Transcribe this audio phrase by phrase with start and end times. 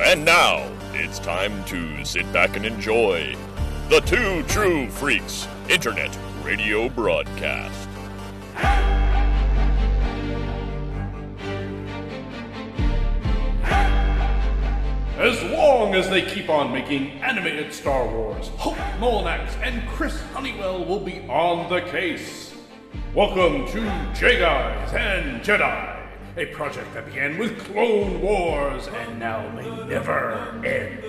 [0.00, 3.34] And now it's time to sit back and enjoy
[3.90, 7.88] the Two True Freaks Internet Radio Broadcast.
[15.18, 20.84] As long as they keep on making animated Star Wars, Hope Molinax and Chris Honeywell
[20.84, 22.54] will be on the case.
[23.14, 25.97] Welcome to J Guys and Jedi,
[26.38, 31.02] a project that began with Clone Wars and now may never end.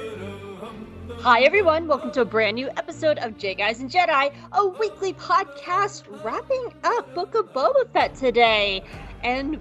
[1.20, 1.88] Hi, everyone.
[1.88, 6.74] Welcome to a brand new episode of J Guys and Jedi, a weekly podcast wrapping
[6.84, 8.82] up Book of Boba Fett today.
[9.24, 9.60] And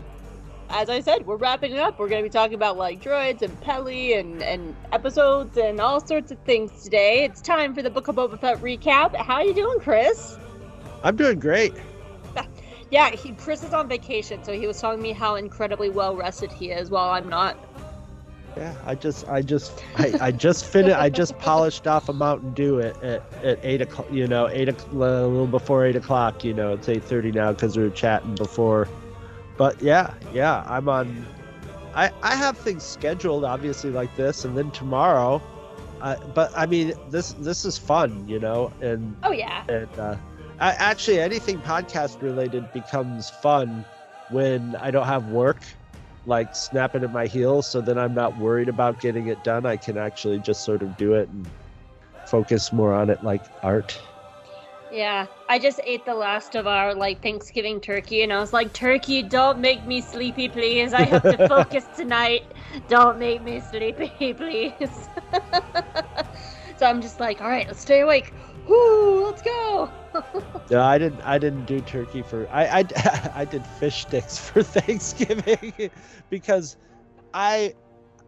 [0.70, 1.98] as I said, we're wrapping it up.
[1.98, 6.00] We're going to be talking about like droids and Peli and, and episodes and all
[6.00, 7.24] sorts of things today.
[7.24, 9.14] It's time for the Book of Boba Fett recap.
[9.14, 10.38] How you doing, Chris?
[11.04, 11.74] I'm doing great.
[12.90, 16.50] Yeah, he, Chris is on vacation, so he was telling me how incredibly well rested
[16.50, 17.56] he is while I'm not.
[18.56, 20.96] Yeah, I just, I just, I, I just finished.
[20.96, 24.10] I just polished off a Mountain Dew at, at, at eight o'clock.
[24.10, 26.44] You know, eight o'clock, a little before eight o'clock.
[26.44, 28.88] You know, it's eight thirty now because we were chatting before.
[29.56, 31.26] But yeah, yeah, I'm on.
[31.94, 35.42] I I have things scheduled, obviously like this, and then tomorrow.
[36.00, 39.64] Uh, but I mean, this this is fun, you know, and Oh, yeah.
[39.68, 40.16] and uh,
[40.58, 43.84] actually anything podcast related becomes fun
[44.28, 45.62] when I don't have work
[46.26, 47.66] like snapping at my heels.
[47.66, 49.66] So then I'm not worried about getting it done.
[49.66, 51.46] I can actually just sort of do it and
[52.26, 53.98] focus more on it like art.
[54.90, 58.72] Yeah, I just ate the last of our like Thanksgiving turkey, and I was like,
[58.72, 60.94] "Turkey, don't make me sleepy, please.
[60.94, 62.44] I have to focus tonight.
[62.88, 65.08] Don't make me sleepy, please."
[66.78, 68.32] so I'm just like, "All right, let's stay awake.
[68.66, 69.90] Woo, let's go."
[70.70, 71.22] No, I didn't.
[71.22, 72.46] I didn't do turkey for.
[72.50, 75.90] I I, I did fish sticks for Thanksgiving
[76.28, 76.76] because
[77.32, 77.74] I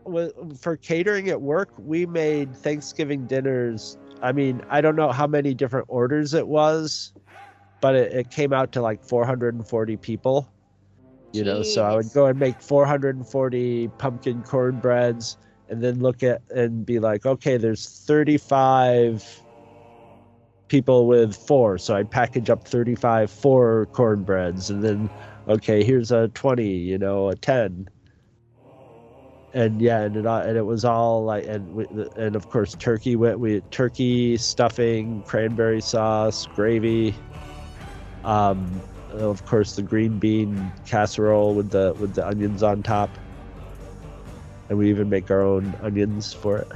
[0.04, 1.70] was for catering at work.
[1.78, 3.98] We made Thanksgiving dinners.
[4.22, 7.12] I mean, I don't know how many different orders it was,
[7.80, 10.50] but it, it came out to like 440 people.
[11.32, 15.36] You know, so I would go and make 440 pumpkin cornbreads,
[15.68, 19.42] and then look at and be like, okay, there's 35
[20.70, 21.76] people with four.
[21.76, 25.10] So I'd package up 35 four cornbreads and then,
[25.48, 27.88] okay, here's a 20, you know, a 10.
[29.52, 31.86] And yeah, and it, and it was all like, and we,
[32.16, 37.14] and of course, turkey went with turkey stuffing, cranberry sauce, gravy.
[38.24, 43.10] Um, of course, the green bean casserole with the with the onions on top.
[44.68, 46.68] And we even make our own onions for it,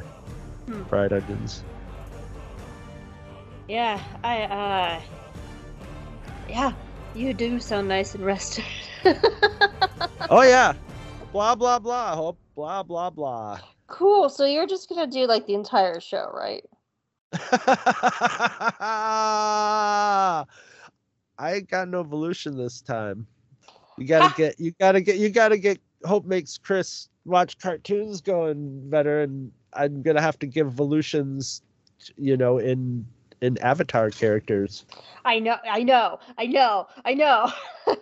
[0.67, 0.83] Hmm.
[0.83, 1.63] fried onions.
[3.69, 5.01] Yeah, I uh,
[6.49, 6.73] yeah,
[7.15, 8.65] you do sound nice and rested.
[10.31, 10.73] Oh yeah,
[11.33, 12.17] blah blah blah.
[12.17, 13.59] Hope blah blah blah.
[13.89, 14.29] cool.
[14.29, 16.65] So you're just gonna do like the entire show, right?
[21.39, 23.27] I ain't got no evolution this time.
[23.99, 25.79] You gotta get, you gotta get, you gotta get.
[26.05, 31.63] Hope makes Chris watch cartoons going better, and I'm gonna have to give evolutions,
[32.17, 33.07] you know, in
[33.45, 34.87] in Avatar characters.
[35.25, 37.53] I know, I know, I know, I know.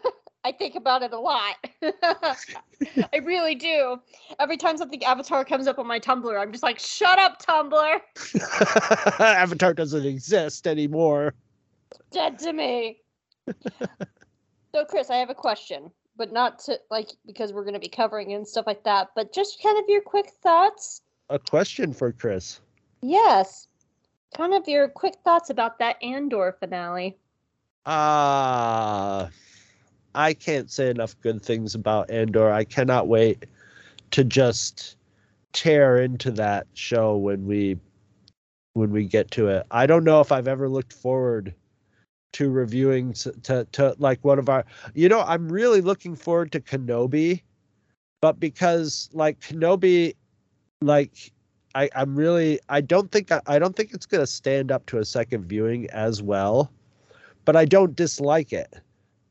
[0.44, 1.54] I think about it a lot.
[1.82, 4.00] I really do.
[4.40, 8.00] Every time something Avatar comes up on my Tumblr, I'm just like, shut up, Tumblr.
[9.20, 11.34] Avatar doesn't exist anymore.
[12.10, 12.98] Dead to me.
[14.74, 17.88] so, Chris, I have a question, but not to like because we're going to be
[17.88, 21.02] covering it and stuff like that, but just kind of your quick thoughts.
[21.30, 22.60] A question for Chris.
[23.00, 23.68] Yes.
[24.34, 27.16] Kind of your quick thoughts about that Andor finale.
[27.84, 29.28] Ah,
[30.14, 32.50] I can't say enough good things about Andor.
[32.50, 33.46] I cannot wait
[34.12, 34.96] to just
[35.52, 37.78] tear into that show when we
[38.74, 39.66] when we get to it.
[39.70, 41.54] I don't know if I've ever looked forward
[42.34, 46.60] to reviewing to to like one of our you know, I'm really looking forward to
[46.60, 47.42] Kenobi,
[48.20, 50.14] but because like Kenobi
[50.80, 51.32] like
[51.74, 55.04] I, I'm really I don't think I, don't think it's gonna stand up to a
[55.04, 56.70] second viewing as well
[57.44, 58.74] but I don't dislike it.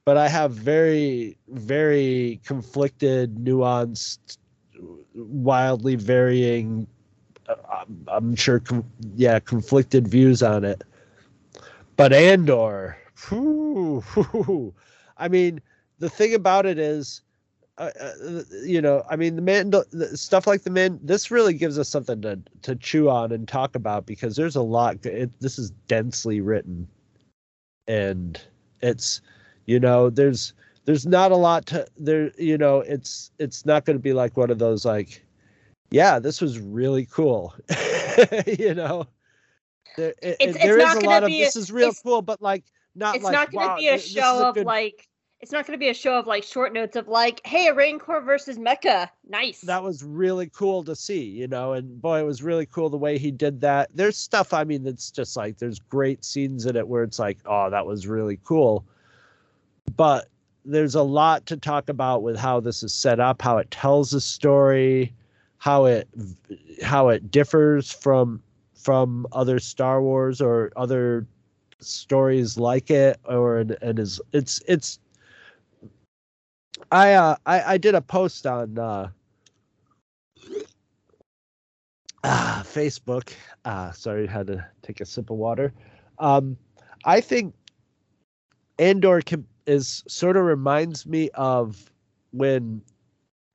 [0.03, 4.37] But I have very, very conflicted, nuanced,
[5.13, 6.87] wildly varying,
[7.47, 10.83] uh, I'm, I'm sure, com- yeah, conflicted views on it.
[11.97, 12.97] But Andor,
[13.29, 14.73] whew, whew,
[15.17, 15.61] I mean,
[15.99, 17.21] the thing about it is,
[17.89, 19.71] uh, uh, you know, I mean, the man
[20.15, 20.99] stuff like the man.
[21.01, 24.61] This really gives us something to to chew on and talk about because there's a
[24.61, 25.05] lot.
[25.05, 26.87] It, this is densely written,
[27.87, 28.39] and
[28.81, 29.21] it's,
[29.65, 30.53] you know, there's
[30.85, 32.31] there's not a lot to there.
[32.37, 35.23] You know, it's it's not going to be like one of those like
[35.91, 37.53] yeah, this was really cool.
[38.47, 39.07] you know,
[39.97, 41.93] there, it, It's- there it's is not a lot of be a- this is real
[42.03, 42.63] cool, but like
[42.95, 44.65] not it's like not going to wow, be a thi- this is show of good-
[44.65, 45.07] like
[45.41, 47.73] it's not going to be a show of like short notes of like hey a
[47.73, 52.25] rancor versus mecha nice that was really cool to see, you know, and boy, it
[52.25, 53.89] was really cool the way he did that.
[53.93, 57.39] There's stuff, I mean, that's just like there's great scenes in it where it's like,
[57.45, 58.85] oh, that was really cool.
[59.95, 60.27] But
[60.65, 64.13] there's a lot to talk about with how this is set up, how it tells
[64.13, 65.13] a story,
[65.57, 66.07] how it
[66.83, 68.41] how it differs from
[68.75, 71.25] from other Star Wars or other
[71.79, 74.99] stories like it, or and, and is it's it's
[76.91, 79.09] I uh I, I did a post on uh
[82.23, 83.33] ah, Facebook.
[83.65, 85.73] Ah, sorry, had to take a sip of water.
[86.19, 86.57] Um,
[87.05, 87.53] I think
[88.79, 91.91] Andor can, is sort of reminds me of
[92.31, 92.81] when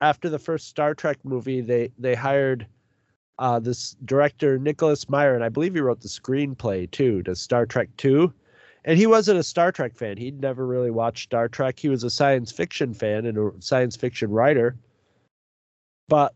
[0.01, 2.67] after the first Star Trek movie, they they hired
[3.39, 7.65] uh, this director Nicholas Meyer, and I believe he wrote the screenplay too to Star
[7.65, 8.33] Trek Two.
[8.87, 10.15] And he wasn't a Star Trek fan.
[10.15, 11.77] He'd never really watched Star Trek.
[11.77, 14.77] He was a science fiction fan and a science fiction writer.
[16.07, 16.33] But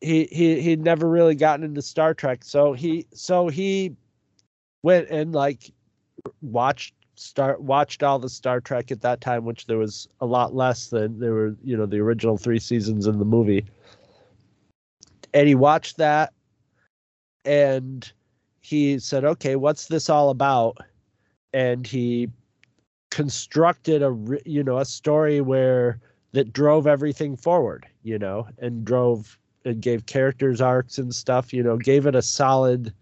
[0.00, 2.44] he he he'd never really gotten into Star Trek.
[2.44, 3.96] So he so he
[4.84, 5.72] went and like
[6.40, 10.54] watched start watched all the Star Trek at that time, which there was a lot
[10.54, 13.66] less than there were, you know, the original three seasons in the movie.
[15.34, 16.32] And he watched that
[17.44, 18.08] and
[18.60, 20.78] he said, Okay, what's this all about?
[21.52, 22.28] And he
[23.10, 25.98] constructed a you know a story where
[26.32, 31.62] that drove everything forward you know and drove and gave characters arcs and stuff you
[31.62, 32.92] know gave it a solid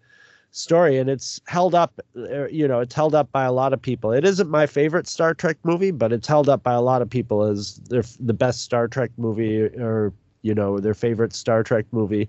[0.53, 0.97] story.
[0.97, 4.13] And it's held up uh, you know it's held up by a lot of people.
[4.13, 7.11] It isn't my favorite star trek movie but it's held up by a lot of
[7.11, 11.87] people as their the best star trek movie or you know their favorite star trek
[11.91, 12.29] movie.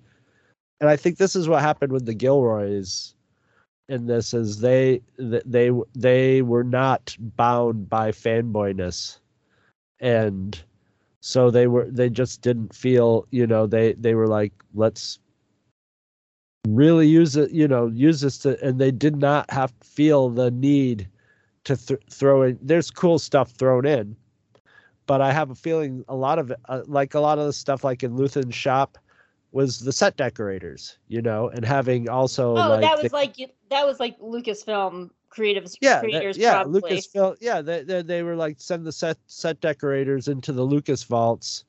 [0.82, 3.14] And i think this is what happened with the gilroys
[3.90, 9.20] in this is they they they were not bound by fanboyness.
[10.00, 10.60] And
[11.22, 15.20] so they were they just didn't feel you know they they were like let's
[16.68, 20.30] really use it you know use this to and they did not have to feel
[20.30, 21.08] the need
[21.64, 24.16] to th- throw in there's cool stuff thrown in
[25.06, 27.54] but i have a feeling a lot of it uh, like a lot of the
[27.54, 28.98] stuff like in luthen's shop
[29.52, 33.36] was the set decorators you know and having also oh like that the- was like
[33.70, 36.82] that was like lucasfilm creative yeah, that- creators yeah, probably.
[36.82, 37.36] Lucasfilm.
[37.40, 41.64] Yeah, they, they they were like send the set set decorators into the Lucas vaults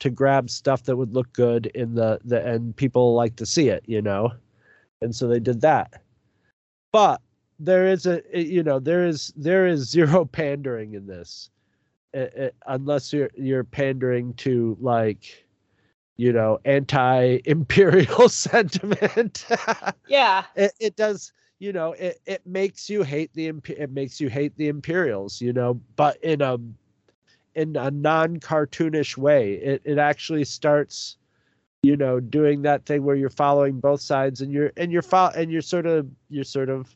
[0.00, 3.68] to grab stuff that would look good in the the and people like to see
[3.68, 4.32] it, you know,
[5.00, 6.02] and so they did that.
[6.92, 7.20] But
[7.58, 11.50] there is a eh, you know there is there is zero pandering in this,
[12.12, 15.45] it, it, unless you're you're pandering to like
[16.16, 19.46] you know anti-imperial sentiment.
[20.08, 20.44] Yeah.
[20.54, 24.54] It, it does you know it, it makes you hate the it makes you hate
[24.58, 26.58] the imperials you know but in a
[27.54, 29.54] in a non-cartoonish way.
[29.54, 31.16] It, it actually starts
[31.82, 35.30] you know doing that thing where you're following both sides and you're and you're fo-
[35.36, 36.94] and you're sort of you're sort of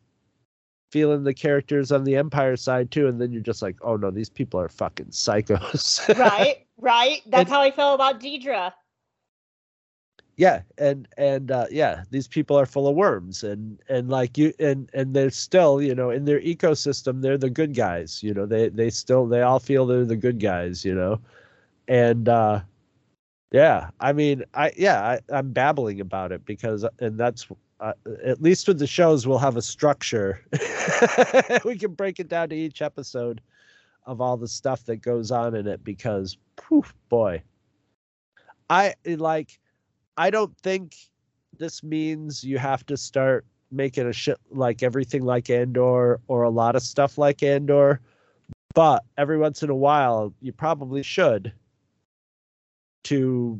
[0.92, 4.10] feeling the characters on the empire side too and then you're just like oh no
[4.10, 6.00] these people are fucking psychos.
[6.18, 7.20] Right right?
[7.26, 8.72] That's And- how i feel about Dedra
[10.40, 14.54] yeah and and uh yeah these people are full of worms and and like you
[14.58, 18.46] and and they're still you know in their ecosystem they're the good guys you know
[18.46, 21.20] they they still they all feel they're the good guys you know?
[21.88, 22.60] And uh
[23.52, 27.46] yeah i mean i yeah I, i'm babbling about it because and that's
[27.80, 27.92] uh,
[28.24, 30.42] at least with the shows we'll have a structure.
[31.64, 33.40] We can break it down to each episode
[34.06, 37.42] of all the stuff that goes on in it because poof boy.
[38.68, 39.58] I like
[40.20, 40.96] I don't think
[41.56, 46.50] this means you have to start making a shit like everything like Andor or a
[46.50, 48.02] lot of stuff like Andor,
[48.74, 51.54] but every once in a while you probably should
[53.04, 53.58] to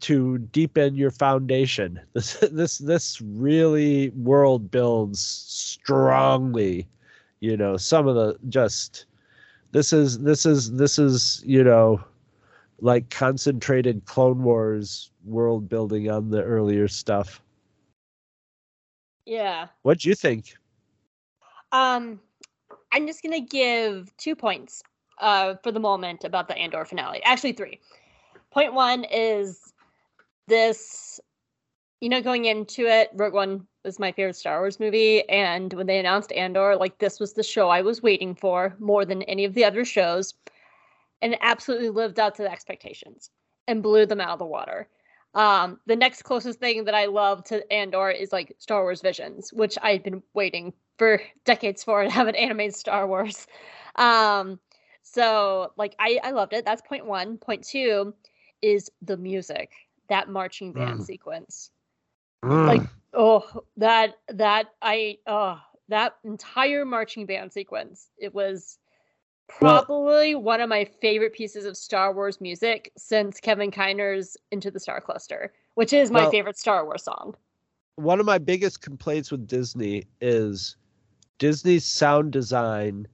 [0.00, 2.00] to deepen your foundation.
[2.12, 6.86] This this this really world builds strongly.
[7.40, 9.06] You know, some of the just
[9.72, 12.04] this is this is this is, you know,
[12.84, 17.40] like concentrated Clone Wars world building on the earlier stuff.
[19.24, 20.54] yeah What'd you think?
[21.72, 22.20] Um,
[22.92, 24.82] I'm just gonna give two points
[25.18, 27.22] uh, for the moment about the Andor finale.
[27.24, 27.80] Actually, three.
[28.50, 29.72] Point one is
[30.46, 31.18] this.
[32.02, 35.86] You know, going into it, Rogue One was my favorite Star Wars movie, and when
[35.86, 39.46] they announced Andor, like this was the show I was waiting for more than any
[39.46, 40.34] of the other shows,
[41.22, 43.30] and it absolutely lived up to the expectations
[43.66, 44.88] and blew them out of the water.
[45.34, 49.52] Um, the next closest thing that I love to Andor is like Star Wars Visions,
[49.52, 53.46] which I've been waiting for decades for to have an animated Star Wars.
[53.96, 54.60] Um,
[55.02, 56.64] so like I, I loved it.
[56.64, 57.36] That's point one.
[57.38, 58.14] Point two
[58.62, 59.72] is the music,
[60.08, 61.06] that marching band Mm.
[61.06, 61.70] sequence.
[62.44, 62.66] Mm.
[62.66, 68.08] Like oh that that I oh that entire marching band sequence.
[68.18, 68.78] It was
[69.60, 74.70] Well- probably one of my favorite pieces of Star Wars music since Kevin Kiner's Into
[74.70, 77.34] the Star Cluster, which is my Well- favorite Star Wars song.
[77.96, 80.76] one of my biggest complaints with Disney is
[81.38, 83.06] Disney's sound design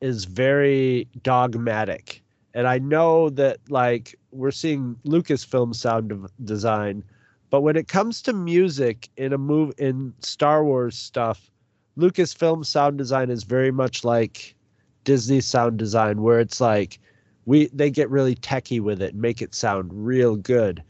[0.00, 2.22] is very dogmatic.
[2.54, 7.02] And I know that like we're seeing Lucasfilm sound de- design,
[7.50, 11.50] but when it comes to music in a move in Star Wars stuff,
[11.98, 14.54] Lucasfilm sound design is very much like
[15.04, 16.98] Disney sound design where it's like
[17.46, 20.82] we they get really techie with it and make it sound real good.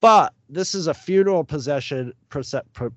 [0.00, 2.90] But this is a funeral possession pro-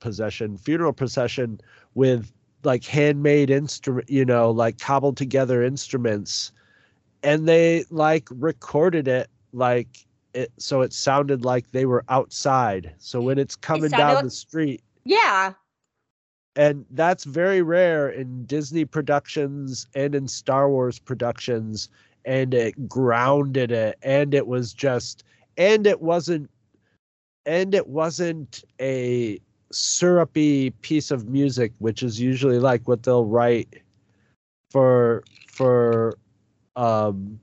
[0.00, 1.60] possession funeral procession
[1.94, 2.32] with
[2.64, 6.52] like handmade instrument, you know, like cobbled together instruments,
[7.22, 9.88] and they like recorded it like
[10.34, 12.94] it so it sounded like they were outside.
[12.98, 15.54] So when it's coming sounded down like- the street, Yeah.
[16.56, 21.88] And that's very rare in Disney productions and in Star Wars productions.
[22.24, 23.98] And it grounded it.
[24.02, 25.24] And it was just
[25.56, 26.50] and it wasn't
[27.46, 29.40] and it wasn't a
[29.72, 33.82] syrupy piece of music which is usually like what they'll write
[34.70, 36.18] for for
[36.76, 37.40] um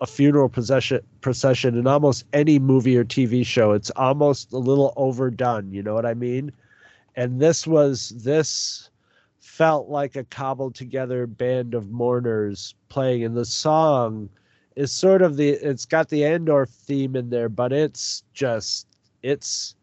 [0.00, 3.72] a funeral procession procession in almost any movie or TV show.
[3.72, 5.72] It's almost a little overdone.
[5.72, 6.52] You know what I mean
[7.18, 8.90] and this was this
[9.40, 13.24] felt like a cobbled together band of mourners playing.
[13.24, 14.28] And the song
[14.76, 18.86] is sort of the it's got the Andor theme in there but it's just
[19.24, 19.74] it's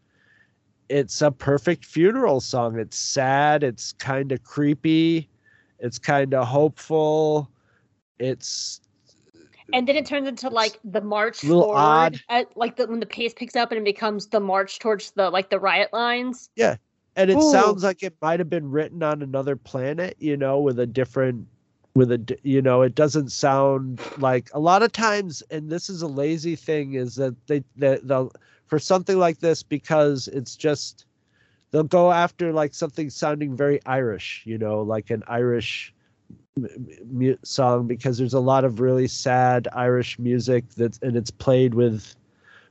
[0.87, 2.79] it's a perfect funeral song.
[2.79, 3.63] It's sad.
[3.63, 5.27] It's kind of creepy.
[5.79, 7.51] It's kind of hopeful.
[8.17, 8.79] It's
[9.73, 12.21] And then it turns into like the march a little forward, odd.
[12.29, 15.29] At, like the, when the pace picks up and it becomes the march towards the
[15.29, 16.49] like the riot lines.
[17.15, 17.41] And it Ooh.
[17.41, 21.47] sounds like it might have been written on another planet you know with a different
[21.95, 26.01] with a you know it doesn't sound like a lot of times and this is
[26.01, 28.31] a lazy thing is that they that they'll
[28.67, 31.05] for something like this because it's just
[31.71, 35.93] they'll go after like something sounding very irish you know like an irish
[36.57, 36.87] m-
[37.21, 41.73] m- song because there's a lot of really sad irish music that's and it's played
[41.73, 42.15] with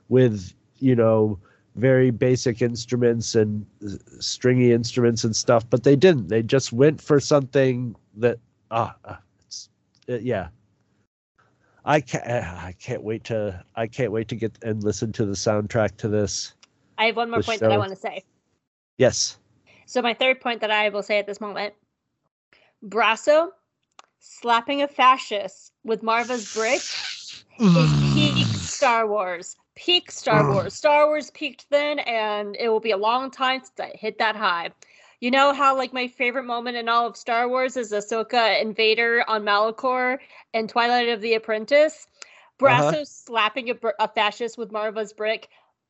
[0.09, 1.39] with you know
[1.75, 3.89] very basic instruments and uh,
[4.19, 6.27] stringy instruments and stuff but they didn't.
[6.27, 8.39] They just went for something that
[8.71, 9.15] ah uh,
[9.45, 9.69] it's
[10.09, 10.47] uh, yeah.
[11.87, 15.33] I can't i can't wait to i can't wait to get and listen to the
[15.33, 16.53] soundtrack to this.
[16.97, 18.23] I have one more point that I want to say.
[18.97, 19.37] yes.
[19.85, 21.73] So my third point that I will say at this moment,
[22.83, 23.49] Brasso
[24.19, 26.81] slapping a fascist with Marva's brick
[27.59, 28.01] is
[28.85, 29.55] Star Wars.
[29.75, 30.73] Peak Star Wars.
[30.75, 34.35] Star Wars peaked then, and it will be a long time since I hit that
[34.35, 34.69] high.
[35.21, 38.75] You know how like my favorite moment in all of Star Wars is Ahsoka and
[38.75, 40.19] Vader on Malachor
[40.53, 42.07] and Twilight of the Apprentice.
[42.59, 43.05] Brasso Uh-huh.
[43.05, 45.49] slapping a, a fascist with Marva's brick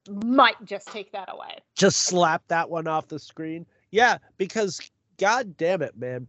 [0.10, 1.58] might just take that away.
[1.75, 4.80] just slap that one off the screen yeah because
[5.18, 6.28] god damn it man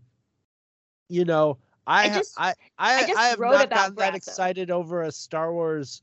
[1.10, 5.02] you know i I just- I, I, I I have not gotten that excited over
[5.02, 6.00] a star wars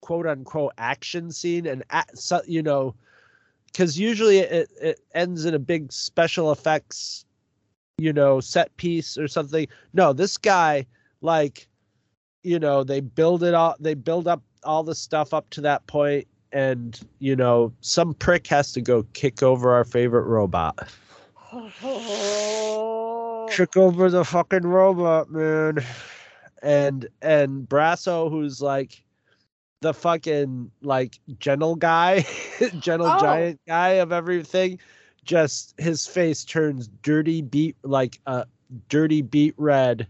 [0.00, 2.94] quote unquote action scene and a- so, you know
[3.66, 7.26] because usually it, it ends in a big special effects
[7.98, 9.66] you know set piece or something.
[9.92, 10.86] No this guy
[11.20, 11.66] like
[12.42, 15.86] you know they build it all they build up all the stuff up to that
[15.86, 20.88] point and you know some prick has to go kick over our favorite robot.
[23.50, 25.78] Kick over the fucking robot man.
[26.62, 29.02] And and brasso who's like
[29.80, 32.24] the fucking like gentle guy
[32.78, 33.20] gentle Oh.
[33.20, 34.78] giant guy of everything
[35.24, 38.46] just his face turns dirty beat like a
[38.88, 40.06] dirty beat red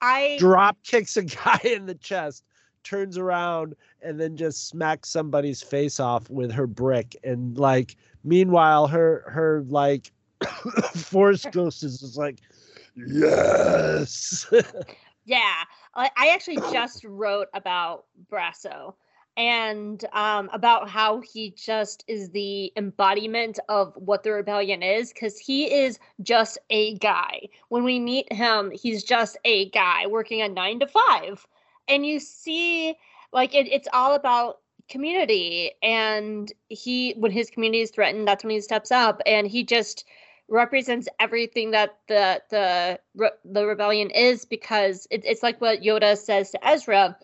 [0.00, 2.42] I drop kicks a guy in the chest,
[2.82, 7.14] turns around, and then just smacks somebody's face off with her brick.
[7.22, 7.94] And like,
[8.24, 10.10] meanwhile, her her like
[10.96, 12.40] force ghost is just like,
[12.96, 14.46] yes.
[15.24, 15.62] Yeah,
[15.94, 18.94] I, I actually just wrote about Brasso
[19.36, 25.38] and um, about how he just is the embodiment of what the rebellion is because
[25.38, 27.48] he is just a guy.
[27.68, 31.46] When we meet him, he's just a guy working a nine to five.
[31.88, 32.94] And you see,
[33.32, 34.58] like, it, it's all about
[34.88, 39.64] community and he when his community is threatened that's when he steps up and he
[39.64, 40.04] just
[40.52, 42.98] represents everything that the the
[43.44, 47.16] the rebellion is because it, it's like what Yoda says to Ezra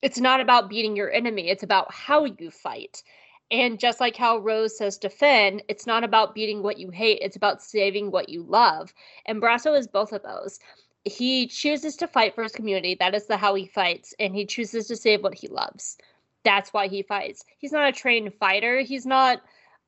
[0.00, 3.02] it's not about beating your enemy it's about how you fight
[3.50, 7.20] and just like how Rose says to Finn, it's not about beating what you hate,
[7.22, 8.92] it's about saving what you love.
[9.24, 10.60] And Brasso is both of those
[11.08, 12.96] he chooses to fight for his community.
[12.98, 15.96] That is the how he fights, and he chooses to save what he loves.
[16.44, 17.44] That's why he fights.
[17.58, 18.80] He's not a trained fighter.
[18.80, 19.42] He's not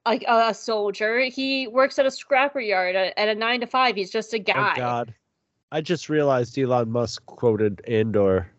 [0.07, 1.21] a, a, soldier.
[1.21, 3.97] He works at a scrapper yard at, at, a nine to five.
[3.97, 4.73] He's just a guy.
[4.75, 5.15] Oh God,
[5.73, 8.51] I just realized Elon Musk quoted Andor.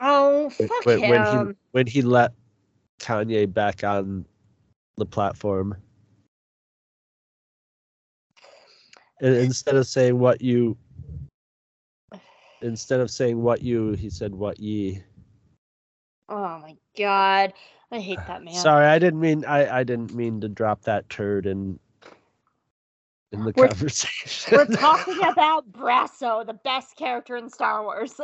[0.00, 1.10] Oh fuck when, him!
[1.10, 2.32] When he when he let
[3.00, 4.24] Kanye back on
[4.96, 5.76] the platform.
[9.20, 10.76] Instead of saying what you
[12.64, 15.02] instead of saying what you, he said what ye.
[16.28, 17.52] Oh my god.
[17.94, 18.54] I hate that man.
[18.54, 21.78] Sorry, I didn't mean I, I didn't mean to drop that turd in
[23.32, 24.56] in the we're, conversation.
[24.56, 28.20] we're talking about Brasso, the best character in Star Wars.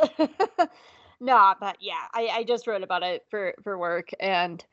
[1.19, 4.63] no, but yeah, I, I just wrote about it for for work and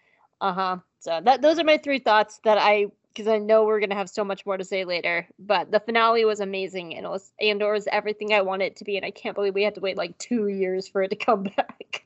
[0.41, 0.79] uh-huh.
[1.01, 4.11] So that those are my three thoughts that I because I know we're gonna have
[4.11, 5.29] so much more to say later.
[5.39, 8.85] But the finale was amazing, and it was Andor was everything I wanted it to
[8.85, 11.17] be, and I can't believe we had to wait like two years for it to
[11.17, 12.05] come back.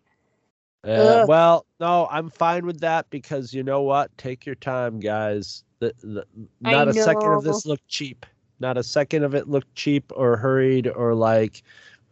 [0.85, 4.17] Uh, well, no, I'm fine with that because you know what?
[4.19, 5.63] Take your time, guys.
[5.79, 6.27] The, the,
[6.61, 8.27] not a second of this looked cheap.
[8.59, 11.63] Not a second of it looked cheap or hurried or like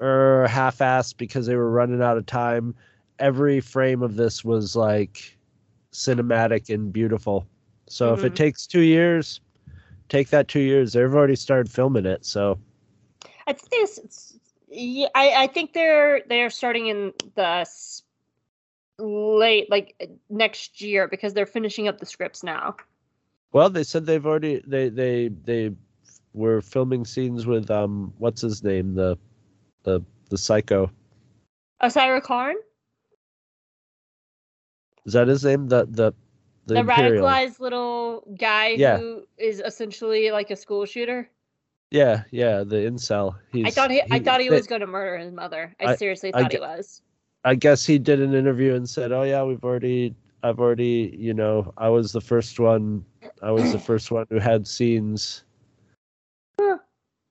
[0.01, 2.75] or er, half-assed because they were running out of time.
[3.19, 5.37] Every frame of this was like
[5.93, 7.47] cinematic and beautiful.
[7.89, 8.19] So mm-hmm.
[8.19, 8.35] if it mm-hmm.
[8.37, 9.41] takes two years,
[10.09, 10.93] take that two years.
[10.93, 12.59] They've already started filming it, so.
[13.47, 14.39] I think this.
[14.69, 17.67] Yeah, I, I think they're they're starting in the
[19.01, 22.77] late like next year because they're finishing up the scripts now.
[23.53, 25.73] Well, they said they've already they they they
[26.33, 29.19] were filming scenes with um what's his name the
[29.83, 30.91] the the psycho.
[31.83, 32.57] Osyraa Karn.
[35.07, 35.69] Is that his name?
[35.69, 36.13] The the
[36.67, 38.99] the, the radicalized little guy yeah.
[38.99, 41.29] who is essentially like a school shooter.
[41.91, 43.37] Yeah, yeah, the incel.
[43.51, 45.75] He's, I thought he, he I thought he was going to murder his mother.
[45.81, 47.03] I, I seriously thought I, he was.
[47.45, 51.33] I guess he did an interview and said, "Oh yeah, we've already, I've already, you
[51.33, 53.05] know, I was the first one.
[53.43, 55.45] I was the first one who had scenes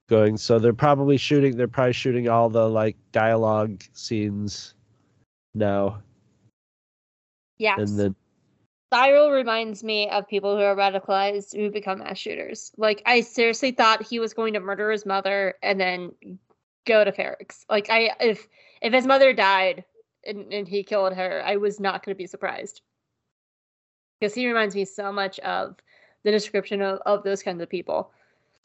[0.09, 0.37] going.
[0.37, 1.55] So they're probably shooting.
[1.55, 4.73] They're probably shooting all the like dialogue scenes
[5.53, 6.01] now.
[7.57, 7.75] Yeah.
[7.77, 8.15] And then
[8.91, 12.71] Syril reminds me of people who are radicalized who become mass shooters.
[12.77, 16.11] Like I seriously thought he was going to murder his mother and then
[16.85, 17.65] go to Ferrix.
[17.69, 18.47] Like I if
[18.81, 19.85] if his mother died
[20.29, 22.81] and, and he killed her, I was not going to be surprised.
[24.19, 25.77] Because he reminds me so much of
[26.23, 28.11] the description of, of those kinds of people.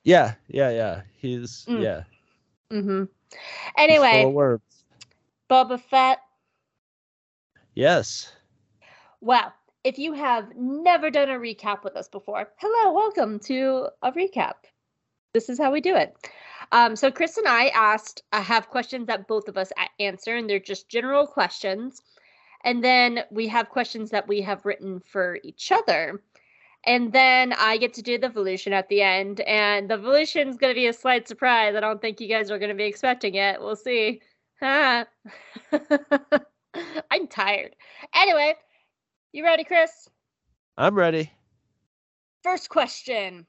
[0.02, 1.02] Yeah, yeah, yeah.
[1.16, 1.82] He's mm.
[1.82, 2.02] yeah.
[2.70, 3.04] Mm-hmm.
[3.76, 4.60] Anyway,
[5.50, 6.18] Boba Fett.
[7.74, 8.32] Yes.
[9.20, 9.52] Well,
[9.84, 14.54] if you have never done a recap with us before, hello, welcome to a recap.
[15.32, 16.16] This is how we do it.
[16.72, 20.48] Um, so Chris and I asked, I have questions that both of us answer, and
[20.48, 22.02] they're just general questions.
[22.64, 26.22] And then we have questions that we have written for each other.
[26.86, 29.40] And then I get to do the evolution at the end.
[29.40, 31.74] And the evolution is going to be a slight surprise.
[31.74, 33.60] I don't think you guys are going to be expecting it.
[33.60, 34.20] We'll see.
[34.62, 35.06] I'm
[37.28, 37.76] tired.
[38.14, 38.54] Anyway,
[39.32, 40.08] you ready, Chris?
[40.76, 41.30] I'm ready.
[42.42, 43.46] First question.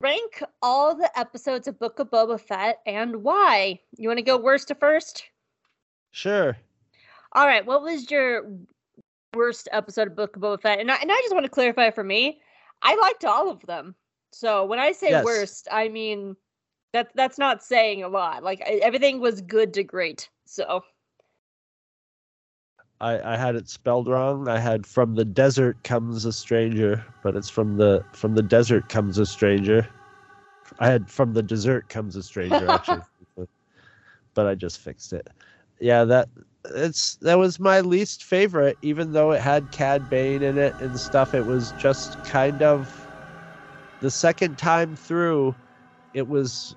[0.00, 3.80] Rank all the episodes of Book of Boba Fett and why.
[3.96, 5.24] You want to go worst to first?
[6.10, 6.56] Sure.
[7.32, 7.64] All right.
[7.64, 8.50] What was your
[9.34, 10.80] worst episode of Book of Boba Fett?
[10.80, 12.40] And I, and I just want to clarify for me,
[12.82, 13.94] I liked all of them.
[14.32, 15.24] So when I say yes.
[15.24, 16.36] worst, I mean
[16.92, 18.42] that that's not saying a lot.
[18.42, 20.28] Like everything was good to great.
[20.46, 20.82] So
[23.02, 24.48] I, I had it spelled wrong.
[24.48, 28.88] I had from the desert comes a stranger, but it's from the from the desert
[28.88, 29.88] comes a stranger.
[30.78, 33.02] I had from the desert comes a stranger actually,
[34.34, 35.26] but I just fixed it.
[35.80, 36.28] Yeah, that
[36.76, 40.98] it's that was my least favorite, even though it had Cad Bane in it and
[40.98, 41.34] stuff.
[41.34, 43.08] It was just kind of
[44.00, 45.56] the second time through,
[46.14, 46.76] it was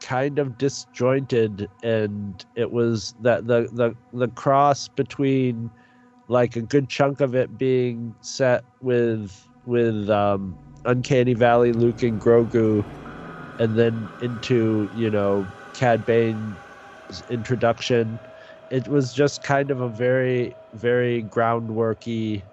[0.00, 5.70] kind of disjointed and it was that the the the cross between
[6.28, 12.20] like a good chunk of it being set with with um uncanny valley luke and
[12.20, 12.84] grogu
[13.58, 16.58] and then into you know cad bane's
[17.28, 18.20] introduction.
[18.70, 22.44] It was just kind of a very very groundworky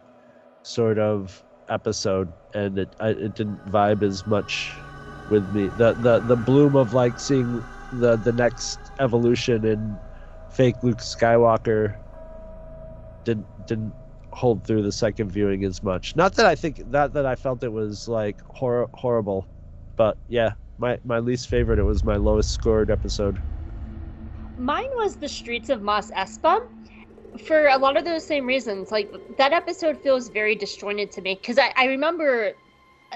[0.63, 4.86] sort of episode, and it I, it didn't vibe as much
[5.27, 5.69] with me.
[5.69, 9.99] The the the bloom of like seeing the the next evolution in
[10.49, 11.97] fake Luke Skywalker
[13.25, 13.95] didn't didn't
[14.33, 16.15] hold through the second viewing as much.
[16.15, 19.47] Not that I think that that I felt it was like hor- horrible,
[19.97, 21.79] but yeah, my my least favorite.
[21.79, 23.39] It was my lowest scored episode.
[24.57, 26.57] Mine was the Streets of Mos Espa
[27.45, 28.91] for a lot of those same reasons.
[28.91, 32.53] Like that episode feels very disjointed to me because I, I remember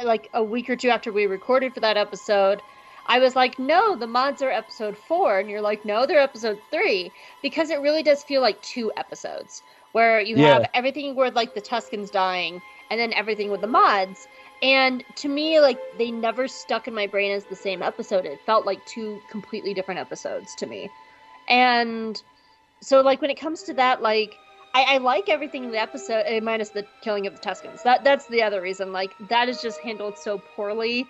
[0.03, 2.63] like a week or two after we recorded for that episode,
[3.05, 5.39] I was like, no, the mods are episode four.
[5.39, 7.13] And you're like, no, they're episode three.
[7.41, 10.59] Because it really does feel like two episodes where you Yeah.
[10.59, 14.27] have everything where like the Tuskens dying and then everything with the mods.
[14.61, 18.25] And to me, like they never stuck in my brain as the same episode.
[18.25, 20.93] It felt like two completely different episodes to me.
[21.47, 22.21] And
[22.81, 24.39] so like when it comes to that, like
[24.73, 27.83] I, I like everything in the episode, eh, minus the killing of the Tuskens.
[27.83, 28.91] That that's the other reason.
[28.93, 31.07] Like that is just handled so poorly.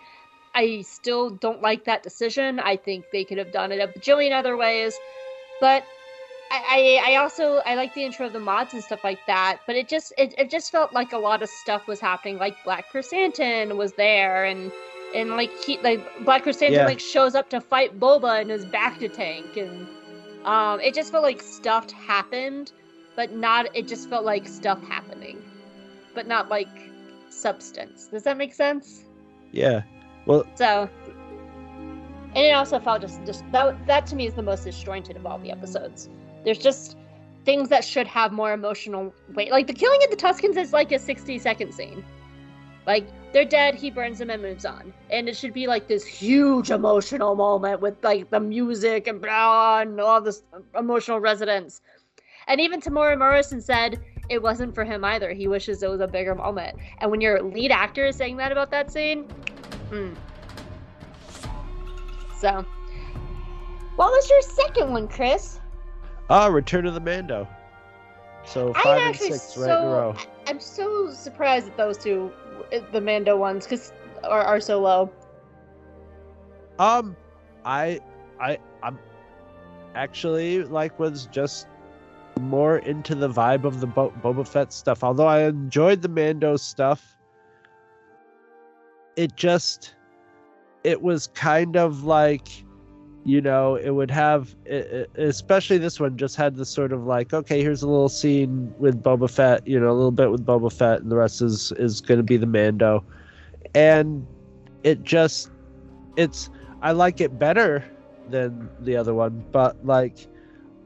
[0.54, 2.60] I still don't like that decision.
[2.60, 4.98] I think they could have done it a bajillion other ways.
[5.62, 5.84] But
[6.52, 9.60] I, I, I also I like the intro of the mods and stuff like that.
[9.68, 12.38] But it just it, it just felt like a lot of stuff was happening.
[12.38, 14.72] Like Black Chrysanthemum was there and
[15.14, 16.86] and like he like Black Chrysanthemum Yeah.
[16.86, 19.88] like shows up to fight Boba and is back to tank and
[20.46, 22.72] um it just felt like stuff happened,
[23.16, 25.42] but not it just felt like stuff happening.
[26.14, 26.92] But not like
[27.30, 28.08] substance.
[28.08, 29.06] Does that make sense?
[29.52, 29.84] Yeah.
[30.26, 30.90] Well, So,
[32.36, 35.26] and it also felt just just that that to me is the most disjointed of
[35.26, 36.10] all the episodes.
[36.44, 36.98] There's just
[37.46, 39.52] things that should have more emotional weight.
[39.52, 42.04] Like the killing of the Tuskens is like a 60 second scene.
[42.86, 46.06] Like they're dead, he burns them and moves on, and it should be like this
[46.06, 50.44] huge emotional moment with like the music and blah and all this
[50.78, 51.82] emotional resonance.
[52.52, 55.32] And even Temuera Morrison said it wasn't for him either.
[55.32, 56.78] He wishes it was a bigger moment.
[56.98, 59.24] And when your lead actor is saying that about that scene,
[59.90, 60.14] Hmm.
[62.38, 62.66] So,
[63.96, 65.60] what was your second one, Chris?
[66.30, 67.48] ah, Return of the Mando.
[68.46, 70.16] So I'm five and actually six right in a so- row.
[70.48, 72.34] I'm so surprised that those two,
[72.92, 73.94] the Mando ones, because
[74.26, 75.10] are, are so low.
[76.80, 77.16] Um,
[77.64, 78.02] I,
[78.42, 79.00] I, I'm
[79.96, 81.68] actually like was just
[82.40, 85.04] more into the vibe of the Bo- Boba Fett stuff.
[85.04, 87.18] Although I enjoyed the Mando stuff,
[89.16, 89.96] it just,
[90.84, 92.48] it was kind of like,
[93.24, 97.06] you know, it would have, e- e- especially this one, just had the sort of
[97.06, 100.46] like, okay, here's a little scene with Boba Fett, you know, a little bit with
[100.46, 103.04] Boba Fett, and the rest is is going to be the Mando,
[103.76, 104.26] and
[104.84, 105.52] it just,
[106.16, 106.50] it's.
[106.82, 107.86] I like it better
[108.30, 110.28] than the other one, but like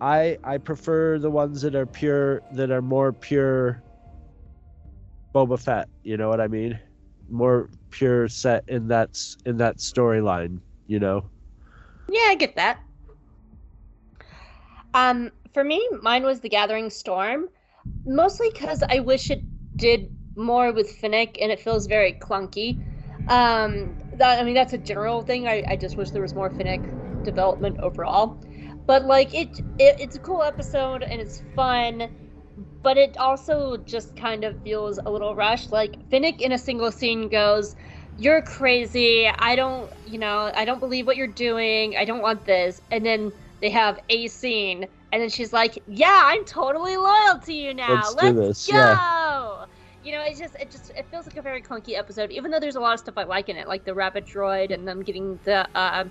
[0.02, 3.84] I I prefer the ones that are pure that are more pure
[5.34, 6.80] Boba Fett, you know what I mean?
[7.30, 11.30] More pure set in that in that storyline, you know.
[12.10, 12.80] Yeah, I get that.
[14.94, 17.50] Um, for me, mine was The Gathering Storm,
[18.06, 19.44] mostly because I wish it
[19.76, 22.78] did more with Fennec, and it feels very clunky.
[23.28, 25.48] Um, that, I mean, that's a general thing.
[25.48, 28.40] I, I just wish there was more Fennec development overall.
[28.88, 32.10] But like, it, it it's a cool episode and it's fun,
[32.84, 35.72] but it also just kind of feels a little rushed.
[35.72, 37.76] Like Fennec in a single scene goes,
[38.18, 39.28] "You're crazy.
[39.40, 41.96] I don't, you know, I don't believe what you're doing.
[41.98, 46.22] I don't want this." And then they have a scene, and then she's like, "Yeah,
[46.26, 48.12] I'm totally loyal to you now.
[48.12, 49.66] Let's do this, go." yeah.
[50.04, 52.60] You know, it just it just it feels like a very clunky episode, even though
[52.60, 55.02] there's a lot of stuff I like in it, like the rabbit droid and them
[55.04, 56.06] getting the uh,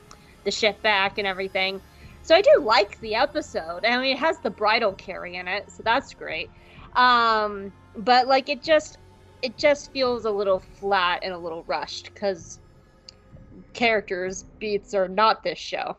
[0.45, 1.81] the ship back and everything.
[2.25, 3.85] So I do like the episode.
[3.85, 6.51] I mean, it has the bridal carry in it, so that's great.
[6.97, 8.97] Um, but like it just
[9.43, 12.61] it just feels a little flat and a little rushed because
[13.75, 15.99] characters beats are not this show.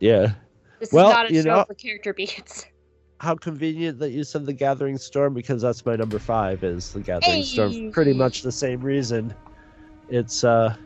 [0.00, 0.32] Yeah.
[0.80, 2.66] This Well, is not a show know- for character beats.
[3.20, 7.00] How convenient that you said the Gathering Storm because that's my number five is the
[7.00, 7.90] Gathering Storm.
[7.90, 9.32] Pretty much the same reason.
[10.10, 10.76] It's uh,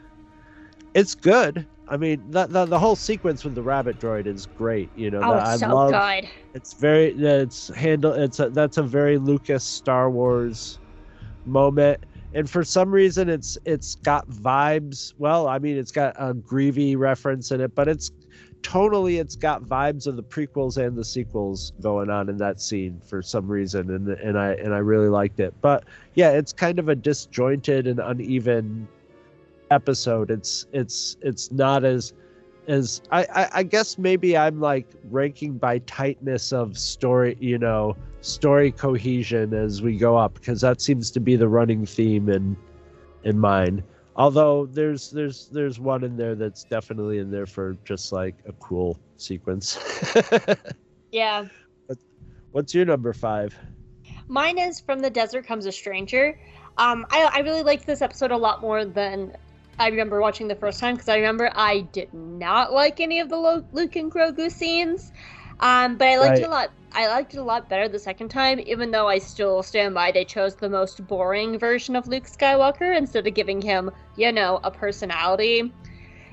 [0.95, 1.67] it's good.
[1.91, 4.91] I mean, the, the the whole sequence with the rabbit droid is great.
[4.95, 5.91] You know, Oh, I so love.
[5.93, 6.31] good.
[6.55, 10.81] It's very it's handle it's a, that's a very Lucas Star Wars
[11.45, 12.07] moment.
[12.33, 15.13] And for some reason it's it's got vibes.
[15.19, 18.13] Well, I mean it's got a Greavy reference in it, but it's
[18.63, 23.01] tonally it's got vibes of the prequels and the sequels going on in that scene
[23.09, 25.55] for some reason and and I and I really liked it.
[25.61, 28.89] But yeah, it's kind of a disjointed and uneven
[29.71, 30.31] episode.
[30.31, 32.13] It's it's it's not as
[32.69, 37.97] as I, I I guess maybe I'm like ranking by tightness of story, you know,
[38.21, 42.57] story cohesion as we go up because that seems to be the running theme in
[43.25, 43.83] in mine.
[44.17, 48.53] Although there's there's there's one in there that's definitely in there for just like a
[48.53, 49.79] cool sequence.
[51.13, 51.47] Yeah.
[52.53, 53.57] What's your number five?
[54.29, 56.39] Mine is From the Desert Comes a Stranger.
[56.79, 59.37] Um, I, I really liked this episode a lot more than
[59.79, 63.29] I remember watching the first time because I remember I did not like any of
[63.29, 65.13] the Lo- Luke and Grogu scenes.
[65.61, 66.71] Um, but I liked it a lot.
[66.93, 70.11] I liked it a lot better the second time, even though I still stand by
[70.11, 74.61] they chose the most boring version of Luke Skywalker instead of giving him, you know,
[74.65, 75.73] a personality.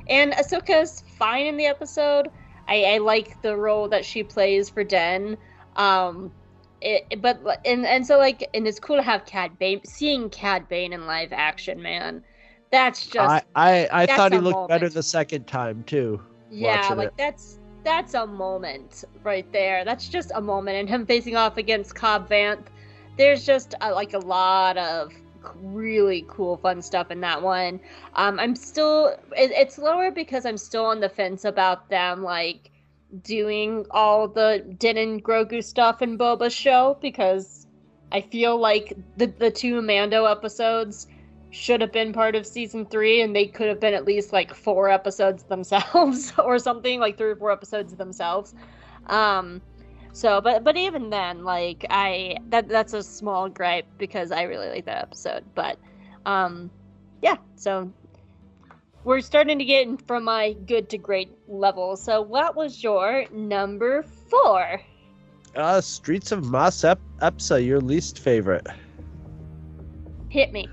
[0.10, 2.30] And Ahsoka's fine in the episode.
[2.68, 5.38] I, I like the role that she plays for Den.
[5.76, 6.32] Um,
[6.82, 10.68] it, but and and so like and it's cool to have Cad Bane seeing Cad
[10.68, 12.24] Bane in live action, man.
[12.72, 16.22] That's just I I, I thought he a looked better the second time too.
[16.52, 17.14] yeah, like it.
[17.18, 19.86] that's that's a moment right there.
[19.86, 22.68] That's just a moment, and him facing off against Cobb Vanth.
[23.18, 25.14] There's just uh like a lot of
[25.56, 27.80] really cool, fun stuff in that one.
[28.16, 32.72] Um, I'm still it, it's lower because I'm still on the fence about them like
[33.24, 37.68] doing all the Din and Grogu stuff in Boba's show because
[38.12, 41.08] I feel like the the two Mando episodes
[41.50, 44.54] should have been part of season three and they could have been at least like
[44.54, 48.54] four episodes themselves or something like three or four episodes themselves.
[49.08, 49.62] Um
[50.14, 54.68] so but but even then like i that that's a small gripe because i really
[54.68, 55.78] like that episode but
[56.26, 56.72] um
[57.22, 57.92] yeah so
[59.04, 61.96] we're starting to get from my good to great level.
[61.96, 64.82] So what was your number four?
[65.56, 68.68] Uh, Streets of Mos Ep- Epsa, your least favorite.
[70.30, 70.68] hit me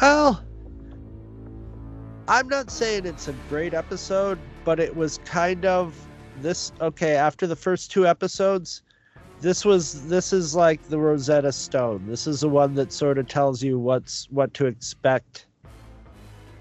[0.00, 0.44] Well,
[2.28, 5.94] I'm not saying it's a great episode, but it was kind of
[6.40, 6.72] this.
[6.80, 8.82] Okay, after the first two episodes,
[9.40, 12.04] this was this is like the Rosetta Stone.
[12.06, 15.46] This is the one that sort of tells you what's what to expect.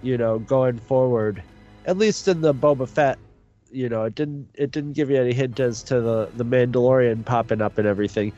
[0.01, 1.43] You know, going forward,
[1.85, 3.19] at least in the Boba Fett.
[3.71, 7.25] You know, it didn't it didn't give you any hint as to the the Mandalorian
[7.25, 8.33] popping up and everything,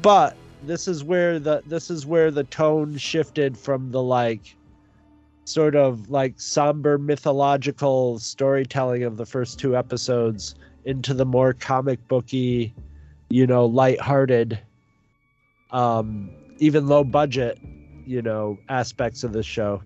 [0.00, 4.56] but this is where the this is where the tone shifted from the like
[5.44, 12.06] sort of like somber mythological storytelling of the first two episodes into the more comic
[12.08, 12.74] booky
[13.28, 14.58] you know lighthearted
[15.70, 17.58] um even low budget
[18.06, 19.82] you know aspects of the show.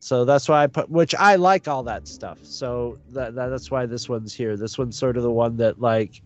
[0.00, 2.38] So that's why i put which i like all that stuff.
[2.42, 4.56] So that, that that's why this one's here.
[4.56, 6.20] This one's sort of the one that like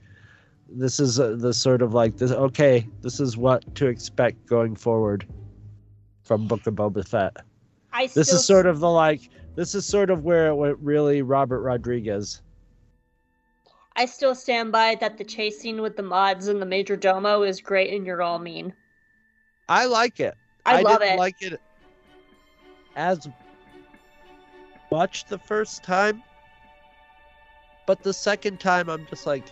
[0.69, 4.77] this is uh, the sort of like this okay this is what to expect going
[4.77, 5.27] forward
[6.23, 7.37] from book of boba fett
[7.93, 11.23] i this is sort of the like this is sort of where it went really
[11.23, 12.43] robert rodriguez
[13.97, 17.43] I still stand by that the chase scene with the mods and the Major Domo
[17.43, 18.73] is great and you're all mean.
[19.69, 21.19] i like it I, love didn't it.
[21.19, 21.61] like it
[22.95, 23.27] as
[24.93, 26.23] much the first time
[27.87, 29.45] but the second time i'm just like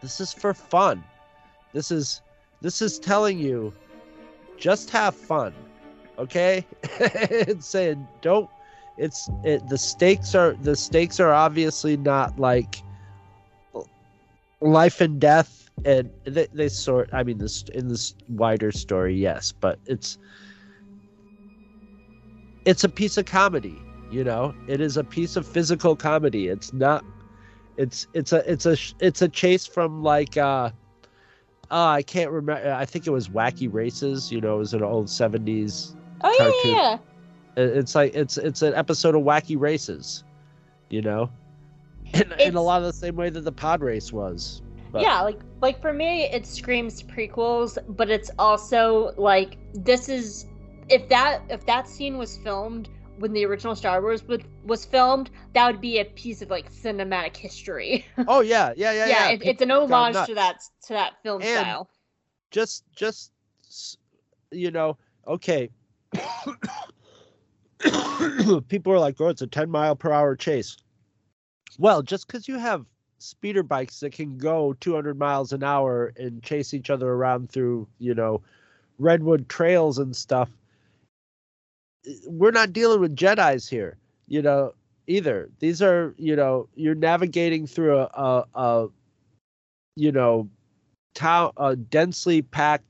[0.00, 1.02] this is for fun.
[1.72, 2.22] This is
[2.60, 3.72] this is telling you
[4.58, 5.54] just have fun
[6.18, 6.64] okay?
[7.00, 8.48] It's saying don't
[8.98, 12.82] it's it the stakes are the stakes are obviously not like
[14.60, 19.52] life and death and they, they sort i mean this in this wider story yes
[19.52, 20.18] but it's
[22.66, 24.54] it's a piece of comedy you know?
[24.66, 26.48] It is a piece of physical comedy.
[26.48, 27.04] It's not
[27.76, 30.70] it's it's a it's a it's a chase from like uh
[31.70, 34.82] uh i can't remember i think it was wacky races you know it was an
[34.82, 36.54] old 70s oh cartoon.
[36.64, 36.98] yeah,
[37.56, 37.62] yeah.
[37.64, 40.24] it- it's like it's it's an episode of wacky races
[40.88, 41.30] you know
[42.14, 45.20] in, in a lot of the same way that the pod race was but- Yeah,
[45.22, 50.46] like like for me it screams prequels, but it's also like this is
[50.88, 52.88] if that if that scene was filmed
[53.20, 56.72] when the original Star Wars was, was filmed, that would be a piece of like
[56.72, 58.04] cinematic history.
[58.26, 58.72] oh yeah.
[58.76, 61.90] Yeah yeah yeah, it, it's an homage to that to that film And- style.
[62.50, 63.30] just just
[64.50, 65.70] you know okay.
[68.68, 70.76] People are like oh it's a 10 mile per hour chase.
[71.78, 72.86] Well just because you have
[73.18, 77.86] speeder bikes that can go 200 miles an hour and chase each other around through
[77.98, 78.40] you know
[78.98, 80.48] redwood trails and stuff
[82.26, 84.72] we're not dealing with jedis here you know
[85.06, 88.88] either these are you know you're navigating through a, a, a
[89.96, 90.48] you know
[91.14, 92.84] town a densely packed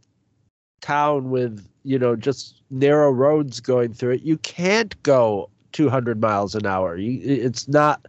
[0.80, 6.54] town with you know just narrow roads going through it you can't go 200 miles
[6.54, 6.96] an hour.
[6.96, 8.06] You, it's not,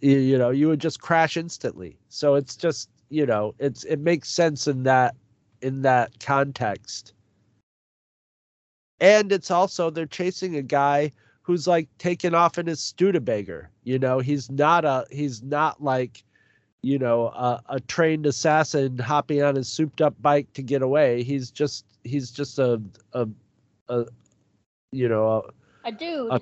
[0.00, 1.96] you, you know, you would just crash instantly.
[2.08, 5.14] So it's just, you know, it's it makes sense in that
[5.62, 7.12] in that context.
[9.00, 13.70] And it's also they're chasing a guy who's like taking off in his Studebaker.
[13.84, 16.22] You know, he's not a he's not like
[16.82, 21.22] you know a, a trained assassin hopping on his souped up bike to get away.
[21.22, 22.80] He's just he's just a
[23.12, 23.26] a,
[23.88, 24.06] a
[24.92, 25.44] you know
[25.84, 26.32] a, a dude.
[26.32, 26.40] A,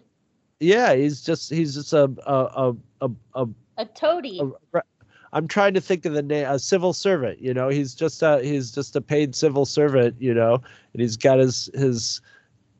[0.60, 4.40] yeah, he's just he's just a a a a, a toady.
[5.32, 6.46] I'm trying to think of the name.
[6.48, 7.40] A civil servant.
[7.40, 10.16] You know, he's just a he's just a paid civil servant.
[10.20, 10.54] You know,
[10.92, 12.20] and he's got his his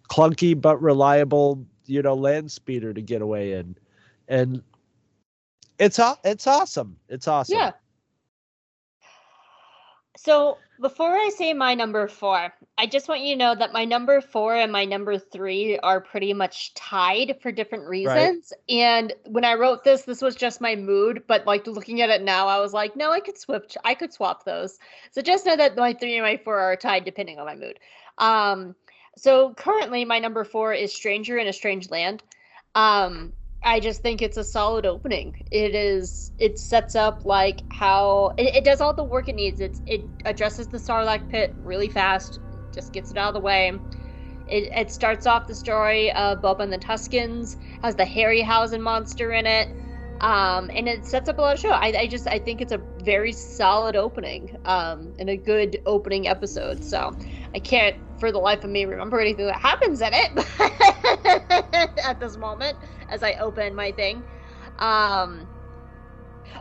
[0.09, 3.77] clunky but reliable you know land speeder to get away in,
[4.29, 4.63] and
[5.79, 6.97] it's it's awesome.
[7.09, 7.57] It's awesome.
[7.57, 7.73] Yeah.
[10.17, 13.85] So before I say my number four, I just want you to know that my
[13.85, 18.53] number four and my number three are pretty much tied for different reasons.
[18.69, 18.77] Right.
[18.77, 21.23] And when I wrote this, this was just my mood.
[21.29, 23.77] But like looking at it now, I was like, no, I could switch.
[23.85, 24.79] I could swap those.
[25.13, 27.79] So just know that my three and my four are tied depending on my mood.
[28.19, 28.75] Um,
[29.19, 32.23] so currently, my number four is Stranger in a Strange Land.
[32.75, 35.35] Um, I just think it's a solid opening.
[35.51, 36.33] It is.
[36.39, 39.61] It sets up like how it, it does all the work it needs.
[39.61, 42.41] It's it addresses the Sarlacc pit really fast.
[42.73, 43.73] Just gets it out of the way.
[44.49, 47.57] It, it starts off the story of Boba and the Tuskens.
[47.83, 49.69] Has the Harryhausen monster in it.
[50.21, 51.71] Um, and it sets up a lot of show.
[51.71, 56.27] I, I just I think it's a very solid opening, um, and a good opening
[56.27, 56.83] episode.
[56.83, 57.17] So
[57.55, 62.37] I can't for the life of me remember anything that happens in it at this
[62.37, 62.77] moment
[63.09, 64.25] as I open my thing.
[64.79, 65.49] Um,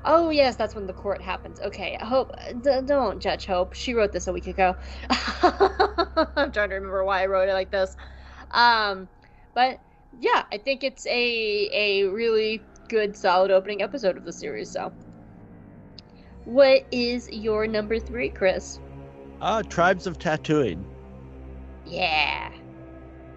[0.05, 1.59] oh yes, that's when the court happens.
[1.59, 3.73] Okay, Hope, d- don't judge Hope.
[3.73, 4.75] She wrote this a week ago.
[5.09, 7.95] I'm trying to remember why I wrote it like this.
[8.51, 9.09] Um,
[9.53, 9.79] but
[10.11, 14.71] yeah, I think it's a a really good, solid opening episode of the series.
[14.71, 14.93] So,
[16.43, 18.79] what is your number three, Chris?
[19.41, 20.83] Uh, Tribes of Tatooine.
[21.85, 22.51] Yeah.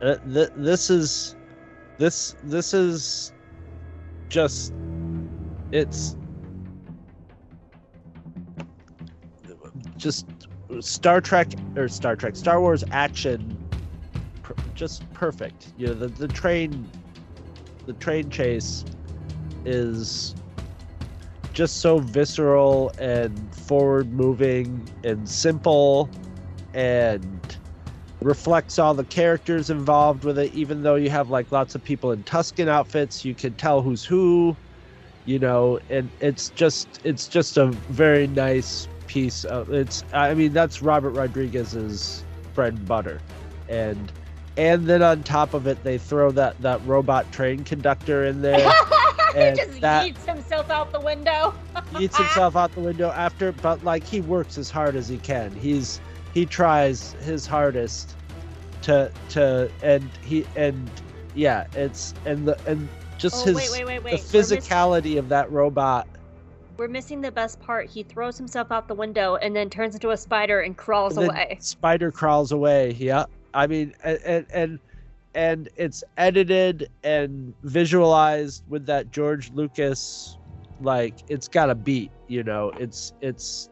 [0.00, 1.36] Uh, th- this is
[1.98, 3.32] this this is
[4.30, 4.72] just
[5.72, 6.16] it's
[9.96, 10.26] just
[10.80, 13.58] Star Trek or Star Trek Star Wars action
[14.42, 15.72] per, just perfect.
[15.76, 16.88] You know the the train
[17.86, 18.84] the train chase
[19.66, 20.34] is
[21.52, 26.10] just so visceral and forward moving and simple
[26.74, 27.58] and
[28.20, 30.52] reflects all the characters involved with it.
[30.52, 34.04] Even though you have like lots of people in Tusken outfits you can tell who's
[34.04, 34.56] who
[35.26, 40.52] you know and it's just it's just a very nice piece of it's i mean
[40.52, 43.20] that's robert rodriguez's bread and butter.
[43.68, 44.12] And
[44.56, 48.70] and then on top of it they throw that that robot train conductor in there
[49.36, 51.54] and he just that, eats himself out the window.
[51.98, 55.50] Eats himself out the window after but like he works as hard as he can.
[55.52, 56.00] He's
[56.34, 58.16] he tries his hardest
[58.82, 60.90] to to and he and
[61.34, 62.88] yeah it's and the and
[63.18, 66.08] just oh, his wait, wait, wait, the physicality missing, of that robot.
[66.78, 67.90] we're missing the best part.
[67.90, 71.28] He throws himself out the window and then turns into a spider and crawls and
[71.28, 71.58] away.
[71.60, 72.92] spider crawls away.
[72.92, 73.26] Yeah.
[73.52, 74.78] I mean and and and
[75.34, 80.38] it's edited and visualized with that george lucas
[80.80, 83.70] like it's got a beat you know it's it's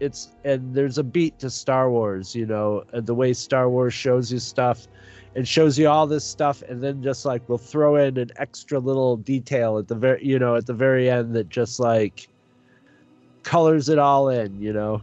[0.00, 3.94] it's and there's a beat to Star Wars, you know, and the way Star Wars
[3.94, 4.86] shows you stuff
[5.34, 8.78] and shows you all this stuff and then just like we'll throw in an extra
[8.78, 12.28] little detail at the very you know, at the very end that just like
[13.42, 15.02] colors it all in, you know.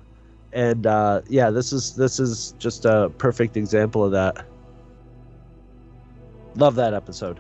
[0.52, 4.46] And uh yeah, this is this is just a perfect example of that.
[6.56, 7.40] Love that episode.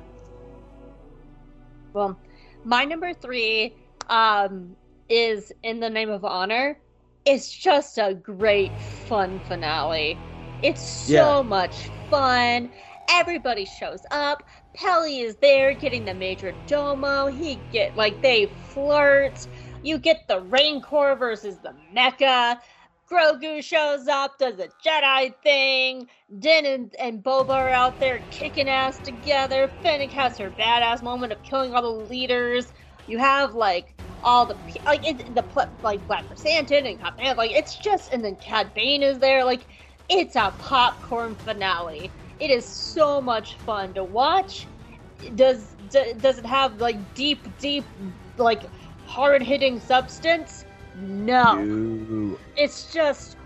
[1.93, 2.17] Well,
[2.63, 3.75] my number 3
[4.09, 4.75] um
[5.09, 6.77] is in the name of honor
[7.25, 10.17] it's just a great fun finale.
[10.61, 11.41] It's so yeah.
[11.41, 12.71] much fun.
[13.09, 14.43] Everybody shows up.
[14.73, 17.27] Peli is there getting the major domo.
[17.27, 19.47] He get like they flirt.
[19.83, 22.59] You get the Rancor versus the Mecha.
[23.13, 26.07] Grogu shows up, does a Jedi thing.
[26.39, 29.69] Din and, and Boba are out there kicking ass together.
[29.83, 32.73] Fennec has her badass moment of killing all the leaders.
[33.07, 33.93] You have like
[34.23, 34.55] all the
[34.85, 35.45] like it, the
[35.83, 39.67] like Black Krrsantan and Cobb like it's just and then Cad Bane is there like
[40.09, 42.09] it's a popcorn finale.
[42.39, 44.65] It is so much fun to watch.
[45.35, 47.85] Does does it have like deep deep
[48.37, 48.63] like
[49.05, 50.65] hard hitting substance?
[50.95, 51.63] No.
[51.63, 52.37] no.
[52.55, 53.37] It's just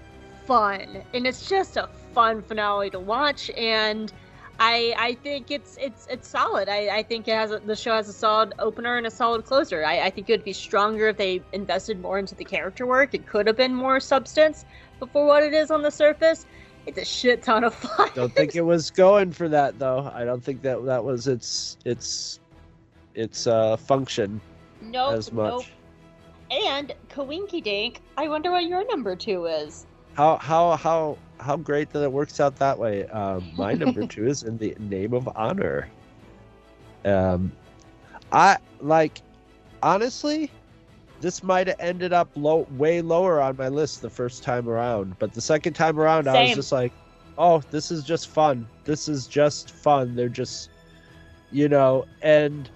[0.45, 4.13] fun and it's just a fun finale to watch and
[4.59, 6.67] I I think it's it's it's solid.
[6.69, 9.45] I, I think it has a, the show has a solid opener and a solid
[9.45, 9.83] closer.
[9.85, 13.13] I, I think it would be stronger if they invested more into the character work.
[13.13, 14.65] It could have been more substance
[14.99, 16.45] but for what it is on the surface.
[16.87, 18.09] It's a shit ton of fun.
[18.15, 20.09] Don't think it was going for that though.
[20.13, 22.39] I don't think that that was its its
[23.13, 24.41] its uh function
[24.81, 25.51] nope, as much.
[25.51, 25.65] Nope.
[26.49, 29.85] And Kawinky Dink, I wonder what your number two is.
[30.13, 33.05] How how how how great that it works out that way.
[33.07, 35.89] Um, my number two is in the name of honor.
[37.05, 37.51] Um,
[38.31, 39.21] I like
[39.83, 40.51] honestly,
[41.21, 45.17] this might have ended up low, way lower on my list the first time around,
[45.19, 46.91] but the second time around, I was just like,
[47.37, 48.67] oh, this is just fun.
[48.85, 50.15] This is just fun.
[50.15, 50.69] They're just,
[51.51, 52.69] you know, and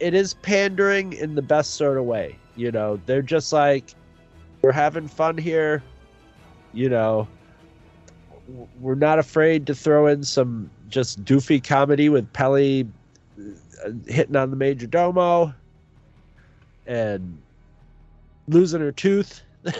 [0.00, 2.38] it is pandering in the best sort of way.
[2.58, 3.94] You know, they're just like,
[4.62, 5.80] we're having fun here.
[6.72, 7.28] You know,
[8.80, 12.88] we're not afraid to throw in some just doofy comedy with Peli
[13.84, 15.54] uh, hitting on the major domo
[16.86, 17.38] and
[18.48, 19.42] losing her tooth.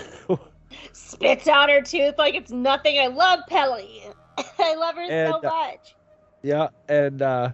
[0.92, 3.00] Spits out her tooth like it's nothing.
[3.00, 4.02] I love Peli.
[4.58, 5.96] I love her so And, uh, much.
[6.42, 7.50] yeah, and uh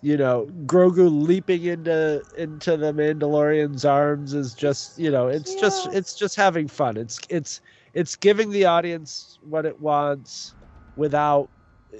[0.00, 5.86] you know, Grogu leaping into into the Mandalorian's arms is just, you know, it's just
[5.86, 6.96] it's just having fun.
[6.96, 7.60] It's it's
[7.94, 10.54] it's giving the audience what it wants
[10.96, 11.50] without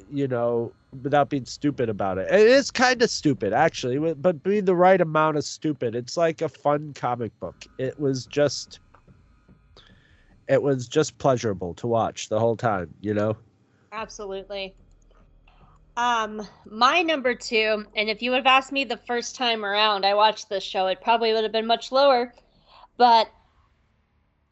[0.08, 2.28] you know, without being stupid about it.
[2.30, 5.94] It is kind of stupid actually, but being the right amount of stupid.
[5.94, 7.56] It's like a fun comic book.
[7.78, 8.80] It was just
[10.48, 13.36] it was just pleasurable to watch the whole time, you know.
[13.92, 14.76] Absolutely.
[15.98, 20.06] Um, my number two, and if you would have asked me the first time around
[20.06, 22.32] I watched this show, it probably would have been much lower.
[22.96, 23.28] But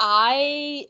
[0.01, 0.87] I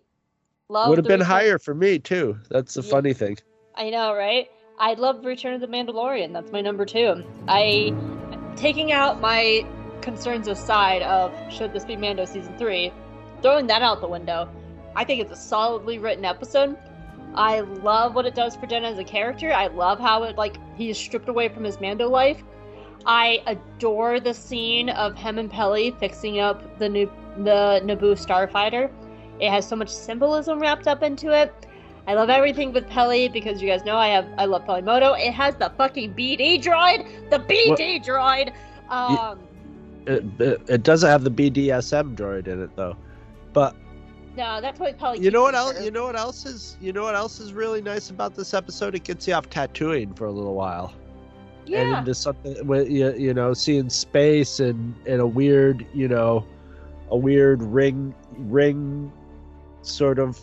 [0.70, 2.38] love Would have been Return- higher for me too.
[2.48, 2.90] That's the Yeah.
[2.90, 3.36] funny thing.
[3.74, 4.50] I know, right?
[4.78, 6.32] I love Return of the Mandalorian.
[6.32, 7.22] That's my number two.
[7.46, 7.94] I
[8.56, 9.66] taking out my
[10.00, 12.92] concerns aside of should this be Mando season three,
[13.42, 14.48] throwing that out the window.
[14.94, 16.78] I think it's a solidly written episode.
[17.36, 19.52] I love what it does for Jenna as a character.
[19.52, 22.42] I love how it like he is stripped away from his Mando life.
[23.04, 28.90] I adore the scene of him and Peli fixing up the new the Naboo starfighter.
[29.38, 31.52] It has so much symbolism wrapped up into it.
[32.06, 35.12] I love everything with Peli because you guys know I have I love Peli Motto.
[35.14, 38.52] It has the fucking BD droid, the BD droid.
[38.88, 39.40] Um,
[40.06, 42.96] It, it, it doesn't have the BDSM droid in it though.
[43.52, 43.76] But
[44.36, 45.20] no, that's what Peli.
[45.20, 45.82] you know what else?
[45.82, 46.76] You know what else is?
[46.80, 48.94] You know what else is really nice about this episode?
[48.94, 50.92] It gets you off Tatooine for a little while
[51.72, 56.08] and Yeah, into something with you, you know, seeing space and and a weird, you
[56.08, 56.46] know,
[57.10, 59.12] a weird ring ring
[59.82, 60.38] sort of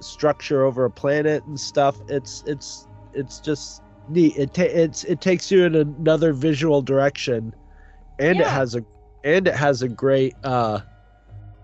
[0.00, 1.96] structure over a planet and stuff.
[2.08, 4.36] It's it's it's just neat.
[4.36, 7.54] It ta- it's it takes you in another visual direction,
[8.18, 8.84] and it has a
[9.24, 10.80] and it has a great uh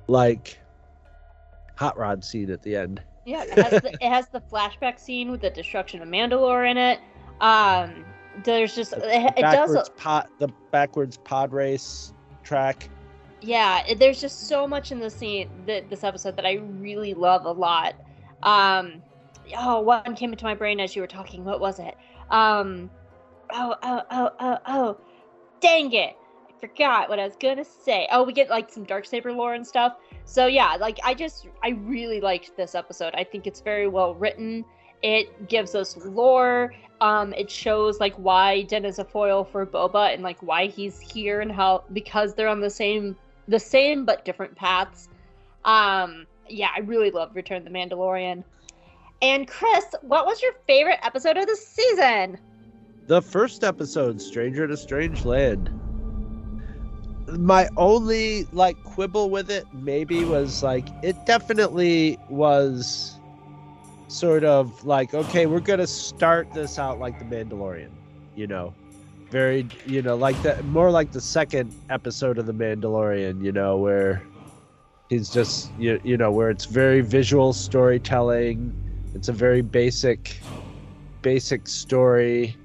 [0.09, 0.59] like
[1.81, 3.03] hot rod scene at the end.
[3.25, 3.43] yeah.
[3.45, 7.01] It has, the, it has the flashback scene with the destruction of Mandalore in it.
[7.41, 8.05] Um,
[8.45, 9.03] there's just it,
[9.37, 9.73] it does.
[9.73, 12.13] backwards pod the backwards pod race
[12.45, 12.89] track.
[13.41, 17.13] yeah it- there's just so much in this scene that this episode that i really
[17.13, 17.95] love a lot
[18.45, 19.03] um
[19.59, 21.97] oh one came into my brain as you were talking what was it
[22.31, 22.89] um
[23.53, 24.97] oh oh oh oh oh
[25.61, 26.15] dang it
[26.49, 29.55] i forgot what i was gonna say oh we get like some dark saber lore
[29.55, 29.97] and stuff
[30.31, 34.15] so yeah like i just i really liked this episode i think it's very well
[34.15, 34.65] written
[35.03, 40.13] it gives us lore um it shows like why Din is a foil for Boba
[40.13, 43.17] and like why he's here and how because they're on the same
[43.49, 45.09] the same but different paths.
[45.65, 48.45] Um yeah, I really love Return the Mandalorian.
[49.23, 52.39] And Chris, what was your favorite episode of the season?
[53.07, 55.80] The first episode, Stranger to Strange Land.
[57.39, 63.19] My only like quibble with it maybe was like it definitely was
[64.09, 67.91] sort of like okay, we're to start this out like the Mandalorian,
[68.35, 68.75] you know.
[69.31, 73.77] Very, you know, like the more like the second episode of the Mandalorian, you know,
[73.77, 74.23] where
[75.09, 78.75] he's just you, you know, where it's very visual storytelling.
[79.15, 80.41] It's a very basic
[81.23, 82.57] basic story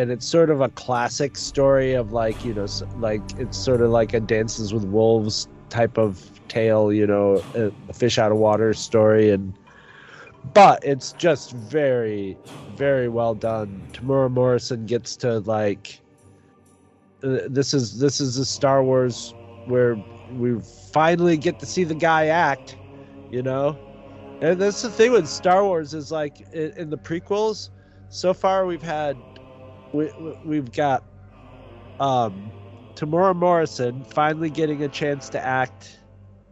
[0.00, 3.90] and it's sort of a classic story of like you know like it's sort of
[3.90, 8.72] like a dances with wolves type of tale you know a, fish out of water
[8.74, 9.54] story and
[10.54, 12.36] but it's just very
[12.76, 13.88] very well done.
[13.92, 16.00] Temuera morrison gets to like
[17.22, 19.34] uh, this is this is a star wars
[19.66, 19.96] where
[20.30, 20.58] we
[20.92, 22.78] finally get to see the guy act
[23.30, 23.78] you know?
[24.42, 27.68] And that's the thing with star wars is like in the prequels
[28.08, 29.16] so far we've had
[29.92, 31.02] we, we- we've got
[31.98, 32.52] um,
[32.96, 35.98] Temuera Morrison finally getting a chance to act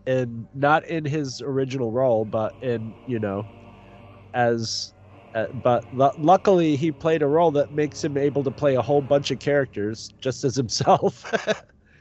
[0.06, 3.50] in not in his original role, but in you know,
[4.34, 4.94] as
[5.34, 8.82] uh, but lu luckily he played a role that makes him able to play a
[8.82, 11.24] whole bunch of characters just as himself.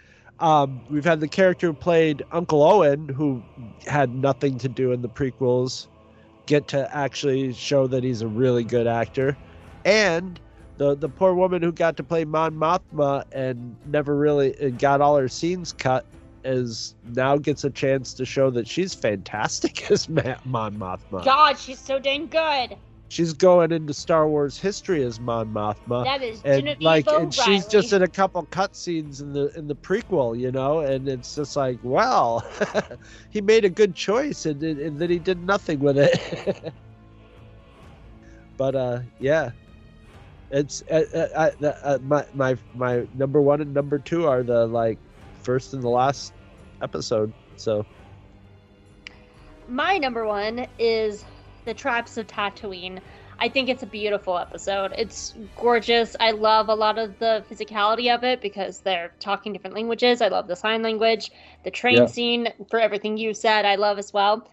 [0.39, 3.45] um, we've had the character who played Uncle Owen, who
[3.87, 5.87] had nothing to do in the prequels,
[6.47, 9.37] get to actually show that he's a really good actor,
[9.85, 10.39] and
[10.77, 15.01] the the poor woman who got to play Mon Mothma and never really and got
[15.01, 16.05] all her scenes cut
[16.43, 21.23] is now gets a chance to show that she's fantastic as Ma- Mon Mothma.
[21.23, 22.77] God, she's so dang good.
[23.09, 26.03] She's going into Star Wars history as Mon Mothma.
[26.03, 29.67] That is and Genevieve like and she's just in a couple cutscenes in the in
[29.67, 32.45] the prequel, you know, and it's just like, well,
[33.29, 36.73] he made a good choice, and, and and then he did nothing with it.
[38.57, 39.51] but uh, yeah,
[40.51, 44.67] it's uh, uh, uh, uh, my my my number one and number two are the
[44.67, 44.99] like
[45.43, 46.33] first and the last
[46.81, 47.33] episode.
[47.55, 47.87] So
[49.67, 51.25] My number one is
[51.65, 53.01] The Tribes of Tatooine.
[53.39, 54.93] I think it's a beautiful episode.
[54.97, 56.15] It's gorgeous.
[56.19, 60.21] I love a lot of the physicality of it because they're talking different languages.
[60.21, 61.31] I love the sign language.
[61.63, 62.07] The train Yeah.
[62.07, 64.49] scene, for everything you said, I love as well.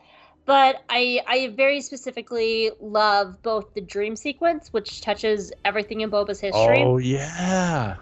[0.46, 6.40] But I, I very specifically love both the dream sequence, which touches everything in Boba's
[6.40, 7.96] history, oh yeah,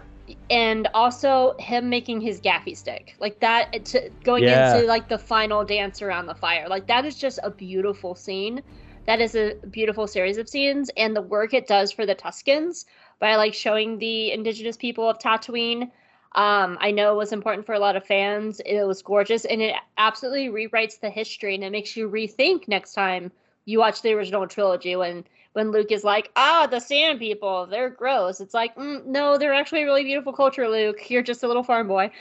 [0.49, 3.13] and also him making his gaffi stick.
[3.19, 4.49] Like that to, going Yeah.
[4.49, 6.67] into like the final dance around the fire.
[6.69, 8.63] Like that is just a beautiful scene.
[9.05, 10.89] That is a beautiful series of scenes.
[10.95, 12.85] And the work it does for the tuskens
[13.19, 15.91] by like showing the indigenous people of tatooine
[16.35, 19.61] um, i know it was important for a lot of fans it was gorgeous and
[19.61, 23.31] it absolutely rewrites the history and it makes you rethink next time
[23.65, 25.23] you watch the original trilogy when
[25.53, 28.41] when Luke is like, ah, the sand people, they're gross.
[28.41, 31.09] It's like, mm, no, they're actually a really beautiful culture, Luke.
[31.09, 32.11] You're just a little farm boy.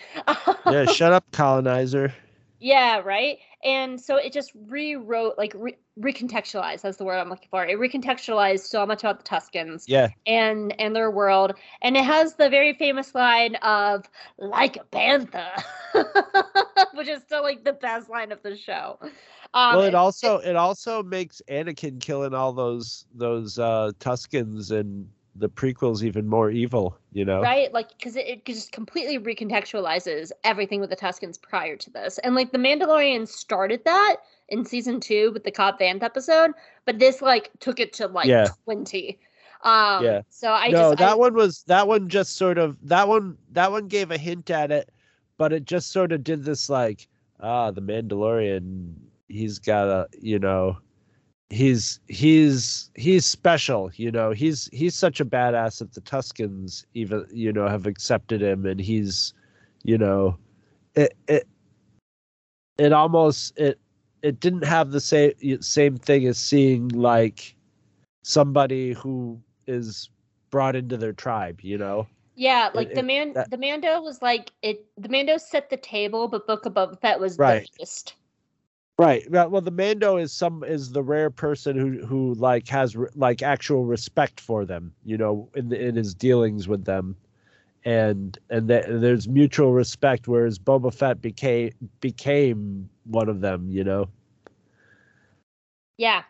[0.67, 0.85] yeah.
[0.93, 2.15] shut up, colonizer.
[2.61, 3.39] yeah, right.
[3.65, 6.83] And so it just rewrote, like re- recontextualized.
[6.83, 7.65] That's the word I'm looking for.
[7.65, 12.35] It recontextualized so much about the Tuskens Yeah, and and their world, and it has
[12.35, 15.51] the very famous line of "like a panther,"
[16.95, 18.99] which is still like the best line of the show.
[19.55, 25.09] Um, well, it also it also makes Anakin killing all those those uh, Tuskens and
[25.37, 26.97] the prequels even more evil.
[27.13, 31.77] You know, right like because it, it just completely recontextualizes everything with the tuskens prior
[31.77, 34.17] to this and like the mandalorian started that
[34.53, 36.53] in season two with the cobb vanth episode
[36.85, 38.49] but this like took it to like Yeah.
[38.65, 39.19] 20
[39.65, 40.21] um Yeah.
[40.29, 43.39] so i no, just that I, one was that one just sort of that one
[43.53, 44.91] that one gave a hint at it,
[45.39, 47.09] but it just sort of did this like
[47.41, 48.95] ah the Mandalorian
[49.29, 50.77] he's got a you know
[51.49, 57.27] he's he's he's special you know he's he's such a badass that the Tuskens even
[57.33, 59.33] you know have accepted him and he's
[59.83, 60.37] you know
[60.95, 61.47] it it
[62.79, 63.79] it almost it
[64.23, 67.55] it didn't have the same same thing as seeing like
[68.25, 70.09] somebody who is
[70.51, 72.07] brought into their tribe you know?
[72.35, 75.77] Yeah like it- the man that- the mando was like it the mando set the
[75.77, 77.63] table but book of Boba fett was Right.
[77.63, 78.15] the feast
[78.99, 83.09] right well the mando is some is the rare person who who like has re-
[83.17, 87.17] like actual respect for them you know in in his dealings with them
[87.85, 91.71] and and th- there's mutual respect whereas Boba Fett became
[92.01, 94.09] became one of them you know
[95.99, 96.23] Yeah.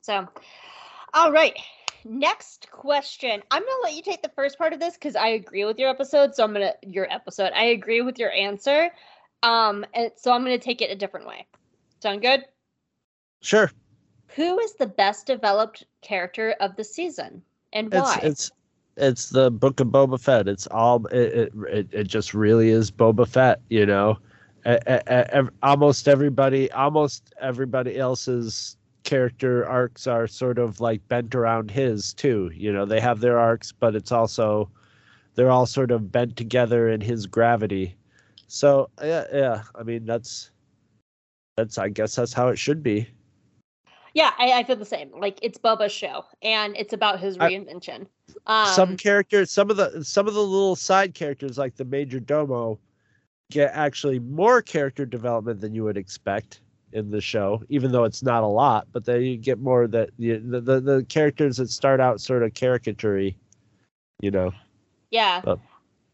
[0.00, 0.28] So,
[1.14, 1.56] all right.
[2.04, 3.42] Next question.
[3.50, 5.90] I'm gonna let you take the first part of this because I agree with your
[5.90, 6.34] episode.
[6.34, 7.52] So I'm gonna your episode.
[7.54, 8.90] I agree with your answer.
[9.42, 11.46] Um, and so I'm gonna take it a different way.
[12.00, 12.44] Sound good?
[13.40, 13.70] sure
[14.36, 18.20] Who is the best developed character of the season and why?
[18.20, 18.50] it's it's
[19.30, 20.48] the book of Boba Fett.
[20.48, 24.18] It's all it it, it, just really is Boba Fett, you know.
[24.66, 31.34] E- e- ev- almost everybody almost everybody else's character arcs are sort of like bent
[31.34, 32.50] around his too.
[32.54, 34.70] You know, they have their arcs, but it's also
[35.34, 37.96] they're all sort of bent together in his gravity.
[38.48, 39.62] So yeah, yeah.
[39.74, 40.50] I mean that's
[41.56, 43.08] that's I guess that's how it should be.
[44.18, 45.12] Yeah, I, I feel the same.
[45.16, 48.06] Like it's Boba's show, and it's about his I- reinvention.
[48.46, 52.18] Um, some characters some of the some of the little side characters like the major
[52.18, 52.78] domo
[53.50, 56.60] get actually more character development than you would expect
[56.92, 60.36] in the show even though it's not a lot but they get more that the
[60.38, 63.18] the, the, characters that start out sort of caricature
[64.20, 64.52] you know
[65.10, 65.40] Yeah.
[65.42, 65.60] But-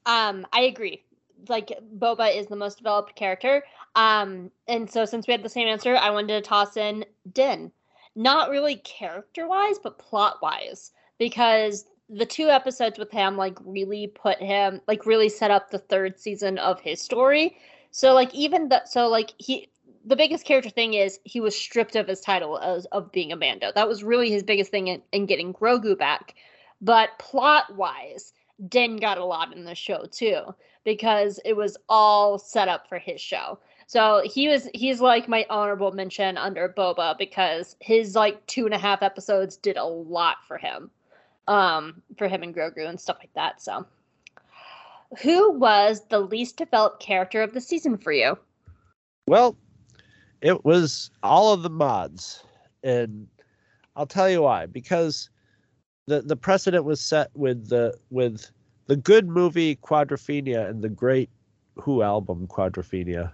[0.06, 1.02] Um, I agree.
[1.48, 3.64] Like Boba is the most developed character.
[3.96, 7.72] Um, and so since we had the same answer, I wanted to toss in Din.
[8.16, 10.92] Not really character wise, but plot wise.
[11.18, 15.78] Because the two episodes with him like really put him like really set up the
[15.78, 17.56] third season of his story.
[17.90, 19.68] So like even the so like he
[20.04, 23.36] the biggest character thing is he was stripped of his title as of being a
[23.36, 23.72] Mando.
[23.74, 26.34] That was really his biggest thing in, in getting Grogu back.
[26.80, 28.34] But plot wise,
[28.68, 30.54] Din got a lot in the show too
[30.84, 33.58] because it was all set up for his show.
[33.86, 38.74] So he was he's like my honorable mention under Boba because his like two and
[38.74, 40.90] a half episodes did a lot for him.
[41.48, 43.60] Um for him and Grogu and stuff like that.
[43.60, 43.86] So
[45.22, 48.38] who was the least developed character of the season for you?
[49.26, 49.56] Well,
[50.40, 52.42] it was all of the mods.
[52.82, 53.26] And
[53.96, 54.66] I'll tell you why.
[54.66, 55.30] Because
[56.06, 58.50] the, the precedent was set with the with
[58.86, 61.30] the good movie Quadrophenia and the great
[61.76, 63.32] Who album Quadrophenia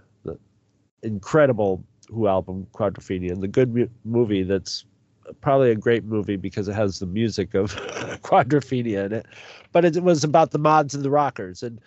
[1.03, 4.85] incredible Who album Quadrophenia and the good mu- movie that's
[5.41, 7.75] probably a great movie because it has the music of
[8.21, 9.25] Quadrophenia in it.
[9.71, 11.79] But it was about the mods and the rockers, and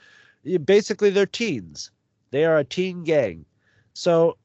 [0.65, 1.91] basically they're teens.
[2.31, 3.45] They are a teen gang,
[3.93, 4.37] so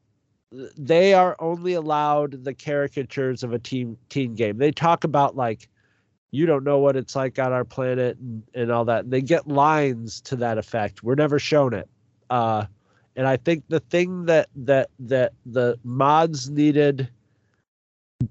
[0.52, 4.58] they are only allowed the caricatures of a teen teen game.
[4.58, 5.70] They talk about like
[6.32, 9.06] you don't know what it's like on our planet and, and all that.
[9.06, 11.04] And they get lines to that effect.
[11.04, 11.90] We're never shown it.
[12.30, 12.66] Uh,
[13.20, 17.10] and I think the thing that that that the mods needed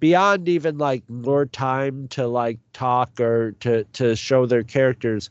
[0.01, 5.29] beyond even like more time to like talk or to to show their characters,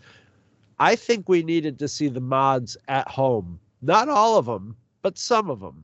[0.77, 3.59] I think we needed to see the mods at home.
[3.81, 5.83] Not all of them, but some of them.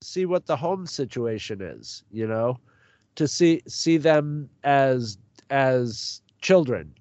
[0.00, 2.56] See what the home situation is, you know,
[3.16, 5.18] to see see them as
[5.50, 6.94] as children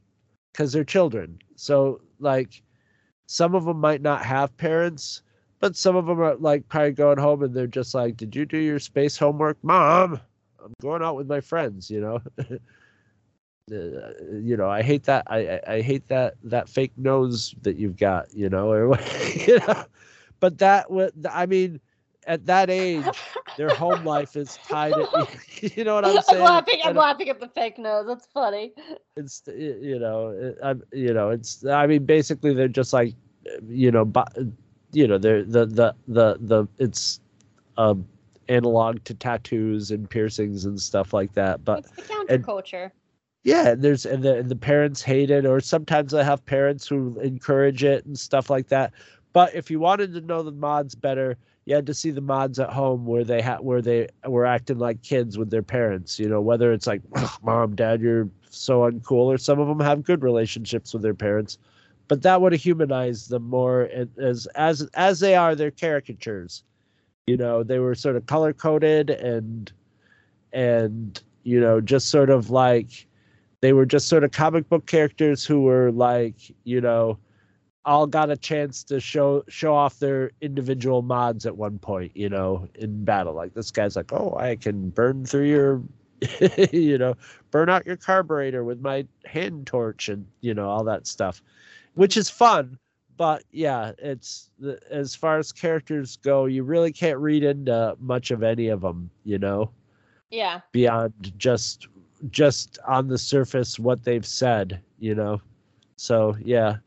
[0.51, 1.37] because they're children.
[1.57, 2.63] So like
[3.27, 5.21] some of them might not have parents,
[5.59, 8.45] but some of them are like probably going home and they're just like, "Did you
[8.45, 10.19] do your space homework, mom?
[10.63, 12.21] I'm going out with my friends." You know.
[13.69, 15.25] Uh, you know, I hate that.
[15.27, 18.33] I, I, I hate that that fake nose that you've got.
[18.33, 18.97] You know, or
[19.45, 19.83] you know,
[20.39, 21.11] but that would.
[21.29, 21.81] I mean,
[22.27, 23.03] at that age,
[23.57, 24.93] their home life is tied.
[24.93, 25.07] At,
[25.75, 26.41] you know what I'm saying?
[26.41, 26.79] I'm laughing.
[26.85, 28.05] I'm laughing at the fake nose.
[28.07, 28.73] That's funny.
[29.17, 31.65] It's you know, I'm you know, it's.
[31.65, 33.15] I mean, basically, they're just like,
[33.67, 34.05] you know,
[34.97, 37.19] you know, they're the the the the it's
[37.77, 38.07] um
[38.49, 41.63] analog to tattoos and piercings and stuff like that.
[41.63, 42.83] But it's the counterculture.
[42.85, 42.91] And,
[43.43, 46.87] yeah, and there's and the and the parents hate it, or sometimes I have parents
[46.87, 48.91] who encourage it and stuff like that.
[49.33, 52.57] But if you wanted to know the mods better, you had to see the mods
[52.57, 56.17] at home where they had where they were acting like kids with their parents.
[56.17, 57.03] You know, whether it's like,
[57.43, 61.59] mom, dad, you're so uncool, or some of them have good relationships with their parents
[62.07, 66.63] but that would have humanized them more as as as they are their caricatures.
[67.25, 69.71] You know they were sort of color coded and
[70.53, 73.07] and you know just sort of like
[73.61, 77.17] they were just sort of comic book characters who were like you know
[77.85, 82.29] all got a chance to show show off their individual mods at one point you
[82.29, 83.33] know in battle.
[83.33, 85.81] Like this guy's like oh i can burn through your
[86.71, 87.15] you know
[87.51, 91.41] burn out your carburetor with my hand torch and you know all that stuff
[91.97, 92.77] which is fun.
[93.17, 94.51] But yeah, it's
[94.91, 99.09] as far as characters go, you really can't read into much of any of them,
[99.23, 99.71] you know.
[100.29, 100.61] Yeah.
[100.71, 101.87] Beyond just
[102.29, 105.41] just on the surface what they've said, you know.
[105.95, 106.77] So yeah,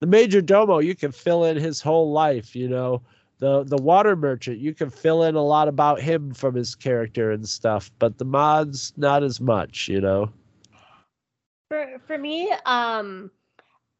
[0.00, 3.02] the major domo you can fill in his whole life, you know.
[3.38, 7.32] The the water merchant you can fill in a lot about him from his character
[7.32, 10.30] and stuff, but the mods not as much, you know.
[11.68, 13.32] For for me, um,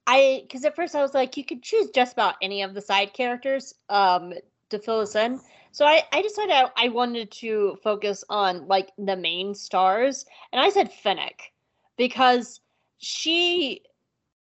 [0.08, 2.80] I because at first I was like, you could choose just about any of the
[2.80, 4.32] side characters um,
[4.70, 5.38] to fill us in.
[5.70, 10.60] So I, I decided I, I wanted to focus on like the main stars, and
[10.60, 11.52] I said Fennec
[11.98, 12.60] because
[12.96, 13.82] she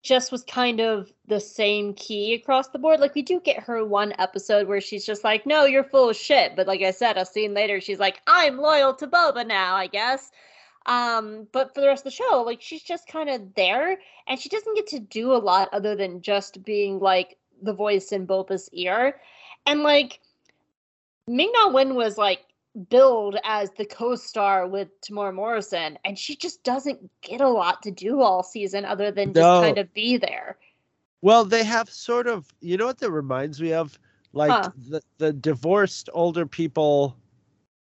[0.02, 3.02] just was kind of the same key across the board.
[3.02, 6.16] Like we do get her one episode where she's just like, "No, you're full of
[6.16, 9.76] shit," but like I said, a scene later, she's like, "I'm loyal to Boba now,"
[9.76, 10.32] I guess.
[10.90, 14.40] Um, but for the rest of the show, like she's just kind of there, and
[14.40, 18.26] she doesn't get to do a lot other than just being like the voice in
[18.26, 19.22] Boba's ear,
[19.68, 20.20] and like
[21.28, 22.42] Ming Na Wen was like
[22.90, 27.92] billed as the co-star with Temuera Morrison, and she just doesn't get a lot to
[27.92, 29.62] do all season other than just no.
[29.62, 30.58] kind of be there.
[31.22, 34.00] Well, they have sort of, you know what that reminds me of,
[34.34, 34.72] like huh.
[34.90, 37.16] the the divorced older people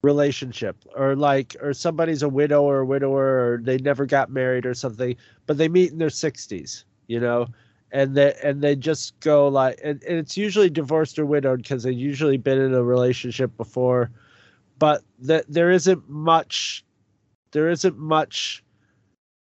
[0.03, 4.65] relationship or like or somebody's a widow or a widower or they never got married
[4.65, 7.47] or something but they meet in their 60s you know
[7.91, 11.83] and they and they just go like and, and it's usually divorced or widowed because
[11.83, 14.11] they've usually been in a relationship before
[14.79, 16.85] but that there isn't much
[17.51, 18.63] there isn't much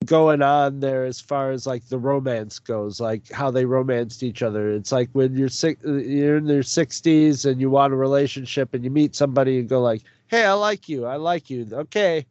[0.05, 4.43] going on there as far as like the romance goes, like how they romanced each
[4.43, 4.71] other.
[4.71, 8.85] It's like when you're sick, you're in their sixties and you want a relationship and
[8.85, 11.07] you meet somebody and go like, "Hey, I like you.
[11.07, 12.27] I like you." Okay,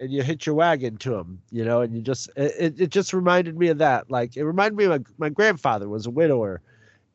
[0.00, 3.12] and you hit your wagon to them, you know, and you just it, it just
[3.12, 4.10] reminded me of that.
[4.10, 6.60] Like it reminded me of my, my grandfather was a widower,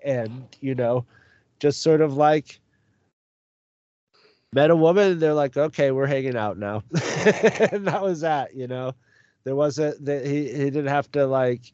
[0.03, 1.05] and you know,
[1.59, 2.59] just sort of like
[4.53, 6.83] met a woman they're like, okay, we're hanging out now,
[7.71, 8.93] and that was that, you know.
[9.43, 11.71] There wasn't that he he didn't have to like,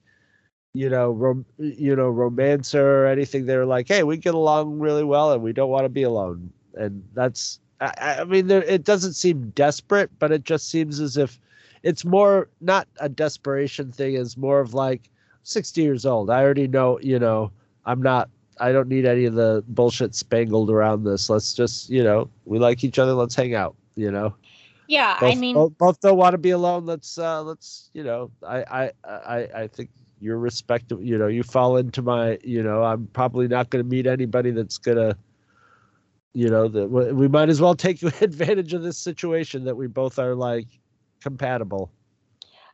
[0.73, 3.45] you know, rom, you know, romance her or anything.
[3.45, 6.03] They were like, hey, we get along really well and we don't want to be
[6.03, 10.99] alone, and that's I, I mean, there, it doesn't seem desperate, but it just seems
[10.99, 11.39] as if
[11.83, 15.09] it's more not a desperation thing, is more of like
[15.43, 16.29] 60 years old.
[16.29, 17.51] I already know, you know,
[17.85, 18.29] I'm not,
[18.59, 21.29] I don't need any of the bullshit spangled around this.
[21.29, 23.13] Let's just, you know, we like each other.
[23.13, 24.35] Let's hang out, you know?
[24.87, 25.19] Yeah.
[25.19, 26.85] Both, I mean, both, both don't want to be alone.
[26.85, 31.01] Let's, uh, let's, you know, I, I, I, I think you're respectable.
[31.01, 34.51] You know, you fall into my, you know, I'm probably not going to meet anybody
[34.51, 35.17] that's going to,
[36.33, 40.19] you know that we might as well take advantage of this situation that we both
[40.19, 40.67] are like
[41.21, 41.91] compatible.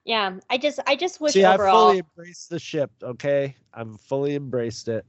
[0.06, 3.56] Yeah i just i just wish see overall i fully embraced the ship okay?
[3.74, 5.06] I'm fully embraced it.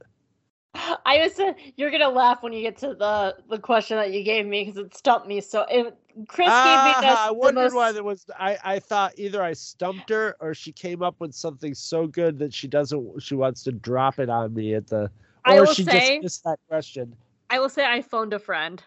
[0.75, 4.23] I was uh, you're gonna laugh when you get to the the question that you
[4.23, 5.97] gave me because it stumped me so it,
[6.27, 9.13] chris ah, gave me the, i the wondered most, why there was i i thought
[9.17, 13.21] either i stumped her or she came up with something so good that she doesn't
[13.21, 15.09] she wants to drop it on me at the
[15.45, 17.15] I or she say- just missed that question
[17.49, 18.83] i will say i phoned a friend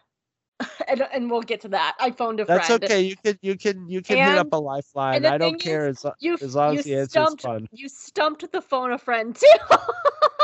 [0.88, 3.56] and, and we'll get to that i phoned a that's friend okay you can you
[3.56, 6.80] can you can hit up a lifeline i don't care as, you as long you
[6.80, 9.46] as the fun you stumped the phone a friend too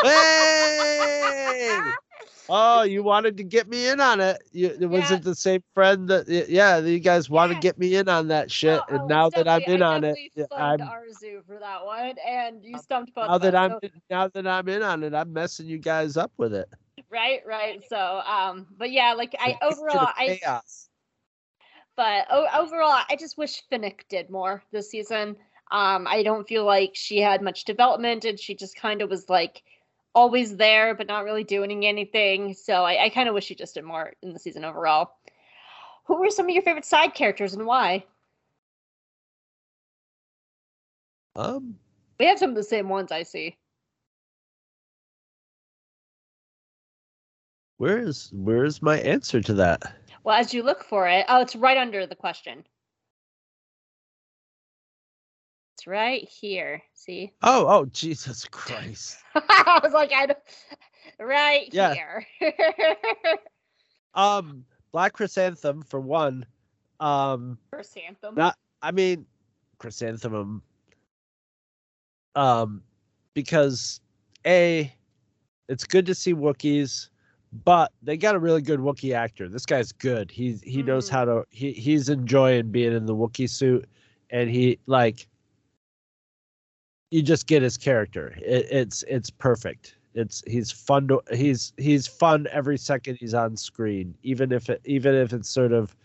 [0.02, 1.80] Hey!
[2.50, 4.42] Oh, you wanted to get me in on it.
[4.52, 5.16] You, was Yeah.
[5.16, 6.28] it the same friend that?
[6.28, 7.60] Yeah, you guys want to Yeah.
[7.60, 10.18] get me in on that shit, Oh, and now that I'm in I on it,
[10.56, 14.46] I'm Arzu for that one, and you stumped both now that I'm so- now that
[14.46, 16.68] I'm in on it, I'm messing you guys up with it.
[17.10, 17.82] Right, right.
[17.88, 17.96] So,
[18.26, 20.88] um, but yeah, like I overall, I chaos.
[21.96, 25.36] but o- overall, I just wish Fennec did more this season.
[25.70, 29.28] Um, I don't feel like she had much development, and she just kind of was
[29.28, 29.62] like
[30.14, 32.54] always there, but not really doing anything.
[32.54, 35.12] So I, I kind of wish she just did more in the season overall.
[36.06, 38.04] Who were some of your favorite side characters and why?
[41.36, 41.78] Um,
[42.18, 43.56] We have some of the same ones I see.
[47.78, 49.82] Where is where is my answer to that?
[50.24, 52.64] Well, as you look for it, oh, it's right under the question.
[55.76, 56.82] It's right here.
[56.94, 57.32] See?
[57.42, 59.18] Oh, oh, Jesus Christ!
[59.34, 60.38] I was like, I don't...
[61.20, 61.94] right Yeah.
[61.94, 62.26] here.
[64.14, 66.44] Um, Black Chrysanthemum for one.
[66.98, 68.34] Um, First anthem.
[68.34, 69.26] Not- I mean,
[69.78, 70.62] chrysanthemum.
[72.34, 72.82] Um,
[73.34, 74.00] because
[74.44, 74.92] a,
[75.68, 77.10] it's good to see Wookiees,
[77.52, 79.48] but they got a really good Wookiee actor.
[79.48, 80.30] This guy's good.
[80.30, 81.12] He's he knows Mhm.
[81.12, 81.44] how to.
[81.50, 83.88] He he's enjoying being in the Wookiee suit,
[84.30, 85.26] and he like.
[87.10, 88.34] You just get his character.
[88.42, 89.96] It, it's it's perfect.
[90.14, 94.82] It's he's fun to he's he's fun every second he's on screen, even if it
[94.84, 95.96] even if it's sort of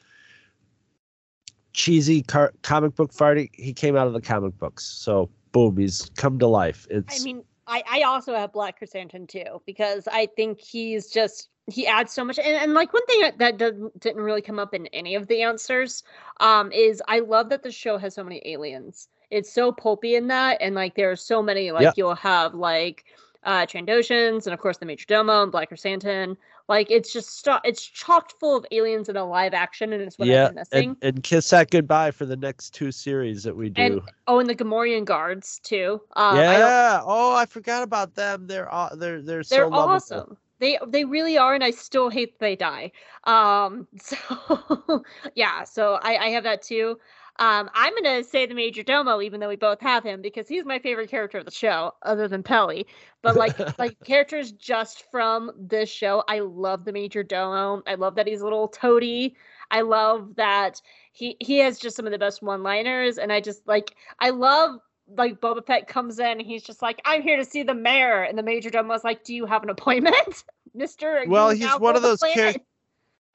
[1.73, 3.49] cheesy car- comic book farting.
[3.53, 6.87] He came out of the comic books, so boom, he's come to life.
[6.89, 11.49] It's I mean, I, I also have Black Chrysanthemum too because I think he's just
[11.67, 12.37] he adds so much.
[12.39, 15.27] And, and like one thing that, that didn't didn't really come up in any of
[15.27, 16.03] the answers
[16.39, 19.07] um, is I love that the show has so many aliens.
[19.31, 21.71] It's so pulpy in that, and like there are so many.
[21.71, 21.91] Like Yeah.
[21.95, 23.05] you'll have like
[23.43, 26.37] uh Trandoshans, and of course the Major Domo and Black Chrysanthemum.
[26.69, 30.17] Like it's just sto- it's chocked full of aliens in a live action, and it's
[30.17, 30.89] what yeah, I've missing.
[31.01, 33.81] and, and kiss that goodbye for the next two series that we do.
[33.81, 35.99] And, Oh, and the Gamorrean guards too.
[36.15, 37.01] Um, I yeah.
[37.03, 38.47] Oh, I forgot about them.
[38.47, 39.95] They're they're they're so they're lovable.
[39.95, 42.91] awesome they they really are and i still hate that they die
[43.25, 45.03] um so
[45.35, 46.97] yeah so i i have that too
[47.39, 50.65] um i'm gonna say the major domo even though we both have him because he's
[50.65, 52.85] my favorite character of the show other than peli
[53.21, 58.15] but like like characters just from this show i love the major domo i love
[58.15, 59.35] that he's a little toady
[59.71, 60.81] i love that
[61.11, 64.29] he he has just some of the best one liners and i just like i
[64.29, 64.79] love
[65.17, 68.23] like Boba Fett comes in and he's just like, I'm here to see the mayor.
[68.23, 71.25] And the major domo was like, Do you have an appointment, Mister?
[71.27, 72.53] Well, he's one of those char-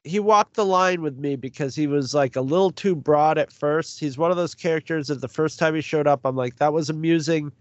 [0.09, 3.51] he walked the line with me because he was like a little too broad at
[3.51, 3.99] first.
[3.99, 6.73] He's one of those characters that the first time he showed up, I'm like, that
[6.73, 7.51] was amusing.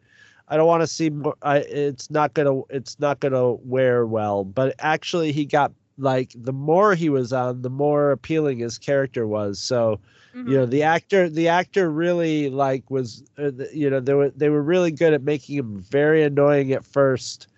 [0.49, 1.36] I don't want to see more.
[1.42, 2.62] I, it's not gonna.
[2.70, 4.44] It's not gonna wear well.
[4.44, 9.26] But actually, he got like the more he was on, the more appealing his character
[9.26, 9.61] was.
[9.61, 10.01] So
[10.34, 10.49] Mhm.
[10.49, 14.49] you know the actor the actor really like was uh, you know they were they
[14.51, 17.49] were really good at making him very annoying at first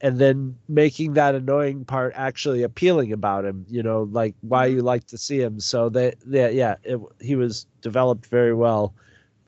[0.00, 4.82] and then making that annoying part actually appealing about him you know like why you
[4.82, 5.60] like to see him.
[5.60, 8.94] So that they yeah it, he was developed very well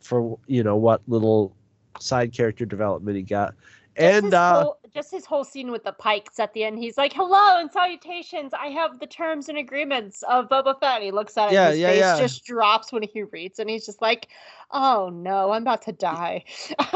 [0.01, 1.55] for you know what little
[2.01, 3.55] side character development he got.
[3.96, 6.78] And uh whole, just his whole scene with the Pykes at the end.
[6.78, 8.53] He's like, "Hello and salutations.
[8.53, 11.55] I have the terms and agreements of Boba Fett." He looks at it.
[11.55, 12.18] Yeah, and his yeah, face yeah.
[12.18, 14.28] just drops when he reads, and he's just like,
[14.70, 16.45] "Oh no, I'm about to die."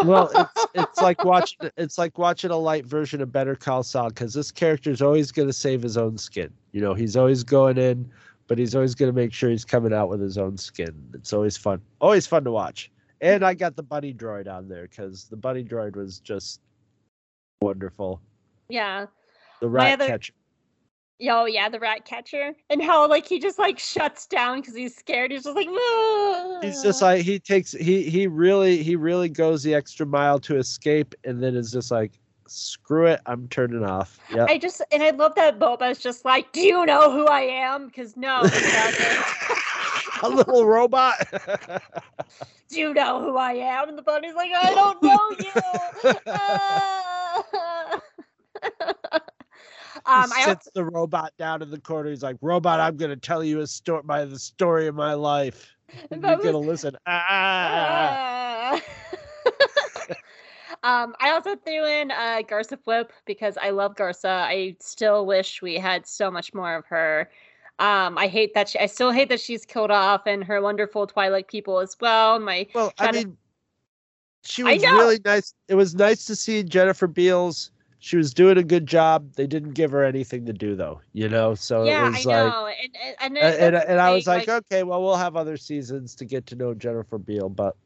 [0.05, 4.09] well it's it's like watching it's like watching a light version of better call saul
[4.09, 7.43] because this character is always going to save his own skin you know he's always
[7.43, 8.09] going in
[8.47, 11.33] but he's always going to make sure he's coming out with his own skin it's
[11.33, 12.91] always fun always fun to watch
[13.21, 16.61] and i got the bunny droid on there because the bunny droid was just
[17.65, 18.21] wonderful
[18.69, 19.07] yeah.
[19.61, 20.33] the rat other- catcher
[21.29, 24.97] Oh yeah, the rat catcher, and how like he just like shuts down because he's
[24.97, 25.31] scared.
[25.31, 25.69] He's just like,
[26.61, 30.57] he's just like he takes he he really he really goes the extra mile to
[30.57, 35.03] escape and then is just like screw it i'm turning off yeah I just and
[35.03, 38.43] I love that Boba's just like, "Do you know who I am?" Because no,
[40.23, 41.15] a little robot
[42.69, 43.89] Do you know who I am?
[43.89, 46.13] And the bunny's like, I don't know you.
[46.27, 47.11] Ah.
[48.73, 48.93] um,
[50.07, 52.11] I sits also, the robot down in the corner.
[52.11, 55.71] He's like, "Robot, I'm gonna tell you a story, my the story of my life.
[56.11, 58.81] And You're gonna listen." Ah.
[60.85, 64.29] Um, I also threw in uh, Garsa Fwip because I love Garsa.
[64.29, 67.31] I still wish we had so much more of her.
[67.79, 68.79] Um, I hate that she.
[68.79, 72.39] I still hate that she's killed off, and her wonderful Twilight people as well.
[72.39, 73.37] My Well, I mean,
[74.45, 75.55] she was really nice.
[75.69, 77.71] It was nice to see Jennifer Beals.
[77.99, 79.33] She was doing a good job.
[79.35, 81.55] They didn't give her anything to do though, you know.
[81.55, 84.25] So yeah, it I was like, know, and and and, and, and, and I was
[84.25, 87.77] thing, like, okay, well, we'll have other seasons to get to know Jennifer Beal, but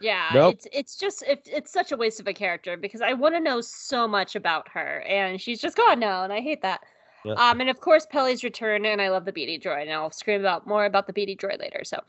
[0.00, 0.54] Yeah, Nope.
[0.54, 3.40] it's it's just it, it's such a waste of a character because I want to
[3.40, 6.80] know so much about her and she's just gone now and I hate that.
[7.24, 7.34] Yeah.
[7.34, 10.40] Um and of course Peli's return and I love the BD droid and I'll scream
[10.40, 11.84] about more about the BD droid later.
[11.84, 12.00] So,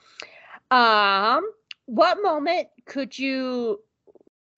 [0.76, 1.48] um,
[1.86, 3.80] what moment could you?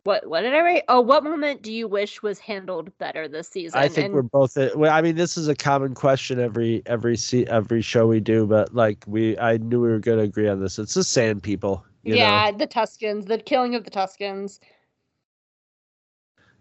[0.03, 0.84] What what did I write?
[0.88, 3.80] Oh, what moment do you wish was handled better this season?
[3.80, 4.55] I think And- we're both.
[4.55, 8.19] Uh, well, I mean, this is a common question every every se- every show we
[8.19, 10.78] do, but like we, I knew we were going to agree on this.
[10.78, 11.84] It's the Sand People.
[12.03, 12.17] You know?
[12.19, 14.59] yeah, the Tuskens, the killing of the Tuskens.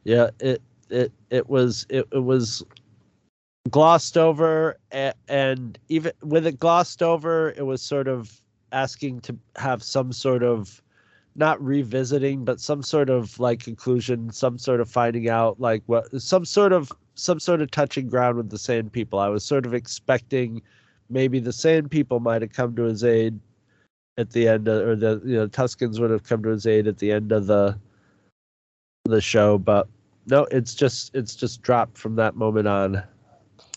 [0.05, 2.63] yeah it it it was it, it was
[3.71, 8.41] glossed over and, and even with it glossed over it was sort of
[8.75, 10.83] asking to have some sort of
[11.37, 16.05] not revisiting but some sort of like conclusion some sort of finding out like what
[16.21, 19.67] some sort of some sort of touching ground with the sand people i was sort
[19.67, 20.61] of expecting
[21.11, 23.39] maybe the sand people might have come to his aid
[24.17, 26.87] at the end of, or the you know tuskens would have come to his aid
[26.87, 27.77] at the end of the
[29.07, 29.89] the show but
[30.27, 33.03] no it's just it's just dropped from that moment on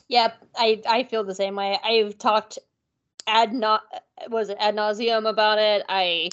[0.09, 1.77] Yep, I I feel the same way.
[1.83, 2.57] I've talked
[3.28, 3.84] ad not
[4.30, 5.84] was it ad nauseum about it.
[5.88, 6.30] I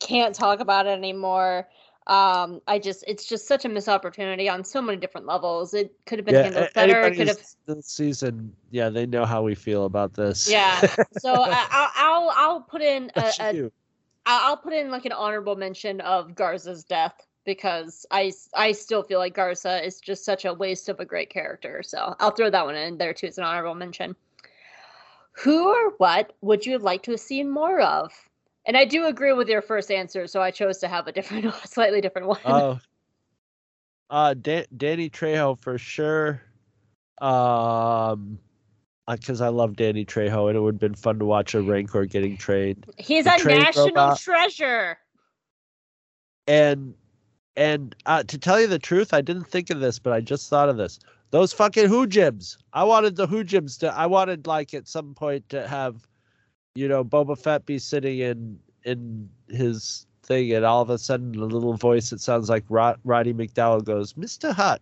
[0.00, 1.68] can't talk about it anymore.
[2.06, 5.74] Um, I just it's just such a missed opportunity on so many different levels.
[5.74, 7.02] It could have been handled better.
[7.02, 10.80] It could have this season yeah they know how we feel about this yeah.
[11.18, 13.70] So I, I'll I'll I'll put in a, a
[14.24, 17.14] I'll put in like an honorable mention of Garsa's death
[17.44, 21.30] because I I still feel like Garsa is just such a waste of a great
[21.30, 21.82] character.
[21.82, 24.16] So I'll throw that one in there too as an honorable mention.
[25.40, 28.12] Who or what would you have liked to have seen more of?
[28.66, 31.54] And I do agree with your first answer, so I chose to have a different,
[31.64, 32.40] slightly different one.
[32.44, 32.80] oh
[34.10, 36.42] uh Dan- danny trejo for sure
[37.20, 38.38] um
[39.10, 42.04] because I love Danny Trejo, and it would have been fun to watch a Rancor
[42.04, 42.84] getting trained.
[42.98, 44.20] He's the a train national robot.
[44.20, 44.98] treasure.
[46.46, 46.94] and
[47.56, 50.48] and uh, to tell you the truth, I didn't think of this, but I just
[50.48, 51.00] thought of this.
[51.30, 52.56] Those fucking Hoojibs.
[52.72, 53.92] I wanted the Hoojibs to.
[53.92, 56.06] I wanted like at some point to have,
[56.74, 61.34] you know, Boba Fett be sitting in in his thing, and all of a sudden,
[61.34, 64.80] a little voice that sounds like Rod, Roddy McDowall goes, "Mister Hutt,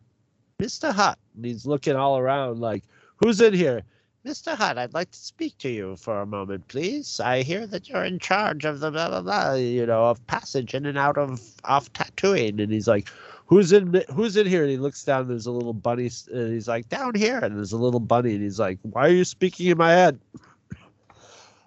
[0.60, 2.84] Mister Hutt," and he's looking all around like,
[3.16, 3.82] "Who's in here?"
[4.26, 4.56] Mr.
[4.56, 7.20] Hutt, I'd like to speak to you for a moment, please.
[7.20, 10.74] I hear that you're in charge of the blah blah blah, you know, of passage
[10.74, 12.60] in and out of off Tatooine.
[12.60, 13.08] And he's like,
[13.46, 14.02] "Who's in?
[14.12, 15.28] Who's in here?" And he looks down.
[15.28, 16.10] There's a little bunny.
[16.32, 18.34] And he's like, "Down here." And there's a little bunny.
[18.34, 20.20] And he's like, "Why are you speaking in my head?"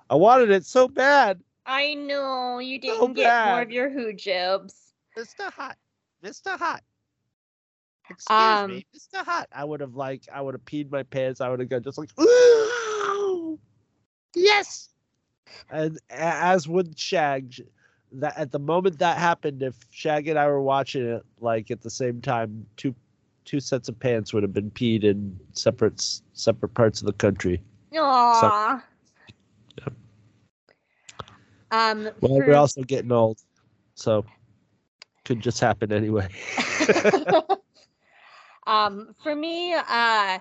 [0.10, 4.74] I wanted it so bad, I know you didn't get more of your Hoojibs.
[5.16, 5.52] Mr.
[5.52, 5.78] Hutt,
[6.24, 6.58] Mr.
[6.58, 6.82] Hutt.
[8.10, 9.24] Excuse Um, me, Mr.
[9.24, 9.48] Hot.
[9.52, 11.42] I would have like I would have peed my pants.
[11.42, 13.60] I would have gone just like Ooh,
[14.36, 14.90] yes.
[15.70, 17.62] And as with Shag, sh-
[18.14, 21.82] that at the moment that happened, if Shag and I were watching it like at
[21.82, 22.96] the same time, two
[23.46, 27.62] two sets of pants would have been peed in separate separate parts of the country.
[27.94, 28.84] Aww.
[31.72, 33.40] Um, Well, for- we're also getting old,
[33.96, 34.26] so
[35.26, 36.28] could just happen anyway.
[38.68, 40.40] um, for me, uh,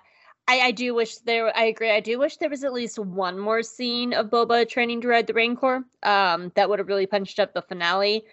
[0.49, 1.55] I, I do wish there.
[1.57, 1.91] I agree.
[1.91, 5.27] I do wish there was at least one more scene of Boba training to ride
[5.27, 5.85] the Rancor.
[6.03, 8.25] Um, that would have really punched up the finale.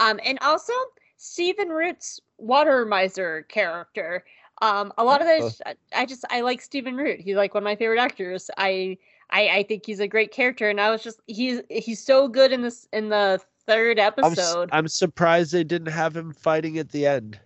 [0.00, 0.72] Um, and also
[1.16, 4.24] Stephen Root's water miser character.
[4.62, 5.62] Um, a lot of those,
[5.94, 7.20] I- just I like Stephen Root.
[7.20, 8.50] He's like one of my favorite actors.
[8.58, 8.98] I
[9.30, 12.52] I, I think he's a great character, and I was just he's he's so good
[12.52, 14.70] in this in the third I'm, episode.
[14.72, 17.38] I'm surprised they didn't have him fighting at the end.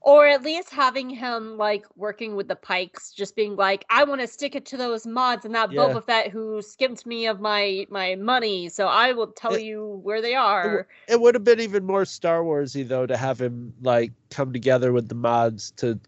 [0.00, 4.20] Or at least having him like working with the Pykes just being like i want
[4.20, 5.80] to stick it to those mods and that Yeah.
[5.88, 10.00] boba fett who skimped me of my my money so i will tell It- you
[10.02, 13.74] where they are It would have been even more Star Warsy though to have him
[13.82, 15.98] like come together with the mods to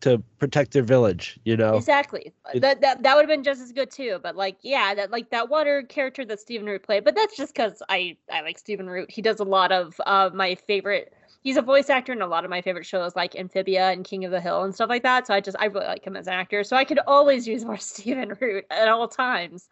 [0.00, 1.38] to protect their village.
[1.44, 4.36] You know, exactly It- that that, that would have been just as good too but
[4.36, 7.82] like yeah that like that water character that stephen root played but that's just because
[7.88, 11.14] i i like stephen root he does a lot of uh my favorite
[11.44, 14.24] he's a voice actor in a lot of my favorite shows like amphibia and king
[14.24, 16.26] of the hill and stuff like that so i just i really like him as
[16.26, 19.68] an actor so i could always use more stephen root at all times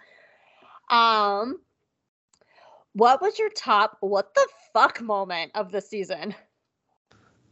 [0.91, 1.59] um
[2.93, 6.35] what was your top what the fuck moment of the season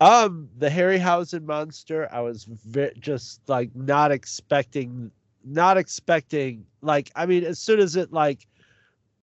[0.02, 2.08] um, the Harryhausen monster.
[2.10, 5.10] I was ve- just like not expecting,
[5.44, 6.64] not expecting.
[6.80, 8.46] Like, I mean, as soon as it like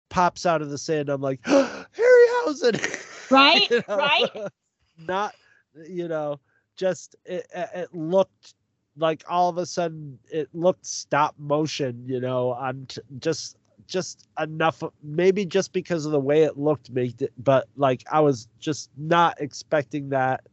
[0.10, 2.80] pops out of the sand, I'm like Harryhausen,
[3.32, 3.96] Right, You know?
[3.98, 4.30] right.
[4.98, 5.36] Not,
[5.88, 6.40] you know,
[6.76, 8.56] just it, it looked
[8.98, 14.28] like all of a sudden it looked stop motion, you know, on t- just just
[14.40, 18.48] enough maybe just because of the way it looked made it but like I was
[18.60, 20.46] just not expecting that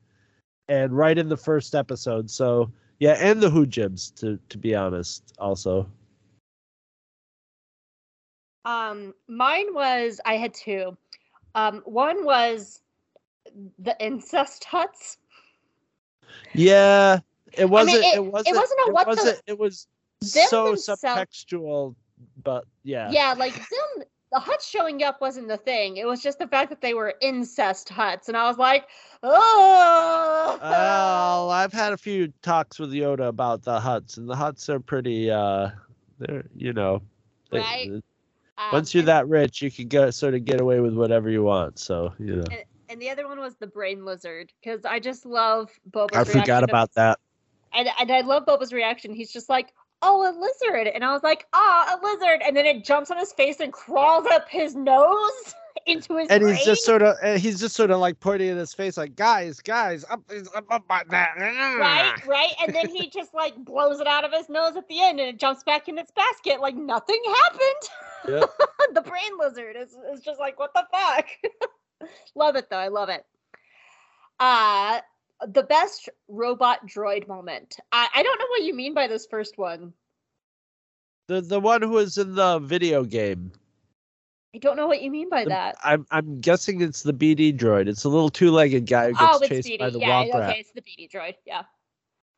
[0.69, 2.71] and right in the first episode so
[3.01, 5.89] yeah and the Hoojibs to to be honest also
[8.65, 10.97] Um, mine was I had two.
[11.55, 12.83] Um, one was
[13.79, 15.17] the incest Hutts.
[16.55, 17.19] yeah
[17.53, 19.87] it wasn't it- it, wasn't wasn't a what the- wasn't it was
[20.23, 21.95] so themselves- subtextual
[22.43, 25.97] but yeah Yeah, like them the Hutts showing up wasn't the thing.
[25.99, 28.89] It was just the fact that they were incest Hutts, and I was like,
[29.23, 30.59] oh.
[30.61, 34.81] Well, I've had a few talks with Yoda about the Hutts, and the Hutts are
[34.81, 35.31] pretty.
[35.31, 35.71] uh
[36.19, 37.01] They're you know,
[37.51, 37.91] they- Right.
[38.57, 41.43] Um, once you're that rich, you can go sort of get away with whatever you
[41.45, 41.79] want.
[41.79, 42.65] So you know, and
[43.01, 46.17] the other one was the brain lizard because I just love Boba's.
[46.17, 47.19] I forgot reaction about of, that.
[47.73, 49.13] And and I love Boba's reaction.
[49.13, 49.73] He's just like,
[50.03, 53.19] "Oh, a lizard," and I was like, "Ah, a lizard!" And then it jumps on
[53.19, 55.55] his face and crawls up his nose
[55.87, 56.55] into his And brain.
[56.55, 59.61] he's just sort of, he's just sort of like pointing at his face, like, guys,
[59.61, 60.23] guys, up,
[60.55, 61.35] up, up, up that.
[61.37, 65.03] right, right, and then he just like blows it out of his nose at the
[65.03, 68.41] end, and it jumps back in its basket like nothing happened.
[68.41, 68.51] Yep.
[68.95, 71.27] the brain lizard is is just like what the fuck.
[72.35, 73.25] love it though, I love it.
[74.41, 75.01] Uh
[75.47, 77.77] the best robot droid moment.
[77.93, 79.93] I I don't know what you mean by this first one.
[81.29, 83.53] The the one who was in the video game.
[84.55, 85.77] I don't know what you mean by The- that.
[85.83, 87.89] I'm I'm guessing it's the BD droid.
[87.89, 89.93] It's a little two-legged guy who Oh, gets it's chased by BD.
[89.95, 90.51] the Yeah, Womp Rat.
[90.51, 91.35] okay, it's the BD droid.
[91.47, 91.63] Yeah.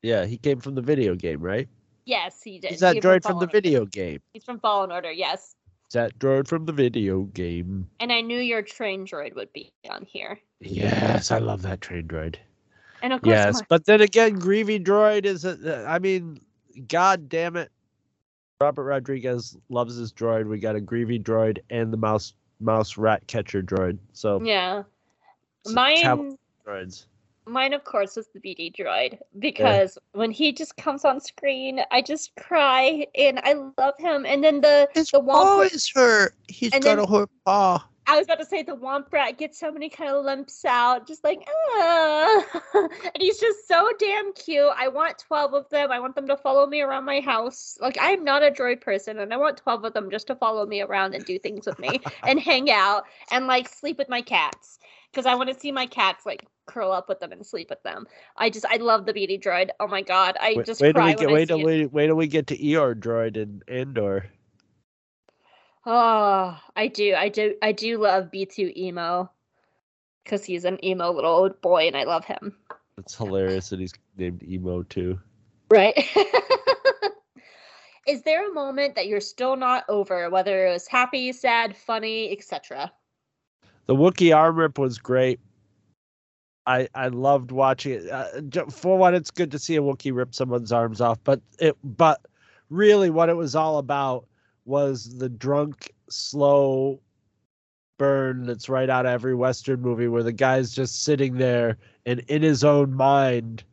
[0.01, 1.67] Yeah, he came from the video game, right?
[2.05, 2.71] Yes, he did.
[2.71, 4.21] He's that He droid from Fallen the video game.
[4.33, 5.55] He's from Fallen Order, yes.
[5.93, 7.89] That droid from the video game.
[7.99, 10.39] And I knew your train droid would be on here.
[10.59, 12.35] Yes, I love that train droid.
[13.01, 15.45] And of course, Yes, but then again, Greavy droid is.
[15.45, 16.41] A, uh, I mean,
[16.87, 17.71] god damn it,
[18.59, 20.47] Robert Rodriguez loves his droid.
[20.47, 23.97] We got a Greavy droid and the mouse mouse rat catcher droid.
[24.13, 24.83] So yeah.
[25.67, 27.05] Mine, droids.
[27.47, 32.01] Mine of course was the BD droid because when he just comes on screen, I
[32.01, 34.25] just cry and I love him.
[34.25, 36.33] And then the His the Womp is hurt.
[36.47, 37.87] He's got then- a hurt paw.
[38.09, 41.05] I was about to say the Womp Rat gets so many kind of limps out,
[41.05, 41.45] just like
[41.77, 42.89] ah, and
[43.19, 44.71] he's just so damn cute.
[44.77, 45.91] I want twelve of them.
[45.91, 47.77] I want them to follow me around my house.
[47.81, 50.65] Like I'm not a droid person, and I want twelve of them just to follow
[50.65, 54.21] me around and do things with me and hang out and like sleep with my
[54.21, 54.79] cats
[55.11, 57.81] because I want to see my cats like curl up with them and sleep with
[57.83, 58.05] them.
[58.35, 59.69] I just I love the BD droid.
[59.79, 61.65] Oh my god, I Wait, just wait till cry we get wait till it.
[61.65, 64.29] we wait till we get to Eeyore droid and Andor.
[65.85, 67.15] Oh, ah, I do.
[67.15, 67.55] I do.
[67.61, 69.31] I do love B2 emo
[70.23, 72.55] because he's an emo little boy and I love him.
[72.97, 75.19] It's hilarious that he's named Emo too.
[75.69, 75.95] Right.
[78.07, 82.31] Is there a moment that you're still not over, whether it was happy, sad, funny,
[82.31, 82.91] etc.?
[83.85, 85.39] The Wookiee arm rip was great.
[86.67, 88.09] I I loved watching it.
[88.09, 91.75] Uh, for one, it's good to see a Wookiee rip someone's arms off, but it
[91.83, 92.21] but
[92.69, 94.27] really what it was all about
[94.65, 96.99] was the drunk, slow
[97.97, 102.19] burn that's right out of every Western movie where the guy's just sitting there and
[102.27, 103.63] in his own mind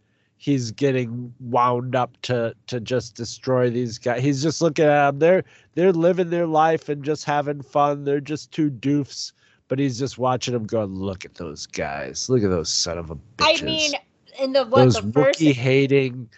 [0.44, 4.22] he's getting wound up to to just destroy these guys.
[4.22, 5.18] He's just looking at them.
[5.18, 8.04] They're they're living their life and just having fun.
[8.04, 9.32] They're just two doofs,
[9.74, 12.28] but he's just watching them going, look at those guys.
[12.28, 13.60] Look at those son of a bitches.
[13.60, 13.92] I mean,
[14.38, 16.30] in the what those the first Wookiee hating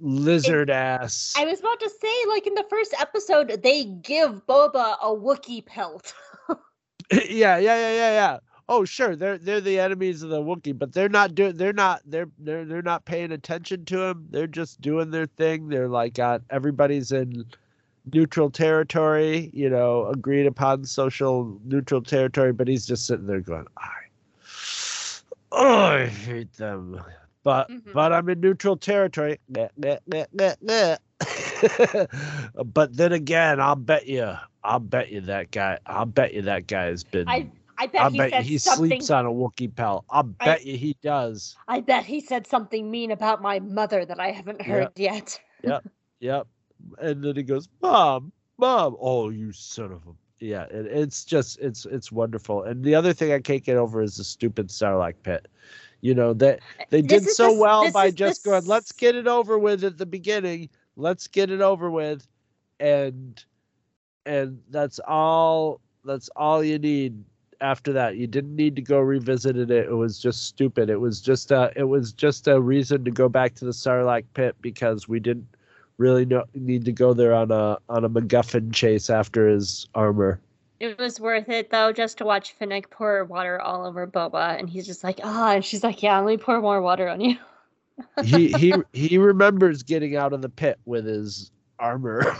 [0.00, 1.34] lizard ass.
[1.38, 5.64] I was about to say, like in the first episode, they give Boba a Wookiee
[5.64, 6.14] pelt.
[7.12, 8.38] yeah, yeah, yeah, yeah, yeah.
[8.68, 11.56] Oh, sure, they're they're the enemies of the Wookiee, but they're not doing.
[11.56, 12.02] They're not.
[12.04, 14.26] They're they're they're not paying attention to him.
[14.30, 15.68] They're just doing their thing.
[15.68, 17.44] They're like, uh, everybody's in
[18.12, 19.50] neutral territory.
[19.52, 22.52] You know, agreed upon social neutral territory.
[22.52, 23.90] But he's just sitting there going, I,
[25.52, 27.00] oh, I hate them.
[27.42, 27.92] But Mhm.
[27.92, 29.38] but I'm in neutral territory.
[32.64, 34.32] But then again, I'll bet you,
[34.62, 37.28] I'll bet you that guy, I'll bet you that guy has been.
[37.28, 38.88] I I bet I he bet you said he something.
[38.88, 40.04] sleeps on a Wookiee pelt.
[40.10, 41.56] I'll I- bet you he does.
[41.68, 45.40] I bet he said something mean about my mother that I haven't heard yet.
[45.62, 45.84] Yep.
[46.20, 46.46] Yep.
[47.00, 51.58] And then he goes, "Mom, mom, oh you son of a." Yeah, it, it's just
[51.60, 52.62] it's it's wonderful.
[52.64, 55.48] And the other thing I can't get over is the stupid Sarlacc pit.
[56.00, 56.60] You know that
[56.90, 59.84] they This did so the- well by the just going, "Let's get it over with
[59.84, 60.68] at the beginning.
[60.96, 62.26] Let's get it over with,"
[62.80, 63.42] and
[64.26, 65.80] and that's all.
[66.04, 67.24] That's all you need
[67.60, 68.16] after that.
[68.16, 69.70] You didn't need to go revisit it.
[69.70, 70.90] It was just stupid.
[70.90, 71.72] It was just a.
[71.76, 75.46] It was just a reason to go back to the Sarlacc pit because we didn't
[75.98, 80.40] really know, need to go there on a on a MacGuffin chase after his armor.
[80.80, 84.68] It was worth it though, just to watch Fennec pour water all over Boba, and
[84.68, 87.36] he's just like, ah, and she's like, yeah, let me pour more water on you.
[88.24, 92.36] He he he remembers getting out of the pit with his armor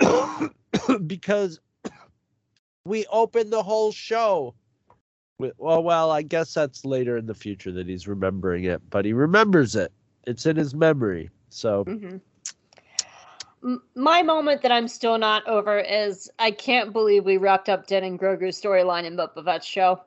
[1.06, 1.60] because
[2.84, 4.54] we opened the whole show.
[5.38, 9.12] Well, well, I guess that's later in the future that he's remembering it, but he
[9.12, 9.92] remembers it.
[10.26, 11.30] It's in his memory.
[11.54, 12.16] So hmm
[13.94, 18.04] my moment that I'm still not over is I can't believe we wrapped up Din
[18.04, 20.02] and Grogu's storyline in Boba Fett's show.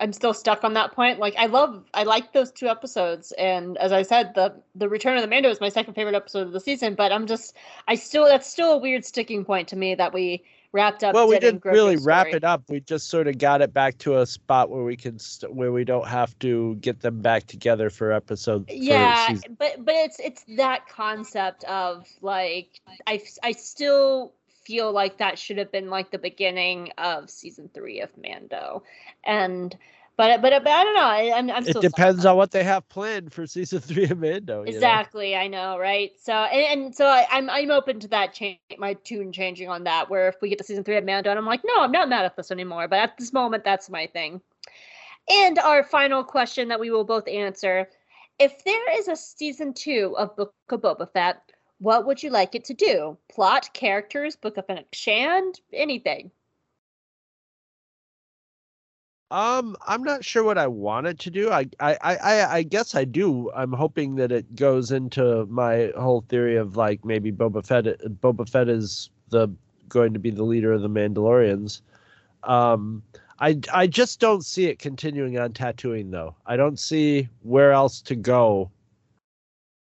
[0.00, 1.20] I'm still stuck on that point.
[1.20, 5.16] Like I love, I like those two episodes, and as I said, the the Return
[5.16, 6.94] of the Mando is my second favorite episode of the season.
[6.94, 7.54] But I'm just,
[7.86, 10.42] I still, that's still a weird sticking point to me that we
[10.72, 11.14] wrapped up.
[11.14, 12.62] well, we didn't really Grogu's wrap it up.
[12.68, 15.72] We just sort of got it back to a spot where we can st- where
[15.72, 18.68] we don't have to get them back together for episode.
[18.70, 24.32] yeah season- but but it's it's that concept of like I I still
[24.64, 28.82] feel like that should have been like the beginning of season three of mando
[29.24, 29.76] and
[30.16, 32.88] but but, but i don't know I, i'm, I'm it depends on what they have
[32.88, 34.60] planned for season three of Mando.
[34.60, 34.76] you know?
[34.76, 36.12] Exactly, I know, right?
[36.20, 39.84] So, and, and so I, I'm I'm open to that change, my tune changing on
[39.84, 40.10] that.
[40.10, 42.08] Where if we get to season three of Mando, and I'm like, no, I'm not
[42.08, 42.88] mad at this anymore.
[42.88, 44.40] But at this moment, that's my thing.
[45.28, 47.88] And our final question that we will both answer:
[48.38, 51.42] If there is a season two of Book of Boba Fett,
[51.78, 53.18] what would you like it to do?
[53.30, 56.30] Plot, characters, Book of Fennec Shand, anything?
[59.32, 61.50] Um, I'm not sure what I want it to do.
[61.50, 63.50] I, I, I, I- guess I do.
[63.52, 67.84] I'm hoping that it goes into my whole theory of like maybe Boba Fett.
[68.20, 69.48] Boba Fett is the
[69.88, 71.80] going to be the leader of the Mandalorians.
[72.44, 73.02] Um,
[73.40, 76.34] I, I just don't see it continuing on Tatooine though.
[76.44, 78.70] I don't see where else to go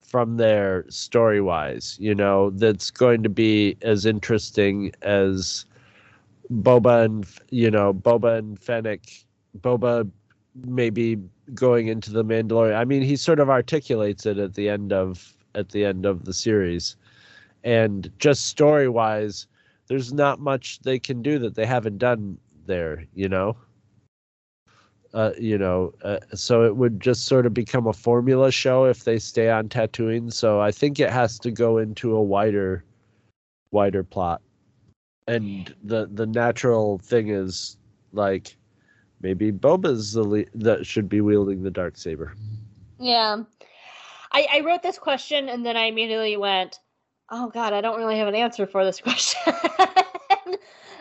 [0.06, 1.96] from there story wise.
[2.00, 5.64] You know, that's going to be as interesting as
[6.52, 9.24] Boba and you know Boba and Fennec,
[9.58, 10.10] Boba
[10.66, 11.16] maybe
[11.54, 12.76] going into the Mandalorian.
[12.76, 16.24] I mean, he sort of articulates it at the end of at the end of
[16.24, 16.96] the series,
[17.64, 19.46] and just story wise,
[19.88, 23.04] there's not much they can do that they haven't done there.
[23.14, 23.56] You know.
[25.12, 29.02] Uh, you know, uh, so it would just sort of become a formula show if
[29.02, 30.32] they stay on Tatooine.
[30.32, 32.84] So I think it has to go into a wider,
[33.72, 34.40] wider plot
[35.30, 37.76] and the the natural thing is
[38.12, 38.56] like
[39.20, 42.34] maybe Boba's the le- that should be wielding the dark saber.
[42.98, 43.42] Yeah.
[44.32, 46.78] I, I wrote this question and then I immediately went,
[47.30, 49.54] oh God, I don't really have an answer for this question.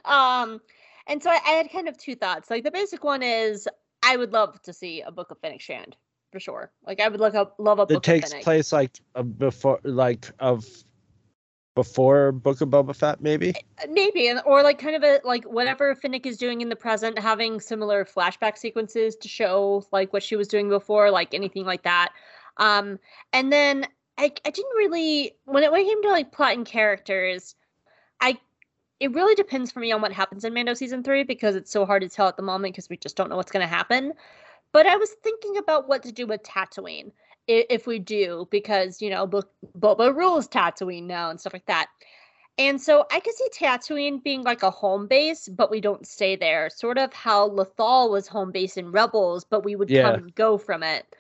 [0.05, 0.61] um,
[1.07, 2.49] and so I, I had kind of two thoughts.
[2.49, 3.67] Like the basic one is
[4.03, 5.95] I would love to see a book of Fennec Shand.
[6.31, 6.71] for sure.
[6.85, 9.79] Like I would look up love a It book takes of place like uh, before,
[9.83, 10.65] like of
[11.75, 13.53] before Book of Boba Fett, maybe.
[13.89, 17.17] Maybe, and or like kind of a like whatever Fennec is doing in the present,
[17.17, 21.83] having similar flashback sequences to show like what she was doing before, like anything like
[21.83, 22.09] that.
[22.57, 22.99] Um,
[23.33, 23.85] and then
[24.17, 27.55] I I didn't really when it when it came to like plot and characters,
[28.19, 28.37] I
[28.99, 31.85] it really depends for me on what happens in Mando season three because it's so
[31.85, 34.13] hard to tell at the moment because we just don't know what's going to happen.
[34.71, 37.11] But I was thinking about what to do with Tatooine
[37.49, 39.43] if we do because you know Bo-
[39.77, 41.87] Boba rules Tatooine now and stuff like that.
[42.57, 46.35] And so I could see Tatooine being like a home base, but we don't stay
[46.35, 46.69] there.
[46.69, 50.01] Sort of how Lothal was home base in Rebels, but we would Yeah.
[50.01, 51.15] come and go from it.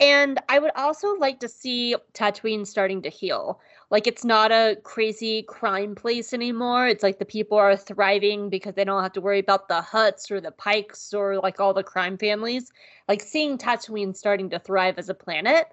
[0.00, 3.60] And I would also like to see Tatooine starting to heal.
[3.90, 6.86] Like it's not a crazy crime place anymore.
[6.88, 10.30] It's like the people are thriving because they don't have to worry about the Hutts
[10.30, 12.72] or the Pykes or like all the crime families.
[13.08, 15.68] Like seeing Tatooine starting to thrive as a planet.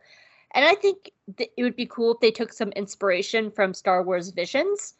[0.53, 4.03] And I think th- it would be cool if they took some inspiration from Star
[4.03, 4.95] Wars Visions.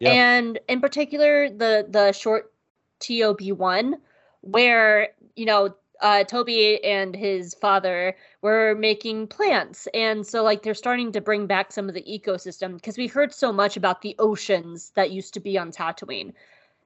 [0.00, 0.12] Yep.
[0.12, 2.52] And in particular the the short
[3.00, 3.94] T0-B1
[4.42, 9.88] where, you know, uh, Toby and his father were making plants.
[9.94, 13.32] And so, like, they're starting to bring back some of the ecosystem because we heard
[13.32, 16.32] so much about the oceans that used to be on Tatooine.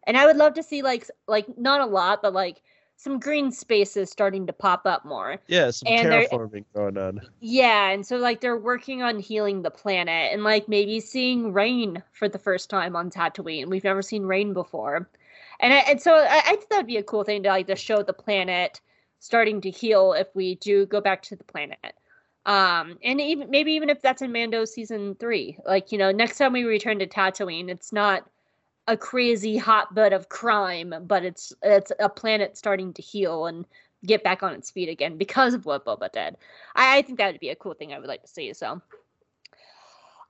[0.07, 2.63] And I would love to see, like, like not a lot, but like
[3.01, 5.39] some green spaces starting to pop up more.
[5.47, 7.21] Yeah, some And terraforming going on.
[7.41, 12.03] Yeah, and so like they're working on healing the planet and like maybe seeing rain
[12.13, 13.69] for the first time on Tatooine.
[13.69, 15.09] We've never seen rain before,
[15.61, 17.77] and I, and so I, I think that'd be a cool thing to like to
[17.77, 18.83] show the planet
[19.21, 21.95] starting to heal if we do go back to the planet.
[22.47, 26.39] Um, and even maybe even if that's in Mando season three, like you know, next
[26.39, 28.29] time we return to Tatooine, it's not
[28.89, 33.67] a crazy hotbed of crime, but it's it's a planet starting to heal and
[34.07, 36.37] get back on its feet again because of what Boba did.
[36.75, 38.53] I, I think that would be a cool thing I would like to see.
[38.55, 38.81] So,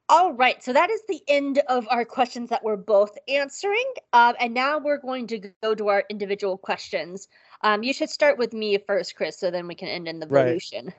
[0.09, 4.35] all right, so that is the end of our questions that we're both answering, um,
[4.41, 7.29] and now we're going to go to our individual questions.
[7.63, 10.27] Um, you should start with me first, Chris, so then we can end in the
[10.27, 10.47] Right.
[10.47, 10.93] evolution.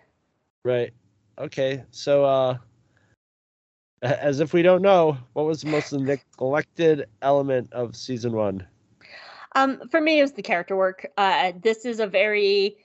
[0.64, 0.94] Right.
[1.38, 1.84] Okay.
[1.92, 2.58] So, uh,
[4.02, 5.94] as if we don't know, what was the most
[6.40, 8.66] neglected element of season one?
[9.56, 11.08] Um, for me, it was the character work.
[11.18, 12.78] Uh, this is a very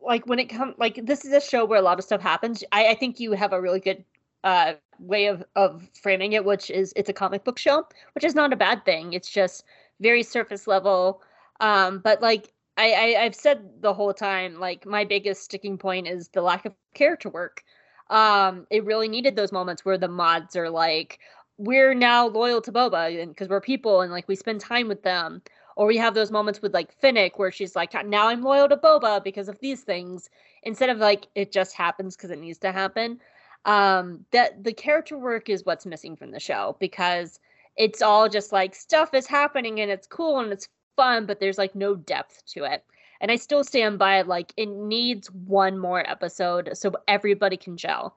[0.00, 2.64] like when it comes like this is a show where a lot of stuff happens.
[2.72, 4.04] I, I think you have a really good
[4.44, 8.34] uh way of of framing it, which is it's a comic book show, which is
[8.34, 9.12] not a bad thing.
[9.12, 9.64] It's just
[10.00, 11.22] very surface level.
[11.60, 16.06] Um, but like I, I I've said the whole time, like my biggest sticking point
[16.06, 17.64] is the lack of character work.
[18.08, 21.18] Um, it really needed those moments where the mods are like,
[21.58, 25.42] we're now loyal to Boba because we're people and like we spend time with them
[25.76, 28.76] or we have those moments with like Fennec where she's like, now I'm loyal to
[28.76, 30.30] Boba because of these things,
[30.62, 33.20] instead of like it just happens because it needs to happen.
[33.64, 37.40] Um, that the character work is what's missing from the show because
[37.76, 40.68] it's all just like stuff is happening and it's cool and it's
[40.98, 42.84] fun, but there's like no depth to it.
[43.20, 48.16] And I still stand by like it needs one more episode so everybody can gel.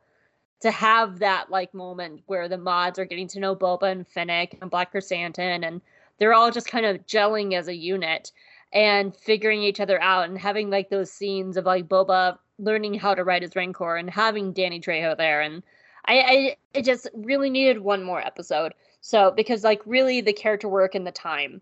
[0.61, 4.57] To have that like moment where the mods are getting to know Boba and Fennec
[4.61, 5.81] and Black Krrsantan and
[6.17, 8.31] they're all just kind of gelling as a unit
[8.73, 13.15] and figuring each other out and having like those scenes of like Boba learning how
[13.15, 15.63] to ride his Rancor and having Danny Trejo there and
[16.05, 18.73] I, I it just really needed one more episode.
[19.01, 21.61] So because like really the character work and the time,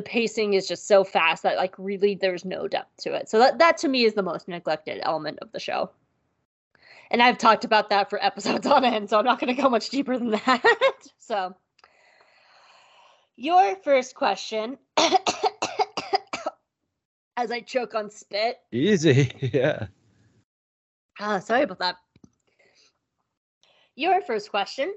[0.00, 3.28] the pacing is just so fast that like really there's no depth to it.
[3.28, 5.90] So that that to me is the most neglected element of the show.
[7.10, 9.68] And I've talked about that for episodes on end, so I'm not going to go
[9.68, 10.62] much deeper than that.
[11.18, 11.54] so
[13.36, 14.78] your first question
[17.36, 18.56] as I choke on spit.
[18.72, 19.30] Easy.
[19.52, 19.88] yeah.
[21.18, 21.96] Ah, sorry about that.
[23.96, 24.94] Your first question.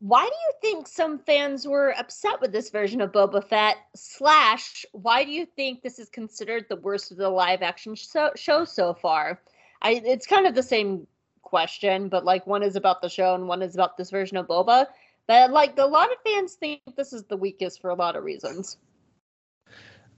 [0.00, 3.76] Why do you think some fans were upset with this version of Boba Fett?
[3.94, 8.30] Slash, why do you think this is considered the worst of the live action show,
[8.36, 9.40] show so far?
[9.82, 11.06] I, it's kind of the same
[11.42, 14.46] question, but like one is about the show and one is about this version of
[14.46, 14.86] Boba.
[15.26, 18.24] But like a lot of fans think this is the weakest for a lot of
[18.24, 18.76] reasons.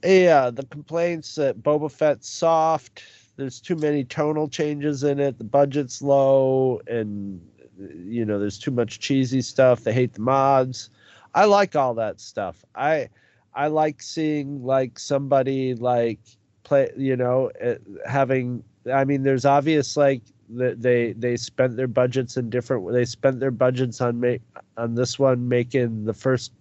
[0.04, 3.02] Yeah, the complaints that Boba Fett's soft.
[3.36, 5.38] There's too many tonal changes in it.
[5.38, 7.40] The budget's low, and
[7.78, 9.84] you know there's too much cheesy stuff.
[9.84, 10.90] They hate the mods.
[11.34, 12.64] I like all that stuff.
[12.74, 13.08] I
[13.54, 16.20] I like seeing like somebody like
[16.64, 16.90] play.
[16.96, 17.74] You know, uh,
[18.06, 18.62] having.
[18.92, 22.90] I mean, there's obvious like they they spent their budgets in different.
[22.92, 24.42] They spent their budgets on make
[24.76, 26.52] on this one making the first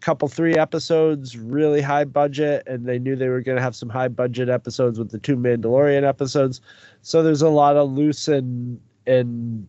[0.00, 3.90] couple three episodes really high budget and they knew they were going to have some
[3.90, 6.62] high budget episodes with the two mandalorian episodes
[7.02, 9.66] so there's a lot of loose and and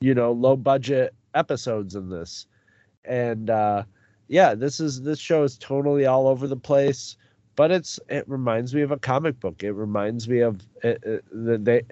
[0.00, 2.46] you know low budget episodes in this
[3.04, 3.82] and uh
[4.28, 7.16] yeah this is this show is totally all over the place
[7.56, 10.90] but it's it reminds me of a comic book it reminds me of uh, uh,
[11.04, 11.82] it, it, they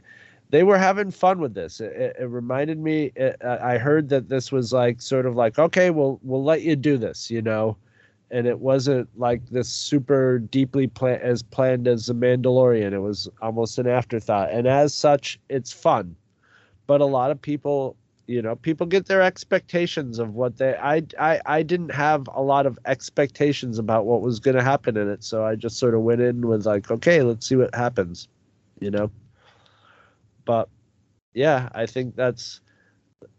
[0.52, 1.80] they were having fun with this.
[1.80, 3.10] It, it, reminded me.
[3.16, 6.76] It, I heard that this was like sort of like, okay, we'll we'll let you
[6.76, 7.76] do this, you know,
[8.30, 12.92] and it wasn't like this super deeply plan- as planned as the Mandalorian.
[12.92, 16.14] It was almost an afterthought, and as such, it's fun.
[16.86, 17.96] But a lot of people,
[18.26, 20.74] you know, people get their expectations of what they.
[20.76, 24.96] I I I didn't have a lot of expectations about what was going to happen
[24.96, 27.74] in it, so I just sort of went in with like, okay, let's see what
[27.74, 28.28] happens,
[28.80, 29.10] you know
[30.44, 30.68] but
[31.34, 32.60] yeah, I think that's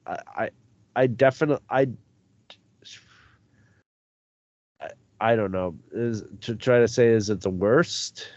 [0.08, 0.50] I I,
[0.96, 1.88] I definitely I,
[5.20, 8.28] I don't know is to try to say is it the worst?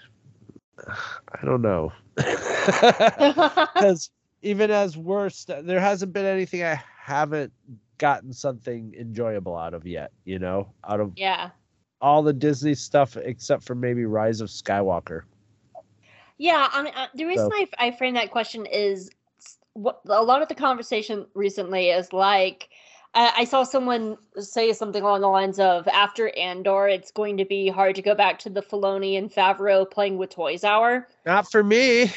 [0.89, 1.93] I don't know
[3.75, 4.11] because
[4.47, 7.53] even as worst, there hasn't been anything I haven't
[7.99, 10.13] gotten something enjoyable out of yet.
[10.25, 11.51] You know, out of yeah
[12.01, 15.23] all the Disney stuff except for maybe Rise of Skywalker.
[16.39, 17.57] Yeah, I mean, uh, the reason so.
[17.57, 19.11] I, I frame that question is
[19.73, 22.69] what a lot of the conversation recently is like.
[23.17, 27.69] I, saw someone say something along the lines of after Andor, it's going to be
[27.69, 31.09] hard to go back to the Filoni and Favreau playing with toys hour.
[31.25, 32.13] Not for me.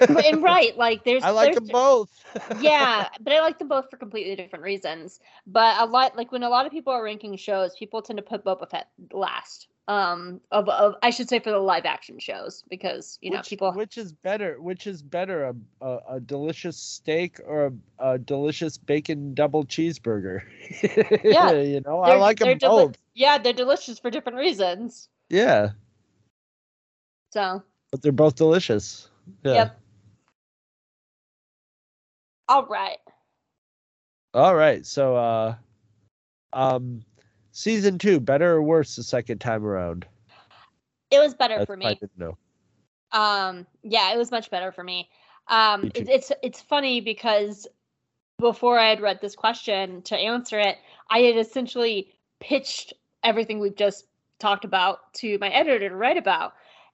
[0.00, 2.10] and right, like there's I like there's, them both.
[2.60, 5.20] yeah, but I like them both for completely different reasons.
[5.46, 8.22] But a lot, like when a lot of people are ranking shows, people tend to
[8.22, 12.64] put Boba Fett last um of, of i should say for the live action shows
[12.68, 16.76] because you know which, people which is better which is better a, a, a delicious
[16.76, 17.72] steak or a,
[18.14, 20.42] a, delicious bacon double cheeseburger?
[21.24, 21.52] Yeah.
[21.52, 22.96] You know i like them deli- both.
[23.14, 25.08] Yeah they're delicious for different reasons.
[25.30, 25.70] Yeah.
[27.30, 29.08] So but they're both delicious.
[29.44, 29.54] Yeah.
[29.54, 29.80] yep.
[32.48, 32.98] All right.
[34.34, 34.84] All right.
[34.84, 35.54] So uh
[36.52, 37.04] um
[37.56, 40.06] season two better or worse the second time around?
[41.10, 41.86] It was better That's for me.
[41.86, 42.36] I didn't know.
[43.12, 45.08] Um, yeah, it was much better for me.
[45.48, 47.66] Um, it, it's it's funny because
[48.38, 50.76] before I had read this question to answer it,
[51.08, 52.92] I had essentially pitched
[53.24, 54.06] everything we've just
[54.38, 56.52] talked about to my editor to write about,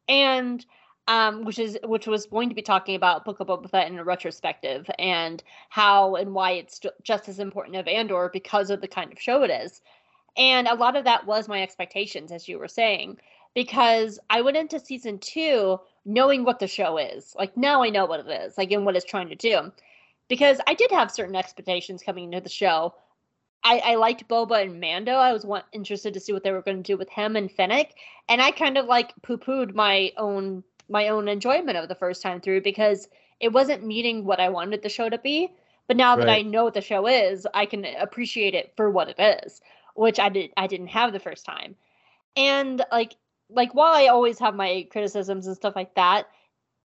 [0.09, 0.65] and
[1.09, 3.99] um, which is which was going to be talking about Book of Boba Fett in
[3.99, 8.89] a retrospective and how and why it's just as important of Andor because of the
[8.89, 9.81] kind of show it is.
[10.37, 13.19] And a lot of that was my expectations, as you were saying,
[13.55, 17.35] because I went into season two knowing what the show is.
[17.39, 19.73] Like now I know what it is, like and what it's trying to do.
[20.29, 22.95] Because I did have certain expectations coming into the show.
[23.65, 25.13] I, I liked Boba and Mando.
[25.13, 27.51] I was want, interested to see what they were going to do with him and
[27.51, 27.95] Fennec,
[28.29, 32.41] and I kind of like poo-pooed my own my own enjoyment of the first time
[32.41, 35.53] through because it wasn't meeting what I wanted the show to be.
[35.87, 36.27] But now right.
[36.27, 39.61] that I know what the show is, I can appreciate it for what it is
[39.94, 41.77] which I did I didn't have the first time.
[42.36, 43.14] And like
[43.51, 46.27] like while I always have my criticisms and stuff like that,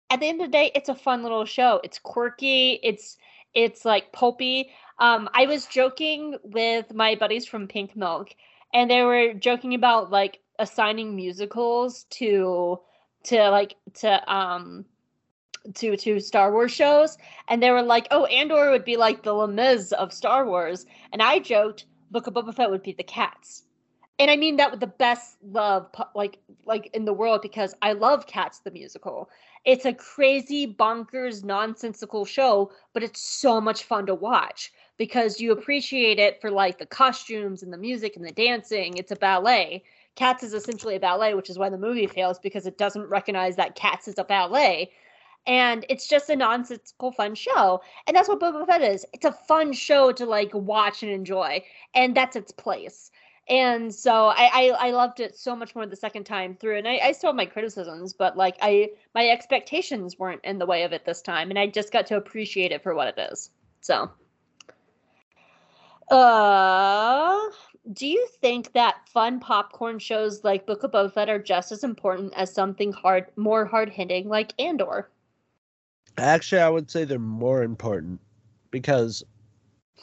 [0.09, 1.81] at the end of the day, it's a fun little show.
[1.83, 2.79] It's quirky.
[2.83, 3.17] It's
[3.53, 4.71] it's like pulpy.
[4.99, 8.29] Um, I was joking with my buddies from Pink Milk,
[8.73, 12.79] and they were joking about like assigning musicals to
[13.23, 14.85] to like to um
[15.75, 17.17] to to Star Wars shows,
[17.47, 20.85] and they were like, "Oh, Andor would be like the Les Mis of Star Wars,"
[21.11, 23.63] and I joked, Book of Boba Fett would be the cats.
[24.19, 27.93] And I mean that with the best love like like in the world because I
[27.93, 29.29] love Cats the musical.
[29.65, 35.51] It's a crazy bonkers nonsensical show, but it's so much fun to watch because you
[35.51, 38.95] appreciate it for like the costumes and the music and the dancing.
[38.97, 39.83] It's a ballet.
[40.15, 43.55] Cats is essentially a ballet, which is why the movie fails because it doesn't recognize
[43.55, 44.91] that Cats is a ballet
[45.45, 47.81] and it's just a nonsensical fun show.
[48.07, 49.05] And that's what boba fett is.
[49.13, 51.63] It's a fun show to like watch and enjoy
[51.93, 53.11] and that's its place.
[53.49, 56.87] And so I, I, I loved it so much more the second time through and
[56.87, 60.83] I, I still have my criticisms but like i my expectations weren't in the way
[60.83, 63.49] of it this time and i just got to appreciate it for what it is.
[63.81, 64.09] So
[66.09, 67.39] uh
[67.91, 71.83] do you think that fun popcorn shows like Book of Boba Fett are just as
[71.83, 75.09] important as something hard, more hard hitting like Andor?
[76.17, 78.19] Actually, I would say they're more important
[78.71, 79.23] because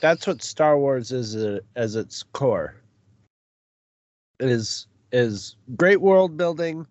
[0.01, 2.75] that's what Star Wars is uh, as its core.
[4.39, 6.87] It is is great world building,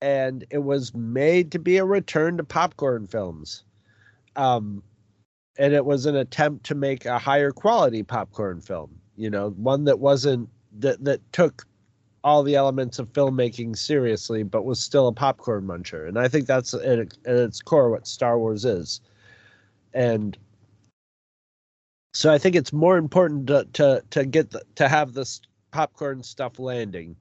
[0.00, 3.64] and it was made to be a return to popcorn films.
[4.36, 4.82] Um,
[5.58, 8.90] and it was an attempt to make a higher quality popcorn film.
[9.16, 10.48] You know, one that wasn't
[10.78, 11.66] that that took
[12.26, 16.08] all the elements of filmmaking seriously, but was still a popcorn muncher.
[16.08, 19.00] And I think that's at, its core what Star Wars is.
[19.94, 20.36] And
[22.14, 25.40] so I think it's more important to to to get the, to have this
[25.70, 27.14] popcorn stuff landing.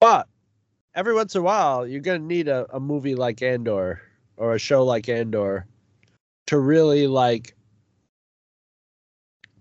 [0.00, 0.26] But
[0.96, 4.02] every once in a while, you're gonna need a, a movie like Andor
[4.38, 5.66] or a show like Andor
[6.48, 7.54] to really like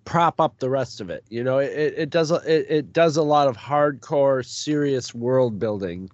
[0.06, 1.24] prop up the rest of it.
[1.30, 5.60] You know, it, it does a, it, it does a lot of hardcore, serious world
[5.60, 6.10] building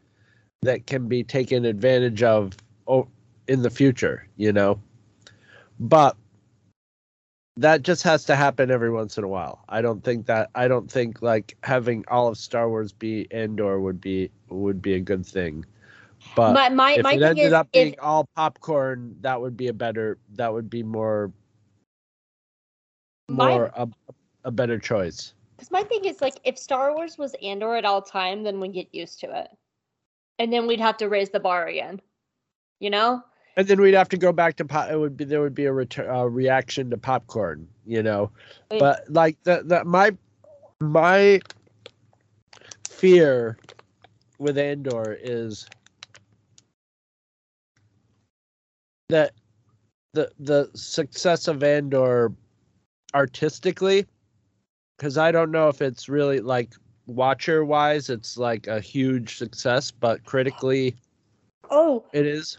[0.61, 2.57] that can be taken advantage of
[3.47, 4.27] in the future.
[4.37, 4.81] You know,
[5.79, 6.17] but
[7.57, 9.63] that just has to happen every once in a while.
[9.69, 13.79] I don't think that I don't think like having all of Star Wars be Andor
[13.79, 15.65] would be would be a good thing.
[16.35, 19.41] But My my, if my it thing ended is up being if, all popcorn, that
[19.41, 21.31] would be a better that would be more
[23.31, 23.87] My- more a,
[24.43, 25.33] a better choice.
[25.55, 28.67] Because my thing is like, if Star Wars was Andor at all time, then we
[28.67, 29.49] get used to it,
[30.39, 32.01] and then we'd have to raise the bar again.
[32.79, 33.21] You know?
[33.57, 34.89] And then we'd have to go back to pop.
[34.89, 38.31] It would be there would be a retur- uh, reaction to popcorn, you know.
[38.71, 38.79] Wait.
[38.79, 40.17] But like the the my
[40.79, 41.41] my
[42.89, 43.57] fear
[44.39, 45.67] with Andor is
[49.09, 49.33] that
[50.13, 52.33] the the success of Andor
[53.13, 54.05] artistically,
[54.97, 56.73] because I don't know if it's really like
[57.07, 60.95] watcher wise, it's like a huge success, but critically
[61.69, 62.57] Oh, it is.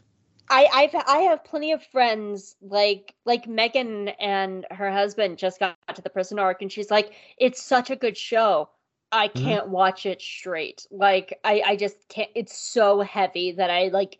[0.49, 5.77] I I've I have plenty of friends like like Megan and her husband just got
[5.95, 8.69] to the prison arc and she's like it's such a good show.
[9.12, 9.35] I Mhm.
[9.45, 10.87] can't watch it straight.
[10.91, 14.19] Like I I just can't it's so heavy that I like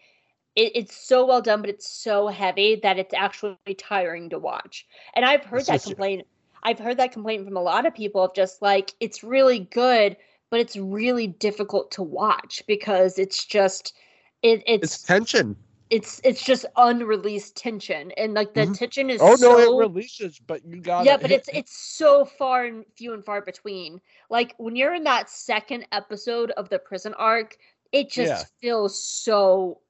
[0.57, 4.87] it, it's so well done but it's so heavy that it's actually tiring to watch.
[5.15, 6.27] And I've heard It's that complaint
[6.63, 10.17] I've heard that complaint from a lot of people of just like it's really good
[10.51, 13.95] but it's really difficult to watch because it's just
[14.43, 15.57] it It's tension.
[15.91, 18.79] it's it's just unreleased tension and like the Mhm.
[18.79, 22.65] tension is Oh no, it releases, but you got yeah but it's it's so far
[22.65, 24.01] and few and far between
[24.31, 27.57] like when you're in that second episode of the prison arc
[27.93, 28.45] it just Yeah.
[28.61, 29.82] feels so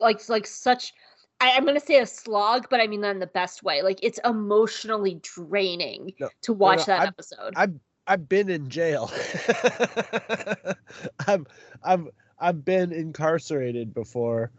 [0.00, 0.94] like like such
[1.40, 3.98] I, i'm gonna say a slog but i mean that in the best way like
[4.02, 7.74] it's emotionally draining No, to watch no, that I've- episode I've
[8.10, 9.12] I've been in jail.
[11.26, 11.44] I've
[11.84, 12.08] I've
[12.38, 14.50] I've been incarcerated before,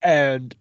[0.00, 0.54] and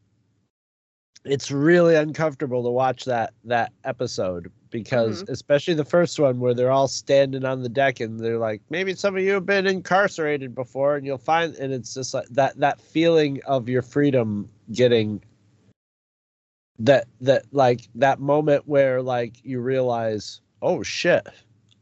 [1.24, 5.32] it's really uncomfortable to watch that that episode because mm-hmm.
[5.32, 8.94] especially the first one where they're all standing on the deck and they're like maybe
[8.94, 12.58] some of you have been incarcerated before and you'll find and it's just like that
[12.58, 15.22] that feeling of your freedom getting
[16.80, 21.28] that that like that moment where like you realize oh shit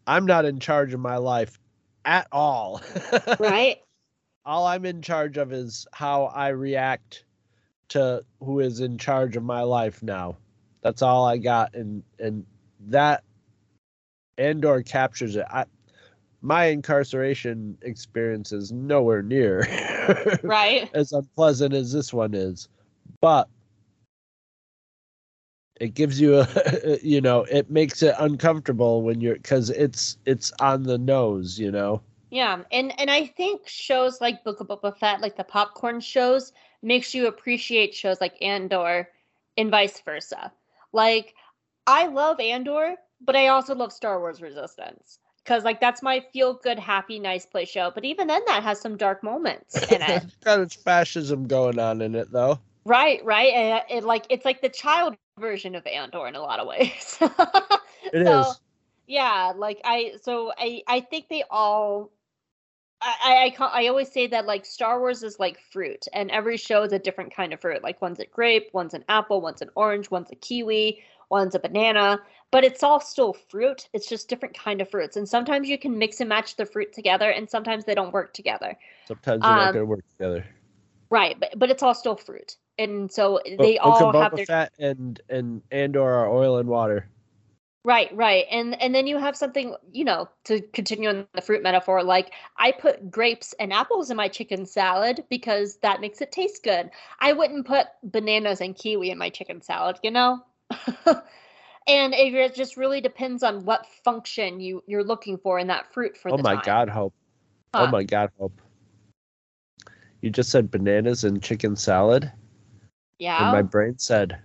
[0.07, 1.59] i'm not in charge of my life
[2.05, 2.81] at all.
[3.39, 3.77] Right.
[4.45, 7.23] All i'm in charge of is how i react
[7.89, 10.37] to who is in charge of my life now.
[10.81, 12.45] That's all i got and and
[12.87, 13.23] that
[14.37, 15.45] andor captures it.
[15.49, 15.65] I
[16.41, 19.67] my incarceration experience is nowhere near
[20.43, 20.89] right.
[20.93, 22.69] as unpleasant as this one is
[23.19, 23.49] but
[25.81, 30.53] it gives you a you know it makes it uncomfortable when you're because it's it's
[30.59, 32.01] on the nose you know?
[32.31, 36.53] Yeah, and and I think shows like Book of Boba Fett, like the popcorn shows,
[36.81, 39.09] makes you appreciate shows like Andor,
[39.57, 40.51] and vice versa.
[40.93, 41.35] Like,
[41.85, 46.53] I love Andor, but I also love Star Wars Resistance because like that's my feel
[46.53, 47.91] good, happy, nice play show.
[47.93, 50.23] But even then, that has some dark moments in it.
[50.23, 54.25] it's got its fascism going on in it though right, right, and uh, it, like
[54.29, 57.17] it's like the child version of Andor in a lot of ways.
[58.11, 58.27] It is.
[58.27, 58.53] So,
[59.09, 62.11] yeah like i so i i think they all
[63.01, 66.83] I, I I always say that like Star Wars is like fruit, and every show
[66.83, 67.81] is a different kind of fruit.
[67.83, 71.59] Like one's a grape, one's an apple, one's an orange, one's a kiwi, one's a
[71.59, 72.19] banana.
[72.51, 73.87] But it's all still fruit.
[73.93, 76.91] It's just different kind of fruits, and sometimes you can mix and match the fruit
[76.91, 78.75] together, and sometimes they don't work together.
[79.07, 80.45] sometimes they're not Um, going to work together
[81.11, 84.73] Right, but but it's all still fruit, and so they all have Boba their Fett
[84.77, 87.09] and and Andor are oil and water
[87.89, 88.45] Right, right.
[88.51, 92.33] And and then you have something, you know, to continue on the fruit metaphor, like
[92.55, 96.91] I put grapes and apples in my chicken salad because that makes it taste good.
[97.19, 100.37] I wouldn't put bananas and kiwi in my chicken salad, you know?
[101.87, 106.15] and it just really depends on what function you you're looking for in that fruit
[106.15, 106.61] for oh my time.
[106.63, 107.13] god hope
[107.73, 107.87] oh Huh.
[107.87, 108.61] oh my god hope
[110.21, 112.31] you just said bananas and chicken salad
[113.17, 113.41] Yeah.
[113.41, 114.39] and my brain said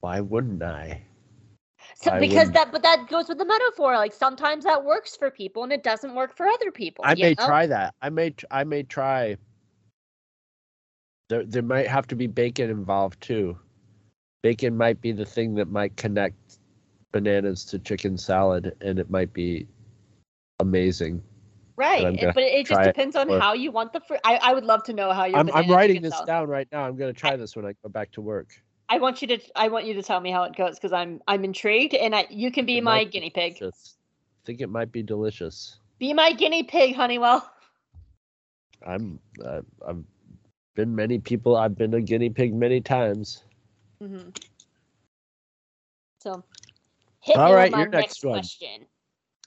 [0.00, 1.02] why wouldn't i
[2.02, 3.94] So, because wouldn't- that, but that goes with the metaphor.
[3.96, 7.04] Like sometimes that works for people and it doesn't work for other people.
[7.06, 7.44] I may know?
[7.44, 7.94] try that.
[8.00, 9.36] I may I may try.
[11.28, 13.58] There there might have to be bacon involved too.
[14.42, 16.58] Bacon might be the thing that might connect
[17.12, 19.66] bananas to chicken salad, and it might be
[20.58, 21.22] amazing.
[21.76, 24.20] Right, it- but it just try it depends on how you want the fruit.
[24.24, 25.38] I, I would love to know how you're.
[25.38, 26.86] I'm I'm writing this down right now.
[26.86, 28.48] I'm gonna try this when I go back to work.
[28.90, 29.38] I want you to.
[29.54, 32.26] I want you to tell me how it goes because I'm I'm intrigued, and I,
[32.28, 33.58] you can be It my guinea pig.
[33.58, 33.96] delicious.
[34.42, 35.78] I think it might be delicious.
[35.98, 37.48] Be my guinea pig, Honeywell.
[38.84, 40.02] I'm uh, I've
[40.74, 41.56] been many people.
[41.56, 43.44] I've been a guinea pig many times.
[44.02, 44.30] Mm-hmm.
[46.20, 46.42] So,
[47.20, 48.34] hit All me right, your next one.
[48.34, 48.86] question.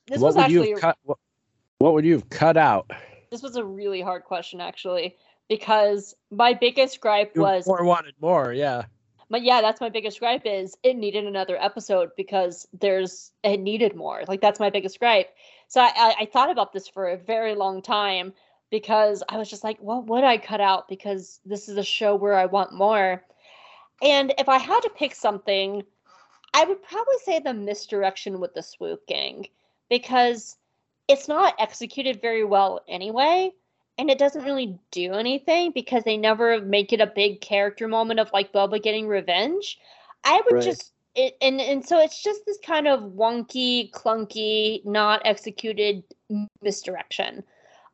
[0.08, 0.98] This what was would you actually have cut?
[1.04, 1.18] What,
[1.80, 2.90] what would you have cut out?
[3.34, 5.18] this was a really hard question actually
[5.50, 8.54] because my biggest gripe You was more wanted more.
[8.54, 8.84] Yeah.
[9.34, 13.96] But yeah, that's my biggest gripe is it needed another episode because there's it needed
[13.96, 14.22] more.
[14.28, 15.34] Like that's my biggest gripe.
[15.68, 18.34] So I, I, I thought about this for a very long time
[18.70, 20.88] because I was just like, what would I cut out?
[20.88, 23.24] Because this is a show where I want more.
[24.04, 25.82] And if I had to pick something,
[26.54, 29.48] I would probably say the misdirection with the swoop gang
[29.90, 30.58] because
[31.08, 33.52] it's not executed very well anyway
[33.98, 38.20] and it doesn't really do anything because they never make it a big character moment
[38.20, 39.78] of like Boba getting revenge.
[40.24, 40.64] I would Right.
[40.64, 46.04] just it, and and so it's just this kind of wonky, clunky, not executed
[46.62, 47.44] misdirection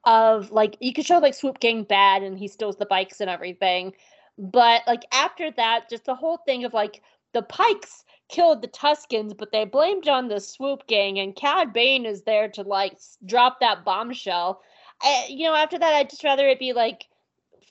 [0.05, 3.29] of like you could show like Swoop Gang bad and he steals the bikes and
[3.29, 3.93] everything,
[4.37, 7.01] but like after that, just the whole thing of like
[7.33, 12.05] the Pykes killed the Tuskens, but they blamed on the Swoop Gang, and Cad Bane
[12.05, 14.61] is there to like drop that bombshell.
[15.01, 17.07] I, you know, after that, I'd just rather it be like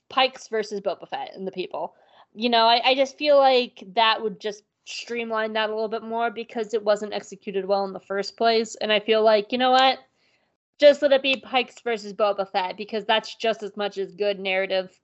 [0.09, 1.95] Pykes versus Boba Fett and the people.
[2.33, 6.03] You know, I, I just feel like that would just streamline that a little bit
[6.03, 8.75] more because it wasn't executed well in the first place.
[8.75, 9.99] And I feel like, you know what?
[10.79, 14.39] Just let it be Pykes versus Boba Fett because that's just as much as good
[14.39, 14.99] narrative.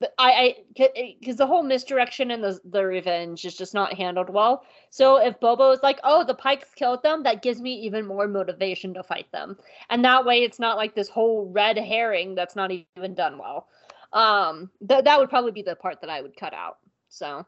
[0.00, 4.30] But I, I, because the whole misdirection and the the revenge is just not handled
[4.30, 4.64] well.
[4.88, 8.26] So if Bobo is like, "Oh, the Pykes killed them," that gives me even more
[8.26, 9.58] motivation to fight them.
[9.90, 13.68] And that way it's not like this whole red herring that's not even done well.
[14.14, 16.78] Um th- that would probably be the part that i would cut out.
[17.10, 17.46] So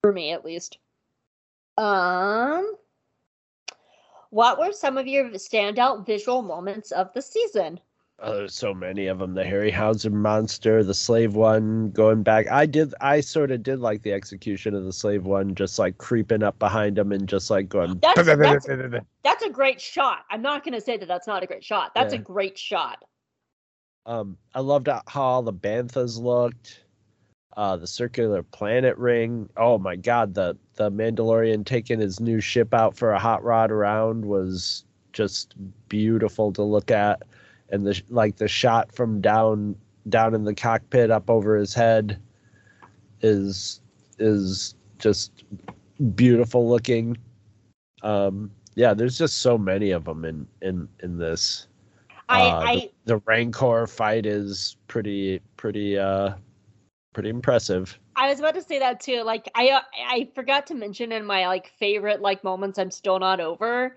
[0.00, 0.78] for me at least.
[1.76, 2.74] Um
[4.30, 7.78] what were some of your standout visual moments of the season
[8.24, 9.34] Oh, there's so many of them.
[9.34, 12.48] The Harry Harryhausen monster, the slave one, going back.
[12.50, 12.94] I did.
[13.00, 16.56] I sort of did like the execution of the slave one, just like creeping up
[16.60, 17.98] behind him and just like going.
[17.98, 21.46] That's- that's- that's a great shot i'm not going to say that that's not a
[21.46, 22.20] great shot that's Yeah.
[22.20, 23.04] a great shot
[24.06, 26.84] Um, I loved how all the banthas looked.
[27.56, 29.48] Uh, the circular planet ring.
[29.56, 33.70] Oh my god, the the Mandalorian taking his new ship out for a hot rod
[33.70, 35.54] around was just
[35.88, 37.22] beautiful to look at,
[37.72, 39.74] and the like the shot from down
[40.08, 42.20] down in the cockpit up over his head
[43.22, 43.80] is
[44.18, 45.44] is just
[46.14, 47.16] beautiful looking.
[48.02, 51.66] Um, yeah, there's just so many of them in in in this
[52.28, 56.34] i uh, i the, the Rancor fight is pretty pretty uh
[57.12, 57.98] pretty impressive.
[58.16, 59.22] I was about to say that too.
[59.22, 63.40] Like I I forgot to mention in my like favorite like moments I'm still not
[63.40, 63.96] over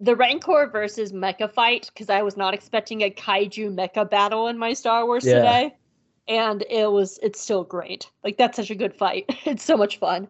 [0.00, 4.58] the Rancor versus Mecha fight because I was not expecting a kaiju mecha battle in
[4.58, 5.34] my Star Wars Yeah.
[5.34, 5.76] today,
[6.28, 8.10] and it was it's still great.
[8.22, 9.24] Like that's such a good fight.
[9.44, 10.28] it's so much fun.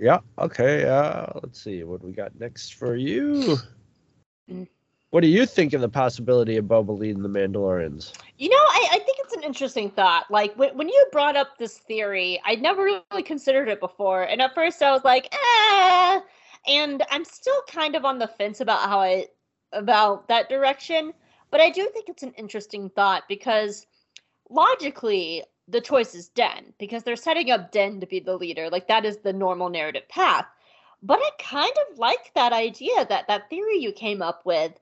[0.00, 0.20] Yeah.
[0.38, 0.84] Okay.
[0.84, 3.56] Uh, let's see what we got next for you.
[4.48, 4.68] Mm.
[5.10, 8.12] What do you think of the possibility of Boba leading the Mandalorians?
[8.36, 10.30] You know, I, I think it's an interesting thought.
[10.30, 14.24] Like when, when you brought up this theory, I'd never really considered it before.
[14.24, 16.20] And at first I was like, eh.
[16.68, 19.26] And I'm still kind of on the fence about how I
[19.72, 21.12] about that direction.
[21.50, 23.86] But I do think it's an interesting thought because
[24.50, 28.68] logically the choice is Din, because they're setting up Din to be the leader.
[28.70, 30.46] Like that is the normal narrative path.
[31.02, 34.72] But I kind of like that idea, that that theory you came up with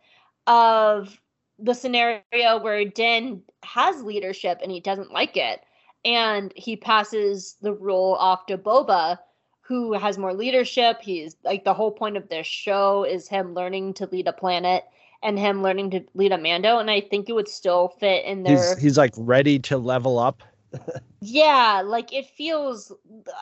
[0.46, 1.20] of
[1.58, 2.22] the scenario
[2.60, 5.60] where Din has leadership and he doesn't like it,
[6.04, 9.18] and he passes the role off to Boba,
[9.66, 11.00] who has more leadership.
[11.00, 14.84] He's like the whole point of this show is him learning to lead a planet
[15.22, 18.42] and him learning to lead a Mando, and I think it would still fit in
[18.42, 18.56] there.
[18.56, 20.42] He's he's like ready to level up.
[21.20, 22.92] yeah, like it feels.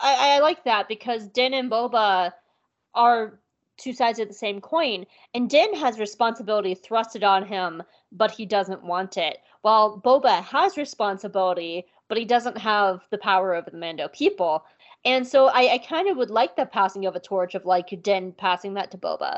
[0.01, 2.31] I, I like that because Din and Boba
[2.93, 3.39] are
[3.77, 8.45] two sides of the same coin, and Din has responsibility thrusted on him, but he
[8.45, 9.37] doesn't want it.
[9.61, 14.63] While Boba has responsibility, but he doesn't have the power over the Mando people.
[15.05, 18.01] And so I, I kind of would like the passing of a torch of like
[18.01, 19.35] Din passing that to Boba.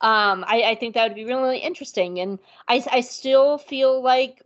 [0.00, 2.20] Um, I, I think that would be really interesting.
[2.20, 2.38] And
[2.68, 4.42] I, I still feel like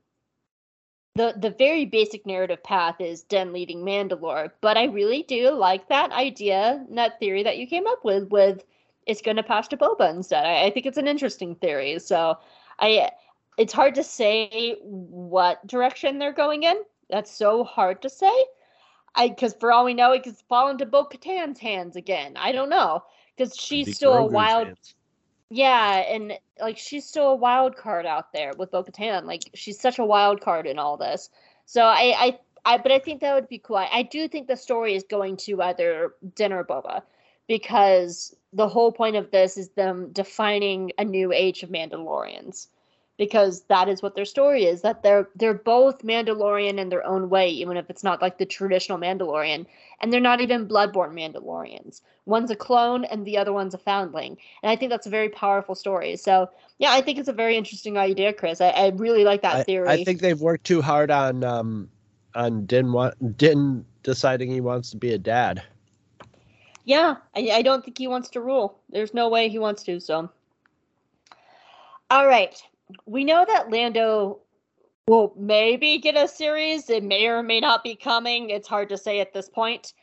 [1.15, 5.89] the the very basic narrative path is Din leading Mandalore, but I really do like
[5.89, 8.65] that idea, that theory that you came up with, with
[9.05, 10.47] it's going to pass to Boba instead.
[10.47, 11.99] I, I think it's an interesting theory.
[11.99, 12.39] So
[12.79, 13.11] I,
[13.59, 16.77] it's hard to say what direction they're going in.
[17.11, 18.33] That's so hard to say.
[19.15, 22.35] I because for all we know, it could fall into Bo Katan's hands again.
[22.37, 23.03] I don't know
[23.37, 24.69] because she's still a wild.
[24.69, 24.95] Hands.
[25.51, 29.25] Yeah, and like she's still a wild card out there with Bo Katan.
[29.25, 31.29] Like she's such a wild card in all this.
[31.67, 33.77] So I, I, I, but I think that would be cool.
[33.77, 37.03] I, I do think the story is going to either Din or Boba,
[37.49, 42.69] because the whole point of this is them defining a new age of Mandalorians
[43.19, 47.29] because that is what their story is that they're they're both Mandalorian in their own
[47.29, 49.67] way even if it's not like the traditional Mandalorian
[50.01, 52.01] and they're not even bloodborne Mandalorians.
[52.25, 55.29] One's a clone and the other one's a foundling and I think that's a very
[55.29, 56.17] powerful story.
[56.17, 56.49] So
[56.79, 58.61] yeah I think it's a very interesting idea Chris.
[58.61, 61.91] I, I really like that theory I, I think they've worked too hard on um
[62.35, 65.63] on Din want Din deciding he wants to be a dad.
[66.85, 68.79] Yeah I, I don't think he wants to rule.
[68.89, 70.31] There's no way he wants to so.
[72.11, 72.61] All right
[73.07, 74.41] we know that Lando
[75.07, 76.89] will maybe get a series.
[76.89, 78.51] It may or may not be coming.
[78.51, 79.95] It's hard to say at this point.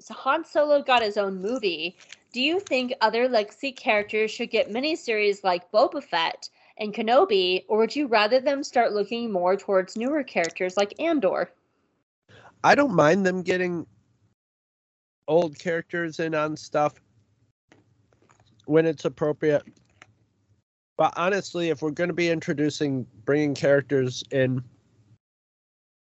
[0.00, 1.96] So Han Solo got his own movie.
[2.32, 7.78] Do you think other legacy characters should get miniseries like Boba Fett and Kenobi, or
[7.78, 11.50] would you rather them start looking more towards newer characters like Andor?
[12.62, 13.86] I don't mind them getting
[15.28, 17.00] old characters in on stuff
[18.66, 19.62] when it's appropriate.
[20.96, 24.62] But honestly, if we're going to be introducing bringing characters in,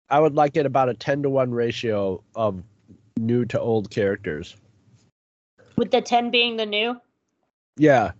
[0.09, 2.63] I would like it about a 10 to 1 ratio of
[3.17, 4.55] new to old characters.
[5.75, 6.99] With the 10 being the new?
[7.77, 8.11] Yeah.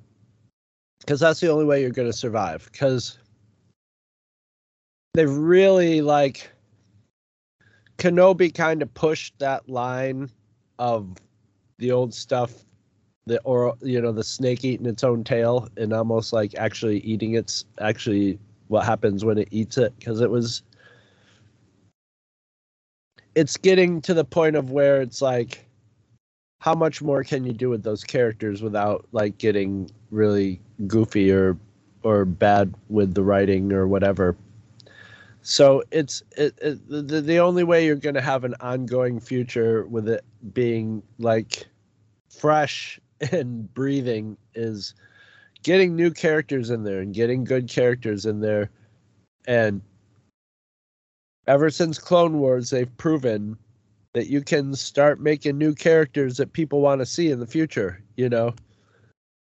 [0.99, 2.67] Because that's the only way you're going to survive.
[2.71, 3.19] Because
[5.13, 6.51] they've really, like,
[7.97, 10.29] Kenobi kind of pushed that line
[10.79, 11.17] of
[11.77, 12.63] the old stuff
[13.27, 17.35] the or you know the snake eating its own tail and almost like actually eating
[17.35, 18.39] its actually
[18.69, 20.63] what happens when it eats it because it was
[23.35, 25.67] it's getting to the point of where it's like
[26.59, 31.57] how much more can you do with those characters without like getting really goofy or
[32.03, 34.35] or bad with the writing or whatever?
[35.41, 39.85] So it's it, it the, the only way you're going to have an ongoing future
[39.85, 40.23] with it
[40.53, 41.67] being like
[42.29, 42.99] fresh
[43.31, 44.93] and breathing is
[45.63, 48.69] getting new characters in there and getting good characters in there.
[49.47, 49.81] And
[51.47, 53.57] ever since Clone Wars, they've proven
[54.13, 58.03] that you can start making new characters that people want to see in the future.
[58.15, 58.53] You know,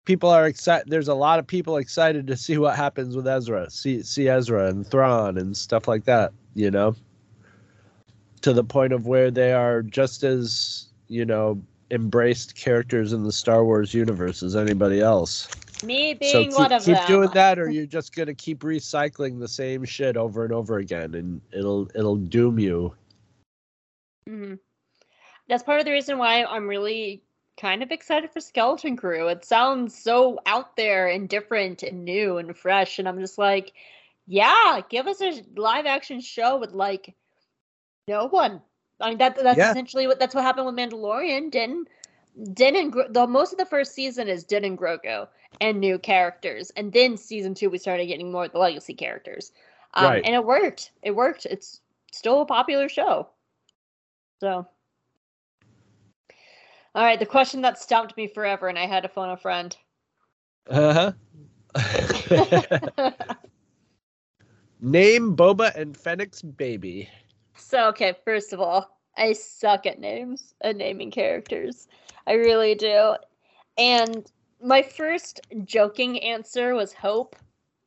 [0.04, 0.88] people are excited.
[0.90, 4.68] There's a lot of people excited to see what happens with Ezra, see see Ezra
[4.68, 6.32] and Thrawn and stuff like that.
[6.54, 6.94] You know,
[8.42, 11.62] to the point of where they are just as you know
[11.92, 15.48] embraced characters in the Star Wars universe as anybody else.
[15.84, 17.06] Me being so keep, one of keep them.
[17.06, 20.78] Keep doing that, or you're just gonna keep recycling the same shit over and over
[20.78, 22.94] again, and it'll it'll doom you.
[24.28, 24.54] Mm-hmm.
[25.48, 27.22] That's part of the reason why I'm really
[27.60, 29.28] kind of excited for Skeleton Crew.
[29.28, 33.72] It sounds so out there and different and new and fresh, and I'm just like,
[34.26, 37.14] yeah, give us a live action show with like
[38.08, 38.62] no one
[39.02, 39.70] I mean that that's yeah.
[39.70, 41.50] essentially what that's what happened with Mandalorian.
[41.50, 41.86] Din,
[42.52, 45.26] Din and the most of the first season is Din and Grogu
[45.60, 49.52] and new characters, and then season two we started getting more of the legacy characters.
[49.94, 50.22] Um, right.
[50.24, 50.92] And it worked.
[51.02, 51.46] It worked.
[51.46, 51.80] It's
[52.12, 53.28] still a popular show.
[54.40, 54.66] So.
[56.94, 59.74] All right, the question that stumped me forever, and I had to phone a friend.
[60.68, 61.12] Uh
[61.74, 63.10] huh.
[64.80, 67.08] Name Boba and Fennec's baby.
[67.56, 71.88] So okay, first of all, I suck at names and naming characters.
[72.26, 73.14] I really do.
[73.78, 74.30] And
[74.62, 77.36] my first joking answer was hope.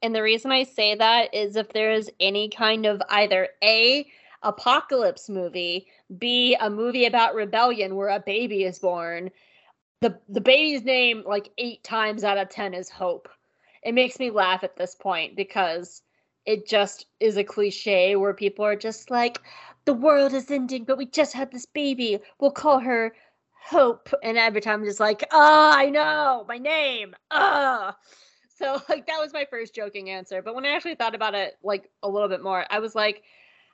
[0.02, 4.08] And the reason I say that is if there is any kind of either A,
[4.44, 5.88] apocalypse movie,
[6.18, 9.32] B, a movie about rebellion where a baby is born,
[10.02, 13.30] the the baby's name like 8 times out of 10 is hope.
[13.82, 16.02] It makes me laugh at this point because
[16.46, 19.42] it just is a cliche where people are just like,
[19.86, 22.20] the world is ending, but we just had this baby.
[22.40, 23.14] We'll call her
[23.68, 24.14] Hope.
[24.22, 27.16] And every time I'm just like, oh, I know my name.
[27.32, 27.98] Ah.
[28.58, 30.42] So like that was my first joking answer.
[30.44, 33.24] But when I actually thought about it like a little bit more, I was like,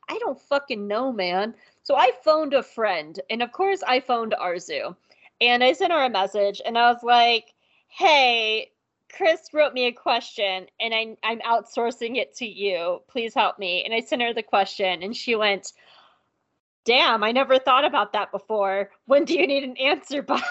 [0.10, 1.56] I don't fucking know, man.
[1.84, 4.95] So I phoned a friend, and of course I phoned Arzu.
[5.41, 7.53] And I sent her a message and I was like,
[7.88, 8.72] hey,
[9.16, 13.02] Chris wrote me a question and I, I'm outsourcing it to you.
[13.08, 13.84] Please help me.
[13.84, 15.74] And I sent her the question and she went,
[16.86, 18.90] damn, I never thought about that before.
[19.06, 20.42] When do you need an answer by?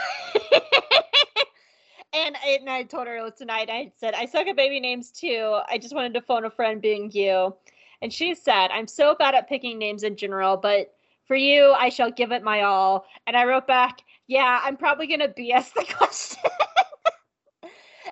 [2.12, 5.58] and, I, and I told her tonight, I said, I suck at baby names too.
[5.68, 7.54] I just wanted to phone a friend being you.
[8.02, 10.94] And she said, I'm so bad at picking names in general, but
[11.26, 13.04] for you, I shall give it my all.
[13.26, 16.50] And I wrote back, yeah, I'm probably going to BS the question.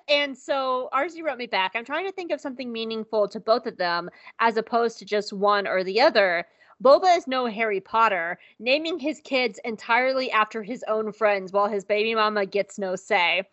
[0.09, 1.71] And so Arzu wrote me back.
[1.75, 4.09] I'm trying to think of something meaningful to both of them
[4.39, 6.45] as opposed to just one or the other.
[6.83, 11.83] Boba is no Harry Potter, naming his kids entirely after his own friends while his
[11.83, 13.43] baby mama gets no say.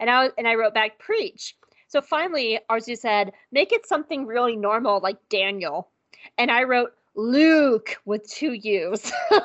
[0.00, 1.56] And I and I wrote back, preach.
[1.88, 5.88] So finally, Arzu said, make it something really normal like Daniel.
[6.36, 9.02] And I wrote, Luke with two U's.
[9.02, 9.12] so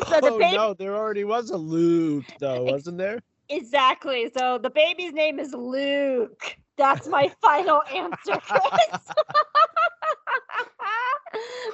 [0.00, 3.20] oh baby- no, there already was a Luke though, wasn't there?
[3.48, 4.30] Exactly.
[4.36, 6.56] So the baby's name is Luke.
[6.76, 8.62] That's my final answer, Chris.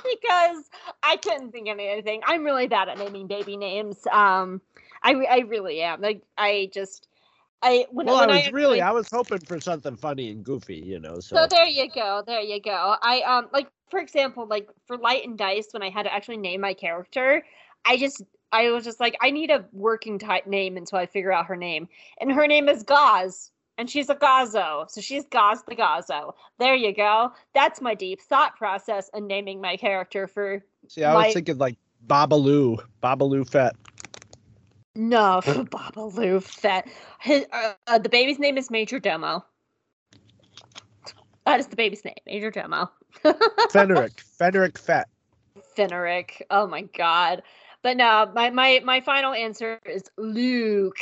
[0.04, 0.70] because
[1.02, 2.20] I couldn't think of anything.
[2.24, 4.06] I'm really bad at naming baby names.
[4.10, 4.60] Um,
[5.02, 6.00] I I really am.
[6.00, 7.08] Like I just
[7.62, 10.44] I when, well, when I was I really I was hoping for something funny and
[10.44, 11.20] goofy, you know.
[11.20, 11.36] So.
[11.36, 12.96] so there you go, there you go.
[13.02, 16.38] I um like for example, like for Light and Dice, when I had to actually
[16.38, 17.44] name my character,
[17.84, 18.22] I just
[18.52, 21.56] I was just like, I need a working type name until I figure out her
[21.56, 21.88] name,
[22.20, 26.34] and her name is Gaz, and she's a Gazo, so she's Gaz the Gazo.
[26.58, 27.32] There you go.
[27.54, 30.62] That's my deep thought process in naming my character for.
[30.88, 31.76] See, I was thinking like
[32.06, 33.74] Babaloo, Babaloo Fett.
[34.94, 36.86] No, Babaloo Fett.
[37.20, 39.44] His, uh, uh, the baby's name is Major Domo.
[41.46, 42.90] That is the baby's name, Major Domo.
[43.24, 45.08] Fenric, Fenric Fett.
[45.76, 46.42] Fenric.
[46.50, 47.42] Oh my god.
[47.82, 50.96] But no, my my my final answer is Luke.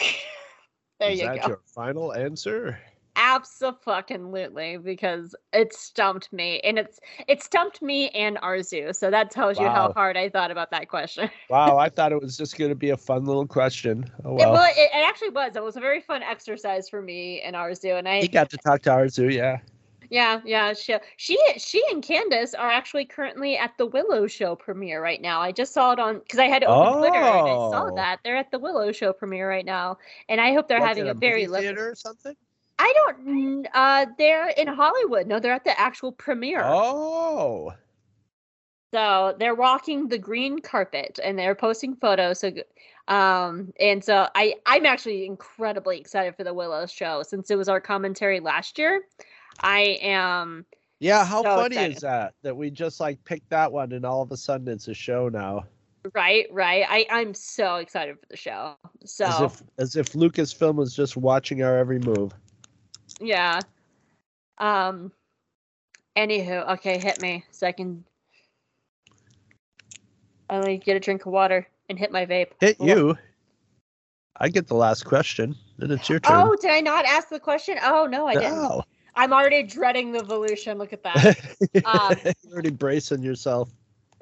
[1.00, 1.48] there is you that go.
[1.48, 2.78] Your final answer?
[3.16, 6.98] Absolutely, because it stumped me, and it's
[7.28, 8.94] it stumped me and Arzu.
[8.94, 9.64] So that tells wow.
[9.64, 11.28] you how hard I thought about that question.
[11.50, 14.10] wow, I thought it was just going to be a fun little question.
[14.24, 15.56] Oh well, it, well it, it, actually was.
[15.56, 18.20] It was a very fun exercise for me and Arzu, and I.
[18.20, 19.58] He got to talk to Arzu, yeah.
[20.10, 20.74] Yeah, yeah.
[20.74, 25.40] She, she, she, and Candace are actually currently at the Willow Show premiere right now.
[25.40, 26.98] I just saw it on because I had to open oh.
[26.98, 27.94] Twitter and I saw oh.
[27.94, 31.06] that they're at the Willow Show premiere right now, and I hope they're What's having
[31.06, 32.34] a, a very theater or something.
[32.80, 33.68] I don't.
[33.72, 35.26] Uh, they're in Hollywood.
[35.26, 36.62] No, they're at the actual premiere.
[36.64, 37.74] Oh.
[38.92, 42.40] So they're walking the green carpet and they're posting photos.
[42.40, 42.52] So,
[43.06, 47.68] um, and so I, I'm actually incredibly excited for the Willow show since it was
[47.68, 49.02] our commentary last year.
[49.60, 50.64] I am.
[50.98, 51.96] Yeah, how so funny excited.
[51.96, 52.34] is that?
[52.42, 55.28] That we just like picked that one and all of a sudden it's a show
[55.28, 55.64] now.
[56.14, 56.86] Right, right.
[56.88, 58.74] I I'm so excited for the show.
[59.04, 62.32] So as if as if Lucasfilm was just watching our every move.
[63.20, 63.60] Yeah.
[64.58, 65.12] Um.
[66.16, 68.04] Anywho, okay, hit me so I can.
[70.48, 72.48] I get a drink of water and hit my vape.
[72.60, 73.16] Hit you.
[74.36, 76.36] I get the last question, and it's your turn.
[76.36, 77.78] Oh, did I not ask the question?
[77.82, 78.84] Oh no, I didn't.
[79.20, 80.78] I'm already dreading the evolution.
[80.78, 81.38] Look at that.
[81.84, 83.70] Um, You're already bracing yourself.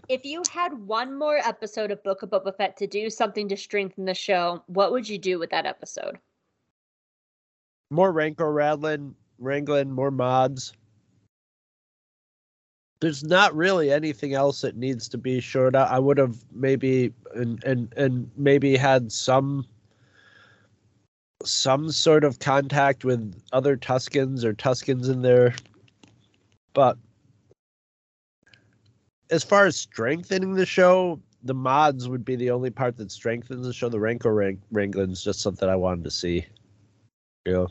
[0.09, 3.57] If you had one more episode of Book of Boba Fett to do something to
[3.57, 6.19] strengthen the show, what would you do with that episode?
[7.91, 10.73] More Rancor rattling, wrangling, more mods.
[13.01, 15.91] There's not really anything else that needs to be shored out.
[15.91, 19.65] I would have maybe and and and maybe had some
[21.45, 25.55] some sort of contact with other Tuskens or Tuskens in there.
[26.75, 26.99] But
[29.31, 33.67] as far as strengthening the show, the mods would be the only part that strengthens
[33.67, 33.89] the show.
[33.89, 36.47] The Rancor rank- wrangling is just something I wanted to see.
[37.47, 37.67] Yeah.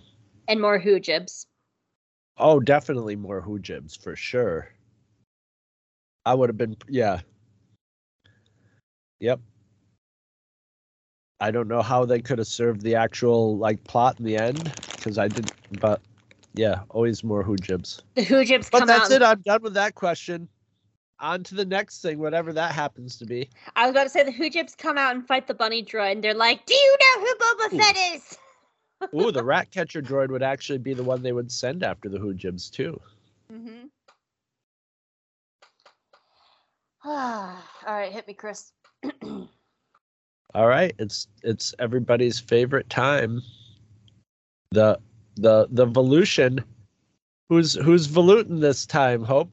[0.48, 1.46] And more hoojibs.
[2.38, 4.70] Oh, definitely more hoojibs for sure.
[6.26, 7.22] I would have been, yeah.
[9.20, 9.40] Yep.
[11.40, 14.74] I don't know how they could have served the actual like plot in the end
[14.96, 15.54] because I didn't.
[15.80, 16.02] But
[16.54, 18.02] yeah, always more hoojibs.
[18.16, 18.72] The hoojibs.
[18.72, 18.88] Come out.
[18.88, 19.22] But that's out.
[19.22, 19.24] it.
[19.24, 20.48] I'm done with that question.
[21.20, 23.50] On to the next thing, whatever that happens to be.
[23.76, 26.24] I was about to say the hoojibs come out and fight the bunny droid, and
[26.24, 27.80] they're like, "Do you know who Boba Ooh.
[27.80, 28.38] Fett is?"
[29.16, 32.20] Ooh, the rat catcher droid would actually be the one they would send after the
[32.20, 33.00] hoojibs too.
[33.52, 33.86] Mm-hmm.
[37.10, 38.72] All right, hit me, Chris.
[40.58, 43.44] All right, it's it's everybody's favorite time.
[44.72, 44.98] The
[45.36, 46.64] the the Volution.
[47.48, 49.24] Who's who's voluting this time?
[49.24, 49.52] Hope.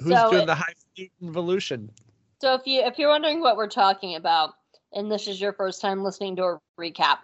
[0.00, 0.74] Who's so doing it, the high
[1.22, 1.90] Volution?
[2.40, 4.54] So if you if you're wondering what we're talking about,
[4.92, 7.18] and this is your first time listening to a recap,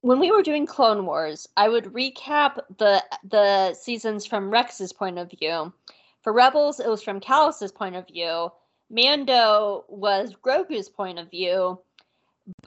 [0.00, 5.18] when we were doing Clone Wars, I would recap the the seasons from Rex's point
[5.18, 5.74] of view.
[6.22, 8.50] For Rebels, it was from Kallus's point of view.
[8.88, 11.78] Mando was Grogu's point of view.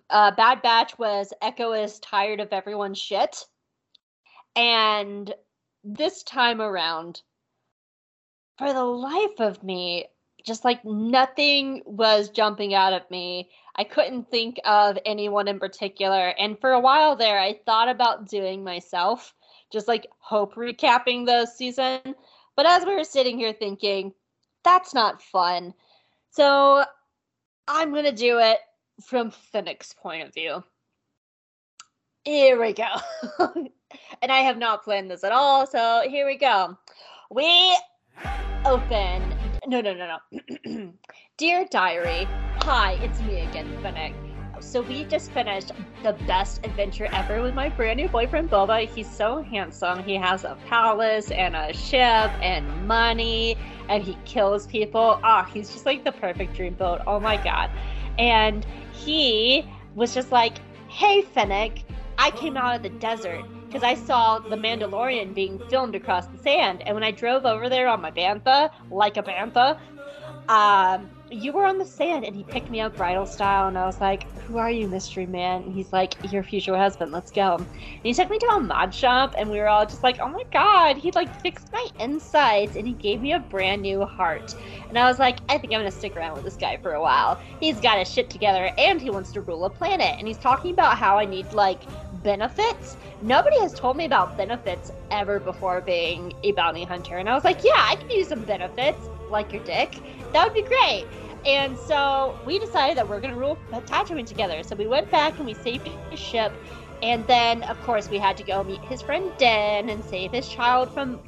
[0.09, 3.45] Uh, Bad Batch was Echo is tired of everyone's shit.
[4.55, 5.33] And
[5.83, 7.21] this time around,
[8.57, 10.05] for the life of me,
[10.45, 13.49] just like nothing was jumping out at me.
[13.75, 16.29] I couldn't think of anyone in particular.
[16.29, 19.33] And for a while there, I thought about doing myself,
[19.71, 22.01] just like hope recapping the season.
[22.55, 24.13] But as we were sitting here thinking,
[24.63, 25.73] that's not fun.
[26.29, 26.83] So
[27.67, 28.59] I'm going to do it
[29.05, 30.63] from Fennec's point of view.
[32.25, 32.87] Here we go.
[34.21, 35.67] and I have not planned this at all.
[35.67, 36.77] So here we go.
[37.29, 37.77] We
[38.65, 39.35] open.
[39.67, 40.19] No, no, no,
[40.65, 40.93] no.
[41.37, 42.27] Dear Diary,
[42.61, 44.13] hi, it's me again, Fennec.
[44.59, 45.71] So we just finished
[46.03, 48.87] the best adventure ever with my brand new boyfriend Boba.
[48.87, 50.03] He's so handsome.
[50.03, 53.57] He has a palace and a ship and money,
[53.89, 55.19] and he kills people.
[55.23, 57.03] Ah, oh, he's just like the perfect dreamboat.
[57.05, 57.69] Oh my god!
[58.17, 59.65] And he
[59.95, 61.83] was just like, "Hey, Fennec,
[62.17, 66.37] I came out of the desert because I saw The Mandalorian being filmed across the
[66.37, 66.83] sand.
[66.85, 69.79] And when I drove over there on my bantha, like a bantha,
[70.47, 73.85] um, you were on the sand and he picked me up bridal style and I
[73.85, 75.63] was like, Who are you, mystery man?
[75.63, 77.55] And he's like, Your future husband, let's go.
[77.55, 77.67] And
[78.03, 80.43] he took me to a mod shop and we were all just like, Oh my
[80.51, 84.55] god, he like fixed my insides and he gave me a brand new heart.
[84.89, 87.01] And I was like, I think I'm gonna stick around with this guy for a
[87.01, 87.39] while.
[87.59, 90.15] He's got his shit together and he wants to rule a planet.
[90.19, 91.81] And he's talking about how I need like
[92.23, 92.95] benefits.
[93.21, 97.17] Nobody has told me about benefits ever before being a bounty hunter.
[97.17, 98.99] And I was like, Yeah, I could use some benefits,
[99.29, 99.97] like your dick.
[100.33, 101.05] That would be great.
[101.45, 104.63] And so we decided that we're going to rule Tatooine together.
[104.63, 106.53] So we went back and we saved his ship.
[107.01, 110.47] And then, of course, we had to go meet his friend Din and save his
[110.47, 111.19] child from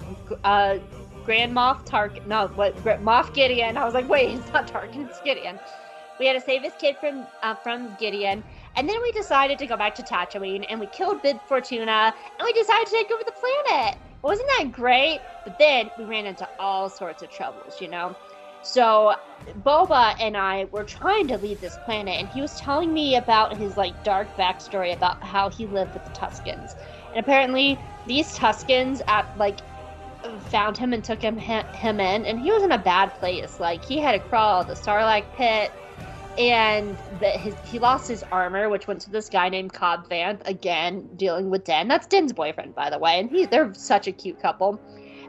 [0.46, 0.78] uh,
[1.26, 2.26] Grand Moff Tarkin.
[2.28, 3.76] No, what Moff Gideon.
[3.76, 5.60] I was like, wait, it's not Tarkin, it's Gideon.
[6.18, 8.42] We had to save his kid from uh, from Gideon.
[8.78, 12.46] And then we decided to go back to Tatooine and we killed Bib Fortuna and
[12.46, 13.98] we decided to take over the planet.
[14.22, 15.20] Wasn't that great?
[15.44, 18.16] But then we ran into all sorts of troubles, you know?
[18.66, 19.14] So
[19.60, 23.56] Boba and I were trying to leave this planet, and he was telling me about
[23.56, 26.76] his like dark backstory about how he lived with the Tuskens.
[27.14, 29.62] And apparently, these Tuskens at like
[30.42, 33.60] found him and took him him in, and he was in a bad place.
[33.60, 35.72] Like he had to crawl the Sarlacc pit,
[36.38, 40.42] and that his he lost his armor, which went to this guy named Cobb Vanth.
[40.46, 41.88] Again, dealing with Din.
[41.88, 44.82] That's Din's boyfriend, by the way, and he they're such a cute couple.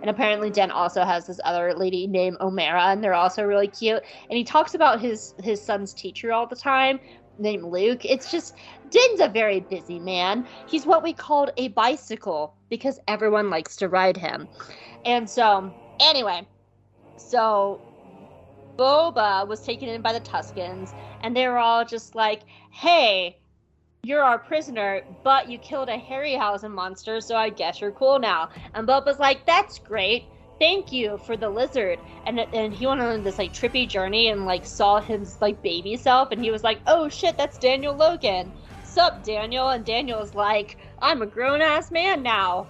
[0.03, 4.03] And apparently Din also has this other lady named Omera, and they're also really cute.
[4.31, 7.01] And he talks about his his son's teacher all the time,
[7.39, 8.05] named Luke.
[8.05, 8.55] It's just
[8.89, 10.47] Din's a very busy man.
[10.67, 14.49] He's what we called a bicycle because everyone likes to ride him.
[15.05, 16.47] And so, anyway,
[17.17, 17.83] so
[18.79, 23.39] Boba was taken in by the Tuskens, and they were all just like, "Hey,
[24.07, 28.51] you're our prisoner, but you killed a Harryhausen monster, so I guess you're cool now.
[28.75, 30.27] And Boba's like, that's great.
[30.61, 31.99] Thank you for the lizard.
[32.25, 35.97] And and he went on this like trippy journey and like saw his like baby
[35.97, 38.53] self, and he was like, oh shit, that's Daniel Logan.
[38.85, 39.71] Sup, Daniel?
[39.71, 42.69] And Daniel's like, I'm a grown ass man now.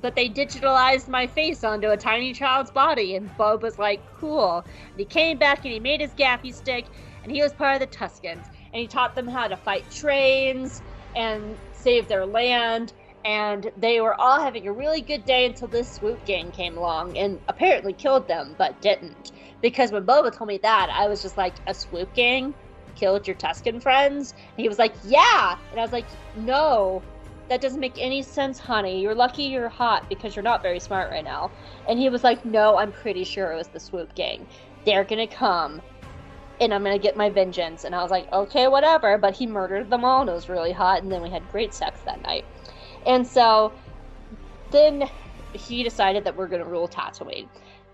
[0.00, 4.64] But they digitalized my face onto a tiny child's body, and Boba's like, cool.
[4.90, 6.84] And he came back and he made his gaffi stick,
[7.24, 10.82] and he was part of the Tuskens and he taught them how to fight trains
[11.16, 12.92] and save their land.
[13.24, 17.18] And they were all having a really good day until this swoop gang came along
[17.18, 19.32] and apparently killed them, but didn't.
[19.60, 22.54] Because when Boba told me that, I was just like, a swoop gang
[22.94, 24.32] killed your Tusken friends?
[24.32, 25.58] And he was like, yeah.
[25.70, 27.02] And I was like, no,
[27.48, 29.00] that doesn't make any sense, honey.
[29.00, 31.50] You're lucky you're hot because you're not very smart right now.
[31.88, 34.46] And he was like, no, I'm pretty sure it was the swoop gang.
[34.84, 35.82] They're gonna come
[36.60, 37.84] and I'm gonna get my vengeance.
[37.84, 39.18] And I was like, okay, whatever.
[39.18, 41.02] But he murdered them all, and it was really hot.
[41.02, 42.44] And then we had great sex that night.
[43.06, 43.72] And so
[44.70, 45.08] then
[45.52, 47.48] he decided that we're gonna rule Tatooine.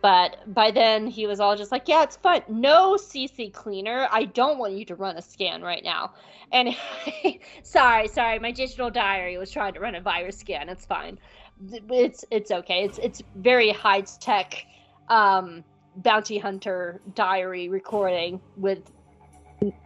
[0.04, 2.42] But by then he was all just like, yeah, it's fun.
[2.46, 4.06] No CC cleaner.
[4.12, 6.12] I don't want you to run a scan right now.
[6.52, 6.76] And
[7.62, 10.68] sorry, sorry, my digital diary was trying to run a virus scan.
[10.68, 11.18] It's fine.
[11.70, 12.84] It's it's okay.
[12.84, 14.66] It's it's very high tech.
[15.08, 15.64] Um,
[15.96, 18.90] bounty hunter diary recording with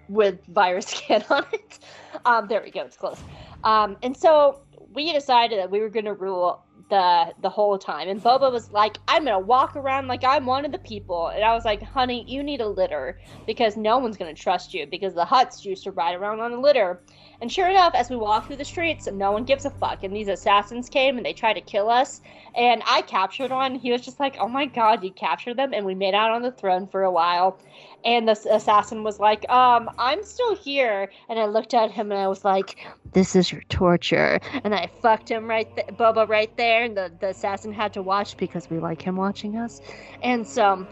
[0.09, 1.79] with virus scan on it.
[2.25, 3.21] Um, there we go, it's close.
[3.65, 4.61] Um, and so
[4.93, 8.09] we decided that we were going to rule the the whole time.
[8.09, 11.29] And Boba was like, I'm gonna walk around like I'm one of the people.
[11.29, 14.87] And I was like, honey, you need a litter because no one's gonna trust you
[14.87, 17.01] because the Hutts used to ride around on a litter.
[17.41, 20.03] And sure enough, as we walk through the streets, no one gives a fuck.
[20.03, 22.21] And these assassins came and they tried to kill us.
[22.57, 23.77] And I captured one.
[23.77, 25.73] He was just like, oh my god, you captured them.
[25.73, 27.59] And we made out on the throne for a while.
[28.05, 31.11] And the assassin was like, um, I'm still here.
[31.29, 32.79] And I looked at him and I was like,
[33.13, 34.41] this is your torture.
[34.65, 36.85] And I fucked him right, th- Boba right there.
[36.85, 39.81] And the, the assassin had to watch because we like him watching us.
[40.23, 40.87] And so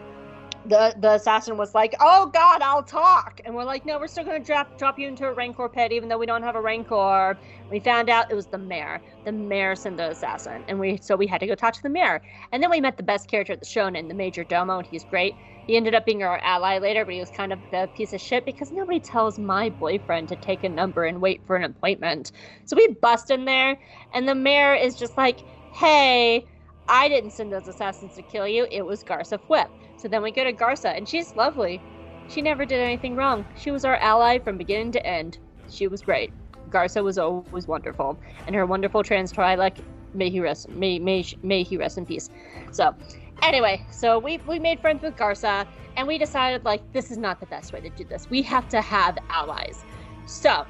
[0.68, 4.24] the the assassin was like, "Oh God, I'll talk," and we're like, "No, we're still
[4.24, 7.40] gonna drop drop you into a rancor pit, even though we don't have a rancor."
[7.70, 9.02] We found out it was the mayor.
[9.24, 11.90] The mayor sent the assassin, and we so we had to go talk to the
[11.90, 12.22] mayor.
[12.52, 14.86] And then we met the best character at the show, shonen, the major domo, and
[14.86, 15.36] he's great.
[15.66, 18.20] He ended up being our ally later, but he was kind of a piece of
[18.20, 22.32] shit because nobody tells my boyfriend to take a number and wait for an appointment.
[22.64, 23.78] So we bust in there,
[24.12, 25.40] and the mayor is just like,
[25.70, 26.46] "Hey."
[26.88, 28.66] I didn't send those assassins to kill you.
[28.70, 29.66] It was Garsa Fwip.
[30.06, 31.82] So then we go to Garsa, and she's lovely.
[32.28, 33.44] She never did anything wrong.
[33.58, 35.38] She was our ally from beginning to end.
[35.68, 36.32] She was great.
[36.70, 38.16] Garsa was always wonderful,
[38.46, 39.78] and her wonderful trans Twi'lek,
[40.14, 42.30] may he rest, may may may he rest in peace.
[42.70, 42.94] So,
[43.42, 45.66] anyway, so we we made friends with Garsa,
[45.96, 48.30] and we decided like this is not the best way to do this.
[48.30, 49.82] We have to have allies.
[50.24, 50.66] So,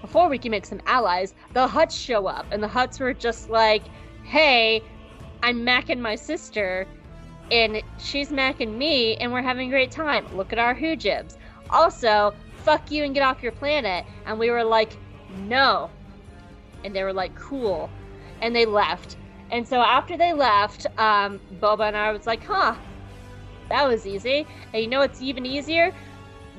[0.00, 3.50] before we can make some allies, the Hutts show up, and the Hutts were just
[3.50, 3.82] like,
[4.22, 4.80] "Hey,
[5.42, 6.86] I'm macking my sister."
[7.50, 10.26] And she's macking me, and we're having a great time.
[10.36, 11.36] Look at our hoojibs.
[11.70, 14.04] Also, fuck you and get off your planet.
[14.26, 14.96] And we were like,
[15.46, 15.90] no.
[16.84, 17.88] And they were like, cool.
[18.42, 19.16] And they left.
[19.50, 22.74] And so after they left, um, Boba and I was like, huh,
[23.68, 24.46] that was easy.
[24.72, 25.94] And you know what's even easier?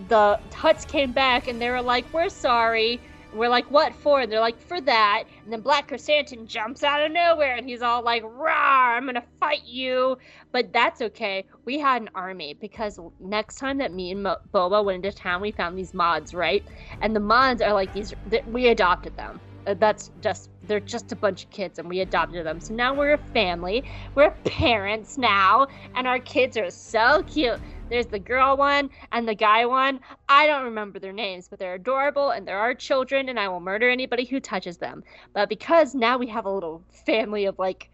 [0.07, 3.01] The Hutts came back and they were like, we're sorry.
[3.37, 4.21] We're like, what for?
[4.21, 5.23] And they're like, for that.
[5.43, 9.23] And then Black Chrysanthemum jumps out of nowhere and he's all like, rah, I'm to
[9.39, 10.17] fight you.
[10.51, 11.45] But that's okay.
[11.65, 15.41] We had an army because next time that me and Mo- Boba went into town,
[15.41, 16.63] we found these mods, right?
[17.01, 19.41] And the mods are like these, th- we adopted them.
[19.65, 22.59] Uh, that's just, they're just a bunch of kids and we adopted them.
[22.59, 23.83] So now we're a family.
[24.15, 25.67] We're parents now.
[25.95, 27.59] And our kids are so cute.
[27.89, 29.99] There's the girl one and the guy one.
[30.27, 33.61] I don't remember their names, but they're adorable and they're our children, and I will
[33.61, 35.03] murder anybody who touches them.
[35.33, 37.89] But because now we have a little family of like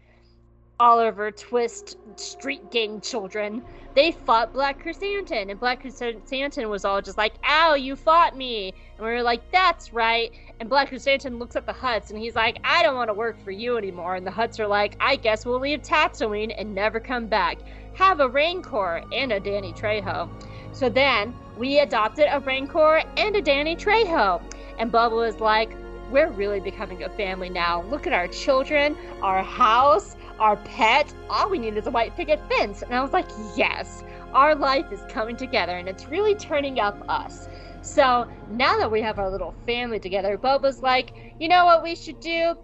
[0.80, 3.62] Oliver Twist street gang children,
[3.94, 8.74] they fought Black Chrysanthemum, and Black Chrysanthemum was all just like, "Ow, you fought me!"
[8.96, 12.36] And we were like, "That's right." And Black Chrysanthemum looks at the Hutts and he's
[12.36, 15.16] like, "I don't want to work for you anymore." And the Hutts are like, "I
[15.16, 17.58] guess we'll leave Tatooine and never come back."
[17.94, 20.28] Have a Rancor and a Danny Trejo.
[20.72, 24.40] So then we adopted a Rancor and a Danny Trejo,
[24.78, 25.70] and Bubba was like,
[26.10, 27.82] "We're really becoming a family now.
[27.82, 32.40] Look at our children, our house." our pet, all we need is a white picket
[32.48, 32.82] fence.
[32.82, 33.26] And I was like,
[33.56, 34.02] yes,
[34.32, 37.48] our life is coming together and it's really turning up us.
[37.84, 41.94] So now that we have our little family together, Boba's like, you know what we
[41.94, 42.56] should do?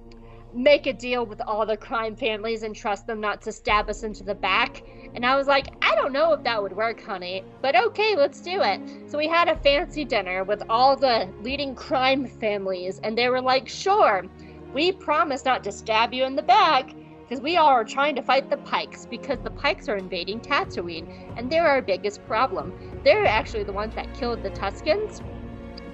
[0.55, 4.03] Make a deal with all the crime families and trust them not to stab us
[4.03, 4.83] into the back.
[5.15, 8.41] And I was like, I don't know if that would work, honey, but okay, let's
[8.41, 8.81] do it.
[9.11, 13.43] So we had a fancy dinner with all the leading crime families, and they were
[13.43, 14.25] like, sure,
[14.73, 16.95] we promise not to stab you in the back,
[17.31, 21.49] because we are trying to fight the Pykes because the Pykes are invading Tatooine, and
[21.49, 22.73] they're our biggest problem.
[23.05, 25.23] They're actually the ones that killed the Tuskens,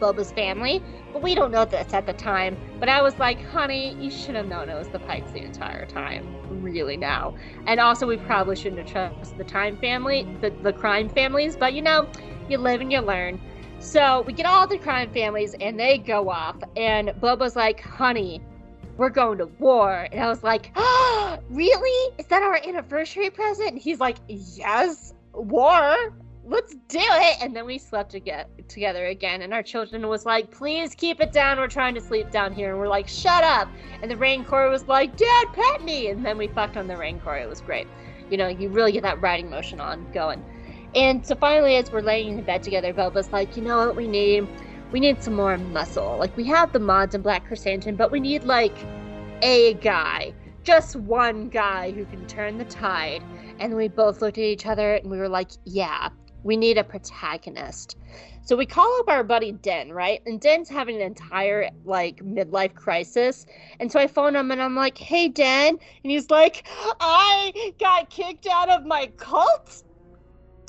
[0.01, 0.83] Boba's family,
[1.13, 2.57] but we don't know this at the time.
[2.81, 5.85] But I was like, honey, you should have known it was the Pykes the entire
[5.85, 6.27] time,
[6.63, 7.35] really now.
[7.67, 11.75] And also, we probably shouldn't have trusted the Time family, the, the crime families, but
[11.75, 12.09] you know,
[12.49, 13.39] you live and you learn.
[13.79, 18.41] So we get all the crime families, and they go off, and Boba's like, honey,
[18.97, 20.09] we're going to war.
[20.10, 22.14] And I was like, oh, really?
[22.18, 23.70] Is that our anniversary present?
[23.70, 26.14] And he's like, yes, war.
[26.48, 27.39] Let's do it.
[27.43, 29.43] And then we slept again, together again.
[29.43, 31.59] And our children was like, please keep it down.
[31.59, 32.70] We're trying to sleep down here.
[32.70, 33.68] And we're like, shut up.
[34.01, 36.09] And the Rancor was like, Dad, pet me.
[36.09, 37.36] And then we fucked on the Rancor.
[37.36, 37.89] It was great.
[38.31, 40.44] You know, you really get that riding motion on going.
[40.94, 44.06] And so finally, as we're laying in bed together, Boba's like, you know what we
[44.06, 44.48] need?
[44.97, 46.16] We need some more muscle.
[46.18, 48.74] Like we have the mods in Black Chrysanthemum, but we need like
[49.43, 50.32] a guy,
[50.64, 53.23] just one guy who can turn the tide.
[53.60, 56.09] And we both looked at each other and we were like, yeah,
[56.44, 57.98] we need a protagonist.
[58.40, 60.23] So we call up our buddy Din, right?
[60.24, 63.44] And Din's having an entire like midlife crisis.
[63.81, 65.78] And so I phone him and I'm like, hey Din.
[66.05, 66.66] And he's like,
[67.01, 69.82] I got kicked out of my cult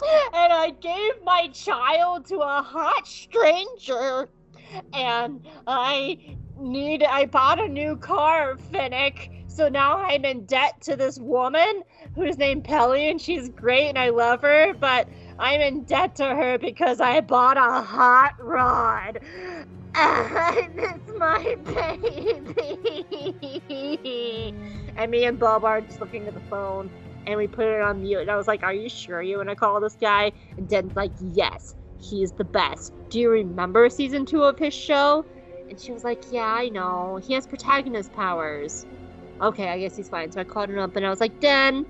[0.03, 4.29] and I gave my child to a hot stranger.
[4.93, 9.31] And I need, I bought a new car, Fennec.
[9.47, 11.83] So now I'm in debt to this woman
[12.15, 14.73] who's named Peli, and she's great, and I love her.
[14.73, 15.07] But
[15.39, 19.19] I'm in debt to her because I bought a hot rod.
[19.95, 22.43] And it's my baby.
[24.97, 26.91] and me and Bob are just looking at the phone
[27.27, 28.21] and we put it on mute.
[28.21, 30.31] And I was like, Are you sure you want to call this guy?
[30.57, 32.93] And Din's like, Yes, he's the best.
[33.09, 35.25] Do you remember season two of his show?
[35.69, 37.19] And she was like, Yeah, I know.
[37.23, 38.85] He has protagonist powers.
[39.41, 40.31] Okay, I guess he's fine.
[40.31, 41.85] So I called him up and I was like, Din,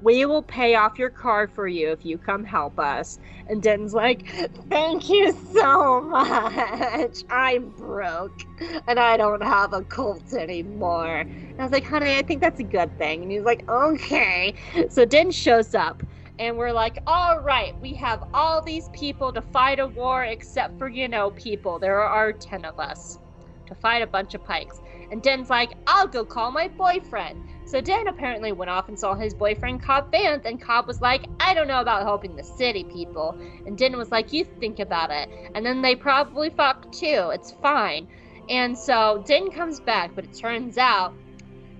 [0.00, 3.18] we will pay off your car for you if you come help us.
[3.48, 4.26] And Din's like,
[4.70, 7.24] thank you so much.
[7.30, 8.46] I'm broke
[8.86, 11.20] and I don't have a Colt anymore.
[11.20, 13.22] And I was like, honey, I think that's a good thing.
[13.22, 14.54] And he's like, okay.
[14.88, 16.02] So Din shows up
[16.38, 20.78] and we're like, all right, we have all these people to fight a war except
[20.78, 21.78] for, you know, people.
[21.78, 23.18] There are 10 of us
[23.66, 24.80] to fight a bunch of Pykes.
[25.10, 27.42] And Din's like, I'll go call my boyfriend.
[27.64, 31.26] So Din apparently went off and saw his boyfriend Cobb Vanth, and Cobb was like,
[31.38, 33.38] I don't know about helping the city people.
[33.66, 35.28] And Din was like, You think about it.
[35.54, 37.30] And then they probably fucked too.
[37.32, 38.08] It's fine.
[38.48, 41.12] And so Din comes back, but it turns out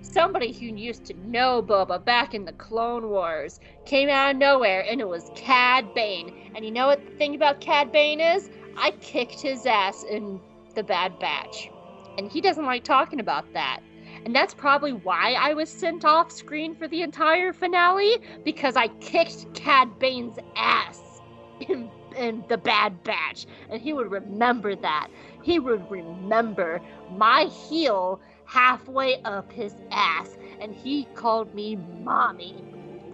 [0.01, 4.85] somebody who used to know Boba back in the Clone Wars came out of nowhere,
[4.87, 6.51] and it was Cad Bane.
[6.55, 8.49] And you know what the thing about Cad Bane is?
[8.77, 10.39] I kicked his ass in
[10.75, 11.71] the Bad Batch.
[12.19, 13.79] And he doesn't like talking about that.
[14.25, 18.89] And that's probably why I was sent off screen for the entire finale, because I
[18.99, 20.99] kicked Cad Bane's ass
[21.61, 23.45] in, in the Bad Batch.
[23.69, 25.07] And he would remember that.
[25.43, 30.37] He would remember my heel halfway up his ass.
[30.59, 32.68] And he called me mommy.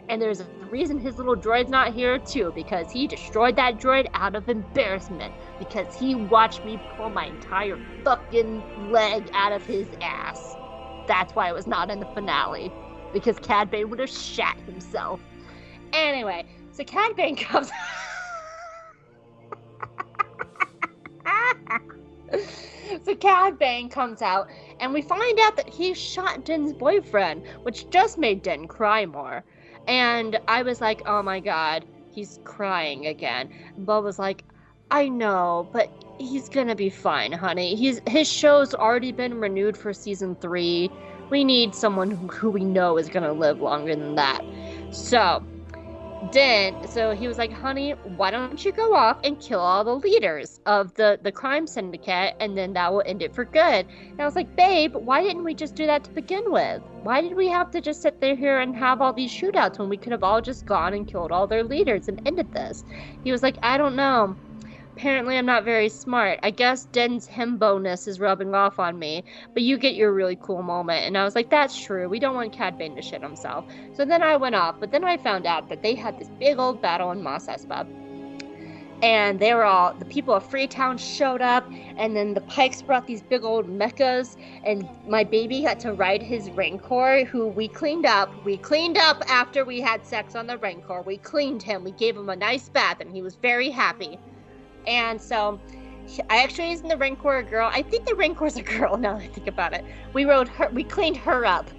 [0.10, 4.08] And there's a reason his little droid's not here too, because he destroyed that droid
[4.14, 5.34] out of embarrassment.
[5.60, 10.56] Because he watched me pull my entire fucking leg out of his ass
[11.08, 12.72] that's why it was not in the finale.
[13.14, 15.20] Because Cad Bane would have shat himself.
[15.94, 17.72] Anyway, so Cad Bane comes.
[23.04, 24.48] so Cad Bane comes out,
[24.80, 29.44] and we find out that he shot Din's boyfriend, which just made Din cry more.
[29.88, 33.50] And I was like, oh my god, he's crying again.
[33.78, 34.46] Bob was like,
[34.92, 35.90] I know, but
[36.20, 37.76] he's gonna be fine, honey.
[37.76, 40.90] He's his show's already been renewed for season three.
[41.30, 44.42] We need someone who we know is gonna live longer than that.
[44.92, 45.44] So,
[46.22, 49.96] then, so he was like, honey, why don't you go off and kill all the
[49.96, 53.86] leaders of the, the crime syndicate and then that will end it for good.
[54.12, 56.82] And I was like, babe, why didn't we just do that to begin with?
[57.04, 59.90] Why did we have to just sit there here and have all these shootouts when
[59.90, 62.84] we could have all just gone and killed all their leaders and ended this?
[63.24, 64.38] He was like, I don't know.
[64.96, 66.40] Apparently, I'm not very smart.
[66.42, 70.64] I guess Din's himbo-ness is rubbing off on me, but you get your really cool
[70.64, 71.06] moment.
[71.06, 72.08] And I was like, that's true.
[72.08, 73.66] We don't want Cad Bane to shit himself.
[73.94, 76.60] So then I went off, but then I found out that they had this big
[76.60, 77.86] old battle in Mos Espa.
[79.04, 83.06] And they were all, the people of Freetown showed up, and then the Pykes brought
[83.06, 88.06] these big old mechas, and my baby got to ride his Rancor, who we cleaned
[88.06, 88.32] up.
[88.46, 91.02] We cleaned up after we had sex on the Rancor.
[91.02, 91.84] We cleaned him.
[91.84, 94.18] We gave him a nice bath, and he was very happy.
[94.88, 95.60] And so
[96.30, 97.70] I actually used the Rancor girl.
[97.72, 99.84] I think the Rancor's a girl now that I think about it.
[100.14, 101.70] We rode her, we cleaned her up.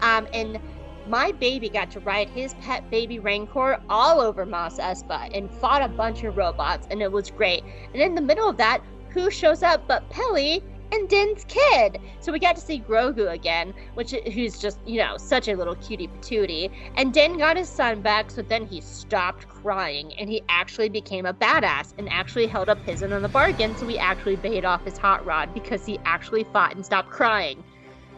[0.00, 0.60] Um, and
[1.08, 5.82] my baby got to ride his pet baby Rancor all over Mos Espa and fought
[5.82, 7.64] a bunch of robots, and it was great.
[7.94, 10.62] And in the middle of that, who shows up but Peli
[10.92, 12.00] and Din's kid.
[12.20, 15.74] So we got to see Grogu again, which who's just, you know, such a little
[15.76, 16.70] cutie patootie.
[16.96, 21.26] And Din got his son back, so then he stopped crying and he actually became
[21.26, 24.64] a badass and actually held up his end of the bargain, so he actually paid
[24.64, 27.62] off his hot rod because he actually fought and stopped crying.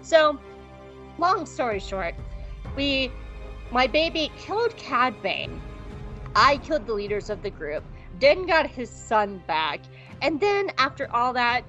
[0.03, 0.39] So,
[1.19, 2.15] long story short,
[2.77, 3.11] we
[3.71, 5.61] my baby killed Cad Bane.
[6.35, 7.85] I killed the leaders of the group.
[8.19, 9.81] Din got his son back.
[10.23, 11.65] And then after all that,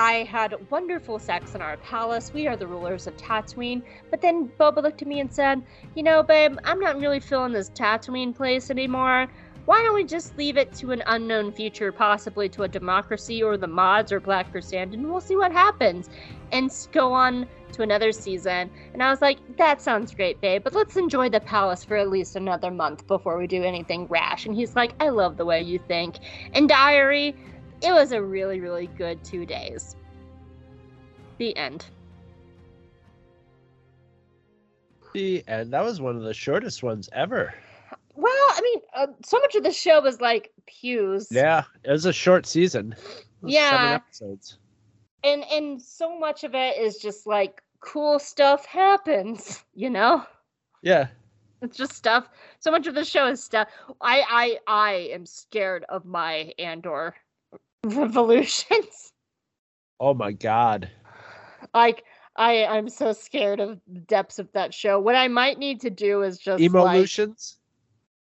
[0.00, 2.32] I had wonderful sex in our palace.
[2.32, 3.82] We are the rulers of Tatooine.
[4.10, 5.60] But then Boba looked at me and said,
[5.94, 9.28] You know, babe, I'm not really feeling this Tatooine place anymore.
[9.66, 13.58] Why don't we just leave it to an unknown future, possibly to a democracy or
[13.58, 16.08] the mods or Black Sand, and we'll see what happens
[16.50, 18.70] and go on to another season.
[18.94, 22.08] And I was like, That sounds great, babe, but let's enjoy the palace for at
[22.08, 24.46] least another month before we do anything rash.
[24.46, 26.16] And he's like, I love the way you think.
[26.54, 27.36] And Diary,
[27.82, 29.96] it was a really, really good two days.
[31.38, 31.86] The end.
[35.12, 35.72] The end.
[35.72, 37.54] That was one of the shortest ones ever.
[38.14, 41.28] Well, I mean, uh, so much of the show was like pews.
[41.30, 42.94] Yeah, it was a short season.
[43.42, 43.70] Yeah.
[43.70, 44.58] Seven episodes.
[45.24, 50.24] And and so much of it is just like cool stuff happens, you know?
[50.82, 51.08] Yeah.
[51.62, 52.28] It's just stuff.
[52.58, 53.68] So much of the show is stuff.
[54.00, 57.14] I I I am scared of my Andor
[57.84, 59.12] revolutions.
[60.02, 60.90] Oh my god.
[61.74, 62.04] like
[62.34, 64.98] I I'm so scared of the depths of that show.
[64.98, 67.58] What I might need to do is just like Evolutions?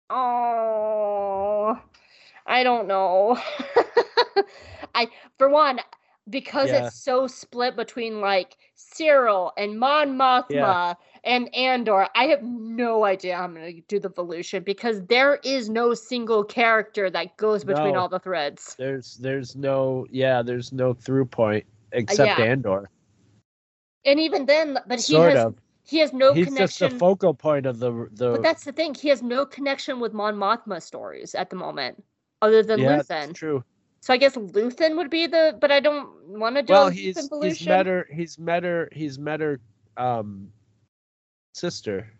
[0.09, 1.79] oh
[2.45, 3.39] I don't know.
[4.95, 5.07] I
[5.37, 5.79] for one
[6.29, 6.87] because Yeah.
[6.87, 13.35] it's so split between like Syril and Mon Mothma and Andor, I have no idea
[13.35, 17.93] how I'm gonna do the evolution because there is no single character that goes between
[17.93, 18.01] No.
[18.01, 18.75] all the threads.
[18.77, 22.45] There's there's no yeah, there's no through point except yeah.
[22.45, 22.89] Andor.
[24.05, 25.55] And even then, but he Sort has of.
[25.83, 28.93] he has no He's just the focal point of the the but that's the thing,
[28.93, 32.01] he has no connection with Mon Mothma stories at the moment,
[32.41, 33.07] other than yeah, Luthen.
[33.07, 33.63] that's true.
[34.01, 37.29] So I guess Luthen would be the, but I don't want to do Well, he's
[37.29, 39.59] Luthen he's met her he's met her he's met her
[39.97, 40.51] um
[41.53, 42.11] sister.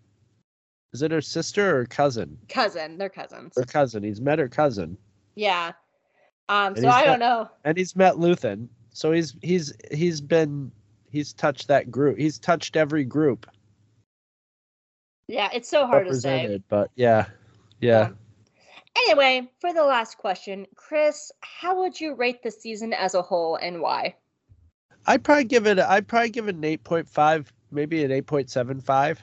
[0.91, 2.37] Is it her sister or cousin?
[2.49, 2.97] cousin.
[2.97, 3.53] They're cousins.
[3.55, 4.03] Her cousin.
[4.03, 4.97] He's met her cousin.
[5.35, 5.71] Yeah.
[6.49, 6.73] Um.
[6.73, 7.49] And So I got- don't know.
[7.63, 8.67] and he's met Luthen.
[8.91, 10.71] So he's he's he's been
[11.11, 12.17] he's touched that group.
[12.17, 13.45] He's touched every group
[15.27, 16.59] Yeah, it's so hard to say.
[16.69, 17.27] But yeah,
[17.81, 17.99] yeah.
[18.01, 18.17] Um,
[19.05, 23.55] Anyway, for the last question, Chris, how would you rate the season as a whole
[23.55, 24.15] and why?
[25.05, 25.79] I'd probably give it.
[25.79, 29.21] I'd probably give it an eight point five, maybe an eight point seven five.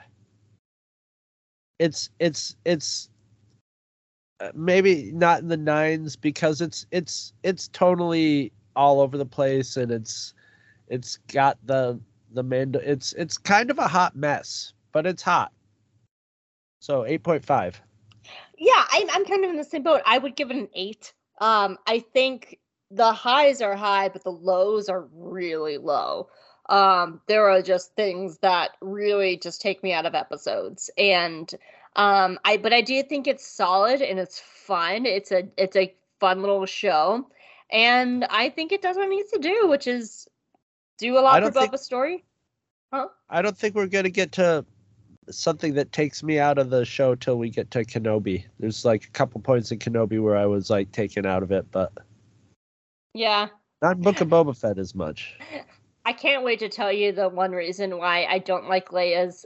[1.78, 3.10] It's it's it's
[4.40, 9.76] uh, maybe not in the nines because it's it's it's totally all over the place
[9.76, 10.34] and it's
[10.88, 12.00] it's got the
[12.32, 12.80] the mando.
[12.82, 15.52] It's it's kind of a hot mess, but it's hot.
[16.80, 17.80] So eight point five.
[18.58, 20.02] Yeah, I'm I'm kind of in the same boat.
[20.06, 21.12] I would give it an eight.
[21.40, 22.58] Um, I think
[22.90, 26.28] the highs are high, but the lows are really low.
[26.68, 31.52] Um, there are just things that really just take me out of episodes, and
[31.94, 35.06] um, I but I do think it's solid and it's fun.
[35.06, 37.28] It's a it's a fun little show,
[37.70, 40.28] and I think it does what it needs to do, which is
[40.98, 42.24] do a lot for think- Boba's story.
[43.28, 44.64] I don't think we're gonna get to
[45.30, 48.44] something that takes me out of the show till we get to Kenobi.
[48.58, 51.66] There's like a couple points in Kenobi where I was like taken out of it,
[51.70, 51.92] but
[53.14, 53.48] Yeah,
[53.82, 55.34] not Book of Boba Fett as much.
[56.04, 59.44] I can't wait to tell you the one reason why I don't like Leia's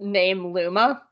[0.00, 1.02] name Luma.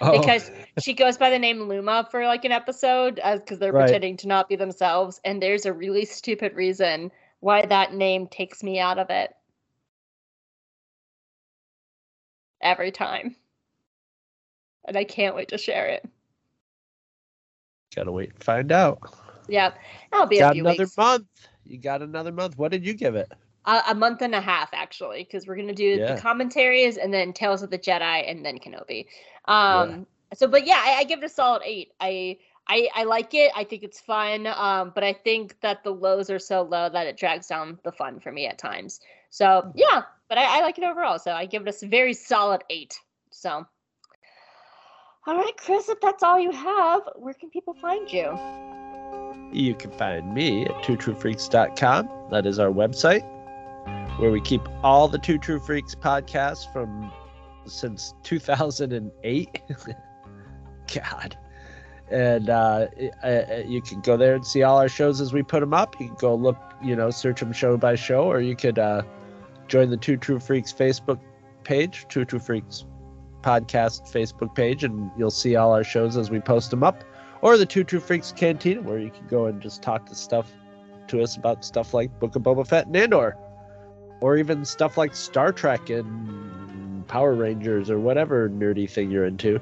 [0.00, 0.50] Oh, because
[0.80, 3.86] she goes by the name Luma for like an episode uh, because they're Right.
[3.86, 5.20] pretending to not be themselves.
[5.24, 7.10] And there's a really stupid reason
[7.40, 9.34] why that name takes me out of it
[12.60, 13.36] every time.
[14.84, 16.08] And I can't wait to share it.
[17.94, 18.98] gotta wait and find out.
[19.48, 19.72] Yeah,
[20.10, 20.96] that'll be a Got another weeks.
[20.96, 21.26] month.
[21.64, 22.56] You got another month.
[22.58, 23.30] What did you give it?
[23.64, 26.14] A, a month and a half actually, because we're gonna do Yeah.
[26.14, 29.06] the commentaries and then Tales of the Jedi and then Kenobi.
[29.46, 31.92] Um, so but yeah, I, I give it a solid eight.
[32.00, 32.38] I.
[32.70, 33.50] I, I like it.
[33.56, 34.46] I think it's fun.
[34.46, 37.92] Um, but I think that the lows are so low that it drags down the
[37.92, 39.00] fun for me at times.
[39.30, 41.18] So yeah, but I, I like it overall.
[41.18, 42.98] So I give it a very solid eight.
[43.30, 43.66] So
[45.26, 48.38] all right, Chris, if that's all you have, where can people find you?
[49.52, 52.08] You can find me at twotruefreaks.com.
[52.30, 53.22] That is our website
[54.18, 57.12] where we keep all the Two True Freaks podcasts from
[57.66, 59.62] since 2008.
[60.94, 61.38] God.
[62.10, 62.86] And uh,
[63.66, 66.00] you can go there and see all our shows as we put them up.
[66.00, 69.02] You can go look, you know, search them show by show, or you could uh,
[69.68, 71.20] join the Two True Freaks Facebook
[71.64, 72.84] page, Two True Freaks
[73.42, 77.04] podcast Facebook page, and you'll see all our shows as we post them up
[77.42, 80.50] or the Two True Freaks Cantina, where you can go and just talk to stuff
[81.08, 83.36] to us about stuff like Book of Boba Fett and Andor,
[84.20, 89.60] or even stuff like Star Trek and Power Rangers or whatever nerdy thing you're into.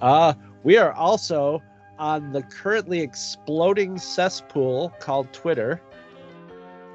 [0.00, 1.62] Uh, we are also
[1.98, 5.82] on the currently exploding cesspool called Twitter.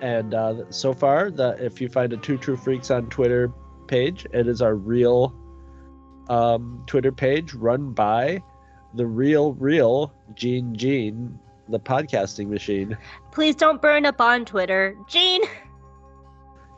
[0.03, 3.53] And uh, so far, the if you find a Two True Freaks on Twitter
[3.87, 5.33] page, it is our real
[6.27, 8.43] um, Twitter page run by
[8.95, 11.39] the real, real Gene Gene,
[11.69, 12.97] the podcasting machine.
[13.31, 15.43] Please don't burn up on Twitter, Gene.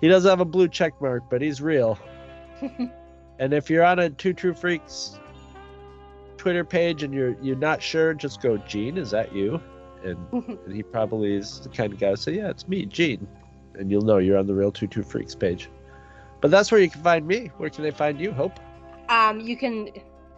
[0.02, 1.98] He doesn't have a blue check mark, but he's real.
[3.40, 5.20] and if you're on a Two True Freaks
[6.38, 9.60] Twitter page and you're you're not sure, just go, Gene, is that you?
[10.06, 10.18] And,
[10.65, 13.27] and he probably is the kind of guy to say, Yeah, it's me, Gene.
[13.73, 15.69] And you'll know you're on the real Two True Freaks page.
[16.41, 17.52] But that's where you can find me.
[17.57, 18.60] Where can they find you, Hope?
[19.10, 19.90] Um, you can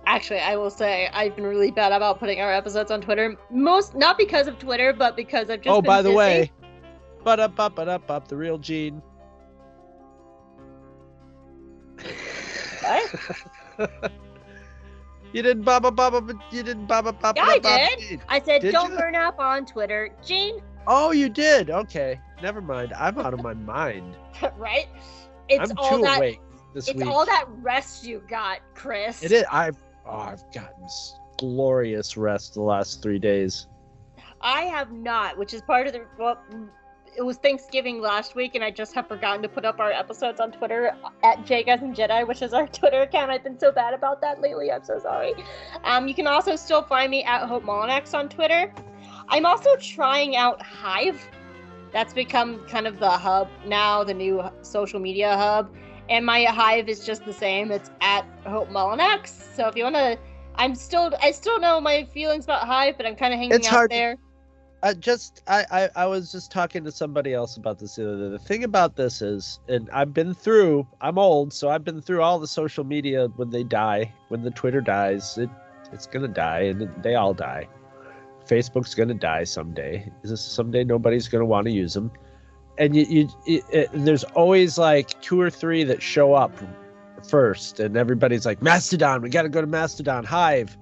[0.06, 3.36] actually I will say I've been really bad about putting our episodes on Twitter.
[3.52, 6.18] Most not because of Twitter, but because I've just oh, by the busy.
[6.18, 6.52] way,
[7.24, 9.02] but up, up, up, up, up, the real Gene.
[12.82, 14.12] What?
[15.34, 17.38] you didn't baba baba, but you didn't baba baba.
[17.38, 18.00] Yeah, I did.
[18.10, 18.22] did.
[18.30, 18.98] I said, Did don't you?
[18.98, 20.10] burn up on Twitter.
[20.26, 21.70] Gene, Oh, you did.
[21.70, 22.94] Okay, never mind.
[22.94, 24.16] I'm out of my mind.
[24.58, 24.88] right?
[25.50, 26.18] It's I'm all too that.
[26.18, 26.40] awake
[26.74, 27.08] this It's week.
[27.08, 29.22] all that rest you got, Chris.
[29.24, 29.44] It is.
[29.52, 30.88] I've oh, I've gotten
[31.38, 33.68] glorious rest the last three days.
[34.42, 36.06] I have not, which is part of the.
[36.18, 36.38] Well,
[37.18, 40.40] it was Thanksgiving last week, and I just have forgotten to put up our episodes
[40.40, 43.32] on Twitter at JGuys and Jedi, which is our Twitter account.
[43.32, 44.72] I've been so bad about that lately.
[44.72, 45.34] I'm so sorry.
[45.84, 48.72] Um, you can also still find me at Hope Molinax on Twitter.
[49.30, 51.20] I'm also trying out Hive.
[51.92, 55.74] That's become kind of the hub now, the new social media hub.
[56.10, 57.72] And my Hive is just the same.
[57.72, 59.56] It's at Hope Molinax.
[59.56, 60.20] So if you want to,
[60.56, 63.68] I'm still, I still know my feelings about Hive, but I'm kind of hanging It's
[63.68, 64.18] out hard there.
[64.84, 68.04] I just I, I I was just talking to somebody else about this the.
[68.04, 70.86] The thing about this is, and I've been through.
[71.02, 74.14] I'm old, so I've been through all the social media when they die.
[74.28, 75.50] When the Twitter dies, it
[75.92, 77.68] it's gonna die, and they all die.
[78.48, 80.12] Facebook's gonna die someday.
[80.24, 82.12] Is this someday nobody's gonna want to use them?
[82.78, 86.54] And you, you it, it, there's always like two or three that show up
[87.28, 89.24] first, and everybody's like Mastodon.
[89.24, 90.24] We got to go to Mastodon.
[90.24, 90.78] Hive.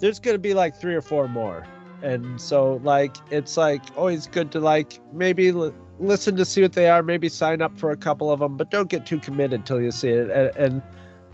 [0.00, 1.64] There's gonna be like three or four more
[2.02, 6.72] and so like it's like always good to like maybe l- listen to see what
[6.72, 9.66] they are maybe sign up for a couple of them but don't get too committed
[9.66, 10.30] till you see it.
[10.30, 10.82] And, and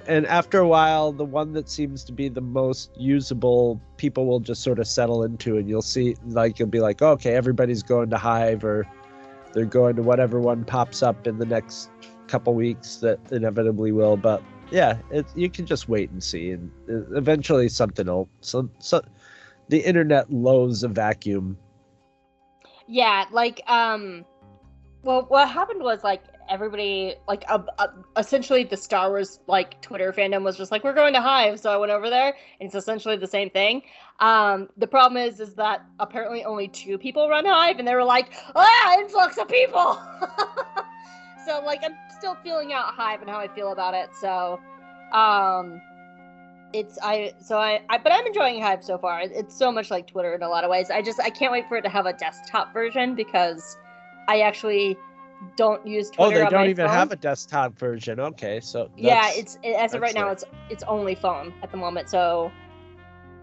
[0.09, 4.41] and after a while the one that seems to be the most usable people will
[4.41, 8.11] just sort of settle into and you'll see like you'll be like okay everybody's going
[8.11, 8.87] to hive or
[9.53, 11.91] they're going to whatever one pops up in the next
[12.27, 14.17] couple weeks that inevitably will.
[14.17, 18.71] But yeah it, you can just wait and see and uh, eventually something will some,
[18.81, 19.03] some
[19.69, 21.59] the internet loathes a vacuum.
[22.87, 24.25] Yeah, like um,
[25.03, 30.13] well, what happened was like everybody, like uh, uh, essentially the Star Wars like Twitter
[30.13, 32.75] fandom was just like, we're going to Hive, so I went over there, and it's
[32.75, 33.83] essentially the same thing.
[34.21, 38.05] Um, the problem is, is that apparently only two people run Hive, and they were
[38.05, 40.01] like, ah, influx of people.
[41.47, 44.11] so like, I'm still feeling out Hive and how I feel about it.
[44.21, 44.61] So,
[45.13, 45.81] um,
[46.73, 49.21] it's I so I, I but I'm enjoying Hive so far.
[49.23, 50.91] It's so much like Twitter in a lot of ways.
[50.91, 53.77] I just I can't wait for it to have a desktop version because
[54.29, 54.97] I actually
[55.57, 56.31] don't use Twitter.
[56.31, 56.95] Oh, they on don't even phone.
[56.95, 58.21] have a desktop version.
[58.21, 61.77] Okay, so Yeah, it's it, as of right now, it's it's only phone at the
[61.77, 62.09] moment.
[62.09, 62.51] So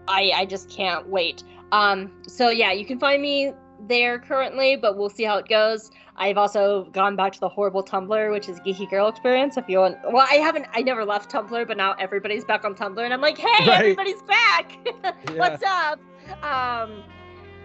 [0.08, 1.42] I I just can't wait.
[1.72, 3.52] Um, so yeah, you can find me
[3.88, 5.90] there currently, but we'll see how it goes.
[6.16, 9.56] I've also gone back to the horrible Tumblr, which is Geeky Girl Experience.
[9.56, 12.74] If you want, well, I haven't, I never left Tumblr, but now everybody's back on
[12.74, 13.80] Tumblr, and I'm like, hey, Right.
[13.80, 14.78] everybody's back.
[15.32, 15.38] Yeah.
[15.38, 15.98] What's up?
[16.44, 17.02] Um,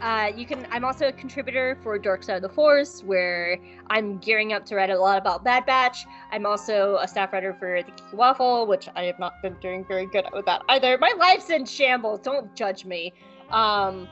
[0.01, 0.65] uh, you can.
[0.71, 3.57] I'm also a contributor for Dark Side of the Force, where
[3.89, 6.05] I'm gearing up to write a lot about Bad Batch.
[6.31, 9.83] I'm also a staff writer for the Geeky Waffle, which I have not been doing
[9.85, 10.97] very good with that either.
[10.99, 12.21] My life's in shambles.
[12.21, 13.13] Don't judge me.
[13.51, 14.07] Um,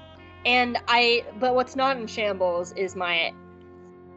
[0.46, 3.34] and I, but what's not in shambles is my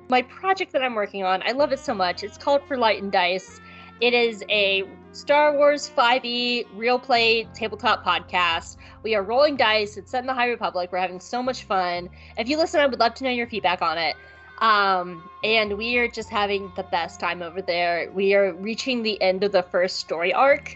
[0.08, 1.42] my project that I'm working on.
[1.44, 2.24] I love it so much.
[2.24, 3.60] It's called For Light and Dice.
[4.00, 8.76] It is a Star Wars 5e real play tabletop podcast.
[9.02, 9.96] We are rolling dice.
[9.96, 10.90] It's set in the High Republic.
[10.90, 12.08] We're having so much fun.
[12.36, 14.16] If you listen, I would love to know your feedback on it.
[14.60, 18.10] Um, and we are just having the best time over there.
[18.12, 20.74] We are reaching the end of the first story arc.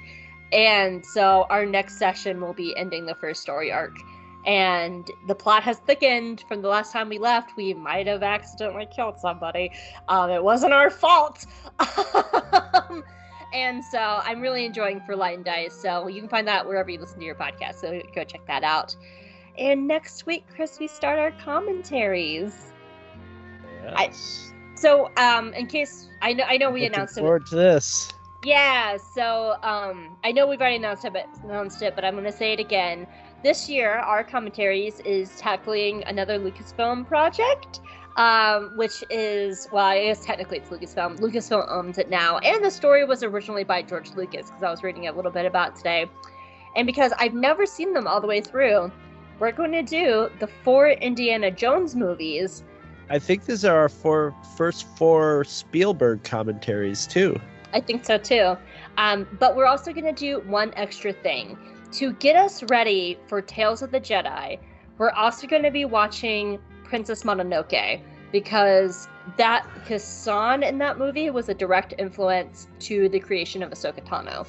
[0.52, 3.96] And so our next session will be ending the first story arc.
[4.46, 7.56] And the plot has thickened from the last time we left.
[7.56, 9.70] We might have accidentally killed somebody.
[10.08, 11.46] Um, it wasn't our fault.
[13.54, 15.74] and so I'm really enjoying For Light and Dice.
[15.74, 17.76] So you can find that wherever you listen to your podcast.
[17.76, 18.94] So go check that out.
[19.56, 22.72] And next week, Chris, we start our commentaries.
[23.96, 24.50] I- Yes.
[24.76, 27.20] So, um, in case I know, I know we Looking announced it.
[27.20, 28.12] forward to this.
[28.44, 32.24] Yeah, so um, I know we've already announced it, but, announced it, but I'm going
[32.24, 33.06] to say it again.
[33.44, 37.80] This year, our commentaries is tackling another Lucasfilm project,
[38.16, 41.18] um, which is, well, I guess technically it's Lucasfilm.
[41.18, 44.82] Lucasfilm owns it now, and the story was originally by George Lucas, because I was
[44.82, 46.06] reading a little bit about today.
[46.74, 48.90] And because I've never seen them all the way through,
[49.38, 52.64] we're going to do the four Indiana Jones movies
[53.10, 57.38] I think these are our four first four Spielberg commentaries too.
[57.74, 58.56] I think so too.
[58.96, 61.58] Um, but we're also going to do one extra thing.
[61.94, 64.58] To get us ready for Tales of the Jedi,
[64.98, 68.02] we're also going to be watching Princess Mononoke
[68.32, 69.06] because
[69.36, 74.04] that because San in that movie was a direct influence to the creation of Ahsoka
[74.04, 74.44] Tano.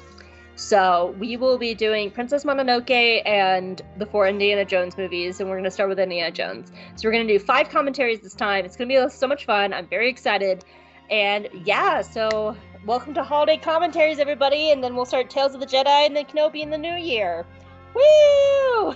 [0.56, 5.54] So we will be doing Princess Mononoke and the four Indiana Jones movies, and we're
[5.54, 6.72] going to start with Indiana Jones.
[6.96, 8.64] So we're going to do five commentaries this time.
[8.64, 9.72] It's going to be so much fun.
[9.72, 10.64] I'm very excited.
[11.10, 12.56] And yeah, so
[12.86, 16.24] welcome to holiday commentaries, everybody, and then we'll start Tales of the Jedi and then
[16.24, 17.44] Kenobi in the new year.
[17.94, 18.94] Woo!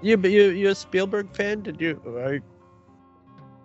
[0.00, 1.62] You, you, you a Spielberg fan?
[1.62, 2.00] Did you?
[2.06, 2.40] Are,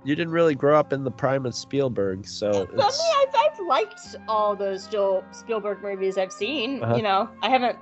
[0.03, 3.59] you didn't really grow up in the prime of Spielberg, so I mean, I've, I've
[3.65, 6.83] liked all those Joel Spielberg movies I've seen.
[6.83, 6.95] Uh-huh.
[6.95, 7.77] You know, I haven't.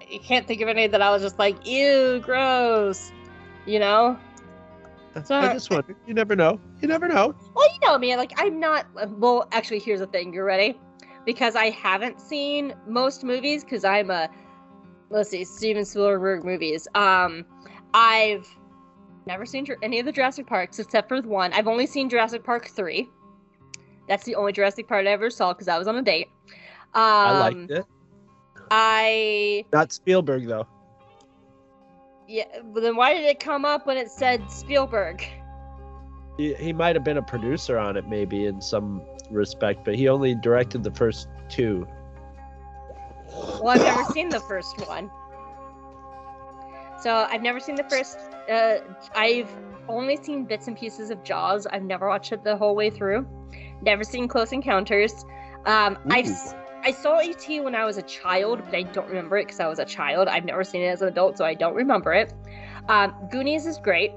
[0.00, 3.10] I can't think of any that I was just like, ew, gross.
[3.66, 4.16] You know.
[5.24, 5.96] So I just wonder.
[6.06, 6.60] You never know.
[6.80, 7.34] You never know.
[7.54, 8.14] Well, you know me.
[8.16, 8.86] Like, I'm not.
[9.18, 10.32] Well, actually, here's the thing.
[10.32, 10.78] You ready?
[11.26, 13.62] Because I haven't seen most movies.
[13.64, 14.30] Because I'm a.
[15.10, 16.88] Let's see, Steven Spielberg movies.
[16.94, 17.44] Um,
[17.92, 18.48] I've
[19.26, 21.52] never seen any of the Jurassic Parks except for one.
[21.52, 23.08] I've only seen Jurassic Park three.
[24.08, 26.28] That's the only Jurassic Park I ever saw because I was on a date.
[26.94, 27.84] Um, I liked it.
[28.70, 30.66] I Not Spielberg though.
[32.28, 32.44] yeah.
[32.72, 35.24] But then why did it come up when it said Spielberg?
[36.36, 40.08] He, he might have been a producer on it, maybe in some respect, but he
[40.08, 41.86] only directed the first two.
[43.28, 45.10] Well, I've never seen the first one.
[47.00, 48.18] So I've never seen the first.
[48.50, 48.78] Uh,
[49.14, 49.50] I've
[49.88, 51.66] only seen bits and pieces of Jaws.
[51.66, 53.26] I've never watched it the whole way through.
[53.82, 55.24] Never seen Close Encounters.
[55.66, 56.30] Um, I've
[56.86, 59.66] I saw ET when I was a child, but I don't remember it because I
[59.66, 60.28] was a child.
[60.28, 62.32] I've never seen it as an adult, so I don't remember it.
[62.88, 64.12] Um, Goonies is great.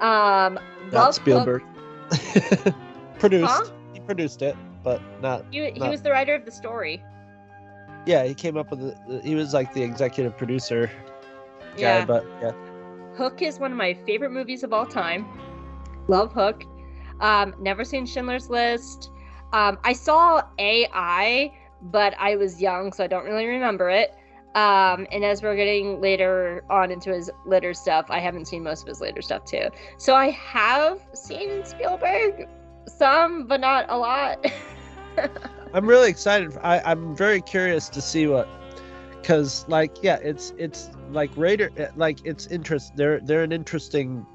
[0.00, 0.58] Um,
[0.90, 1.62] Not Love Spielberg.
[3.18, 3.50] produced.
[3.50, 3.64] Huh?
[4.06, 5.44] Produced it, but not.
[5.50, 7.02] He, he not- was the writer of the story.
[8.06, 8.96] Yeah, he came up with the.
[9.08, 10.90] the- He was like the executive producer
[11.76, 12.04] guy, Yeah.
[12.04, 12.52] but yeah.
[13.16, 15.26] Hook is one of my favorite movies of all time.
[16.08, 16.64] Love Hook.
[17.20, 19.10] Um, never seen Schindler's List.
[19.52, 24.14] Um, I saw AI, but I was young, so I don't really remember it.
[24.56, 28.82] Um, and as we're getting later on into his later stuff, I haven't seen most
[28.82, 29.68] of his later stuff too.
[29.96, 32.48] So I have seen Spielberg,
[32.86, 34.44] some, but not a lot.
[35.74, 36.56] I'm really excited.
[36.62, 38.48] I, I'm very curious to see what,
[39.20, 42.96] because like yeah, it's it's like Raider, eh, like it's interest.
[42.96, 44.26] They're they're an interesting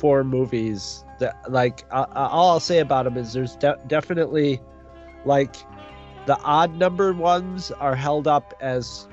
[0.00, 4.60] four movies that like I- all I'll say about them is there's de- definitely
[5.24, 5.56] like
[6.26, 9.08] the odd number ones are held up as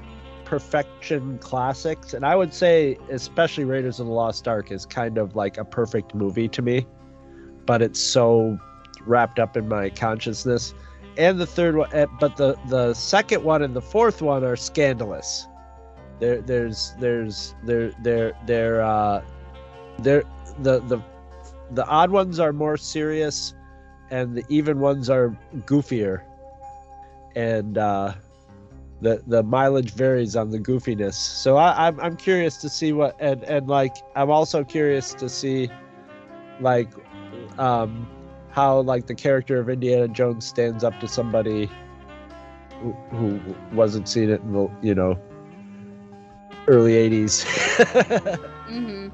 [0.45, 5.35] perfection classics, and I would say especially Raiders of the Lost Ark is kind of
[5.35, 6.85] like a perfect movie to me,
[7.65, 8.57] but it's so
[9.05, 10.73] wrapped up in my consciousness.
[11.17, 14.55] And the third one eh, but the the second one and the fourth one are
[14.55, 15.47] scandalous.
[16.19, 19.23] There there's there's there there there uh
[19.99, 20.23] there
[20.59, 20.99] the the
[21.71, 23.53] the odd ones are more serious
[24.09, 26.23] and the even ones are goofier.
[27.35, 28.13] And uh
[29.01, 31.13] the the mileage varies on the goofiness.
[31.13, 35.29] So i i'm, I'm curious to see what and and like i'm also curious to
[35.29, 35.69] see
[36.59, 36.89] like
[37.59, 38.07] um
[38.53, 41.69] how like the character of Indiana Jones stands up to somebody
[42.81, 45.19] who, who wasn't seen it in the you know
[46.67, 47.43] early 80s
[48.67, 49.09] hmm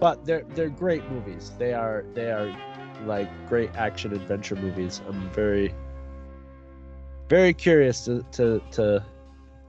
[0.00, 1.52] but they're they're great movies.
[1.58, 2.56] They are they are
[3.04, 5.00] like great action adventure movies.
[5.06, 5.74] I'm very
[7.28, 9.04] very curious to to, to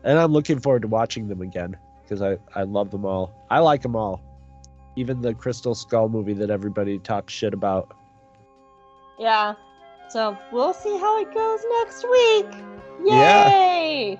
[0.03, 3.45] and i'm looking forward to watching them again because i i love them all.
[3.51, 4.23] I like them all.
[4.95, 7.95] Even the crystal skull movie that everybody talks shit about
[9.21, 9.53] Yeah.
[10.09, 12.47] So we'll see how it goes next week.
[13.05, 13.47] Yeah.
[13.47, 14.19] Yay!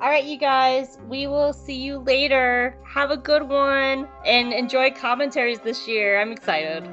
[0.00, 0.96] All right, you guys.
[1.08, 2.76] We will see you later.
[2.86, 6.20] Have a good one and enjoy commentaries this year.
[6.20, 6.88] I'm excited.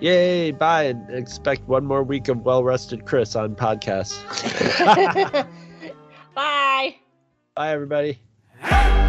[0.00, 4.20] Yay, bye, and expect one more week of well rested Chris on podcasts.
[6.34, 6.96] Bye.
[7.54, 8.20] bye, everybody.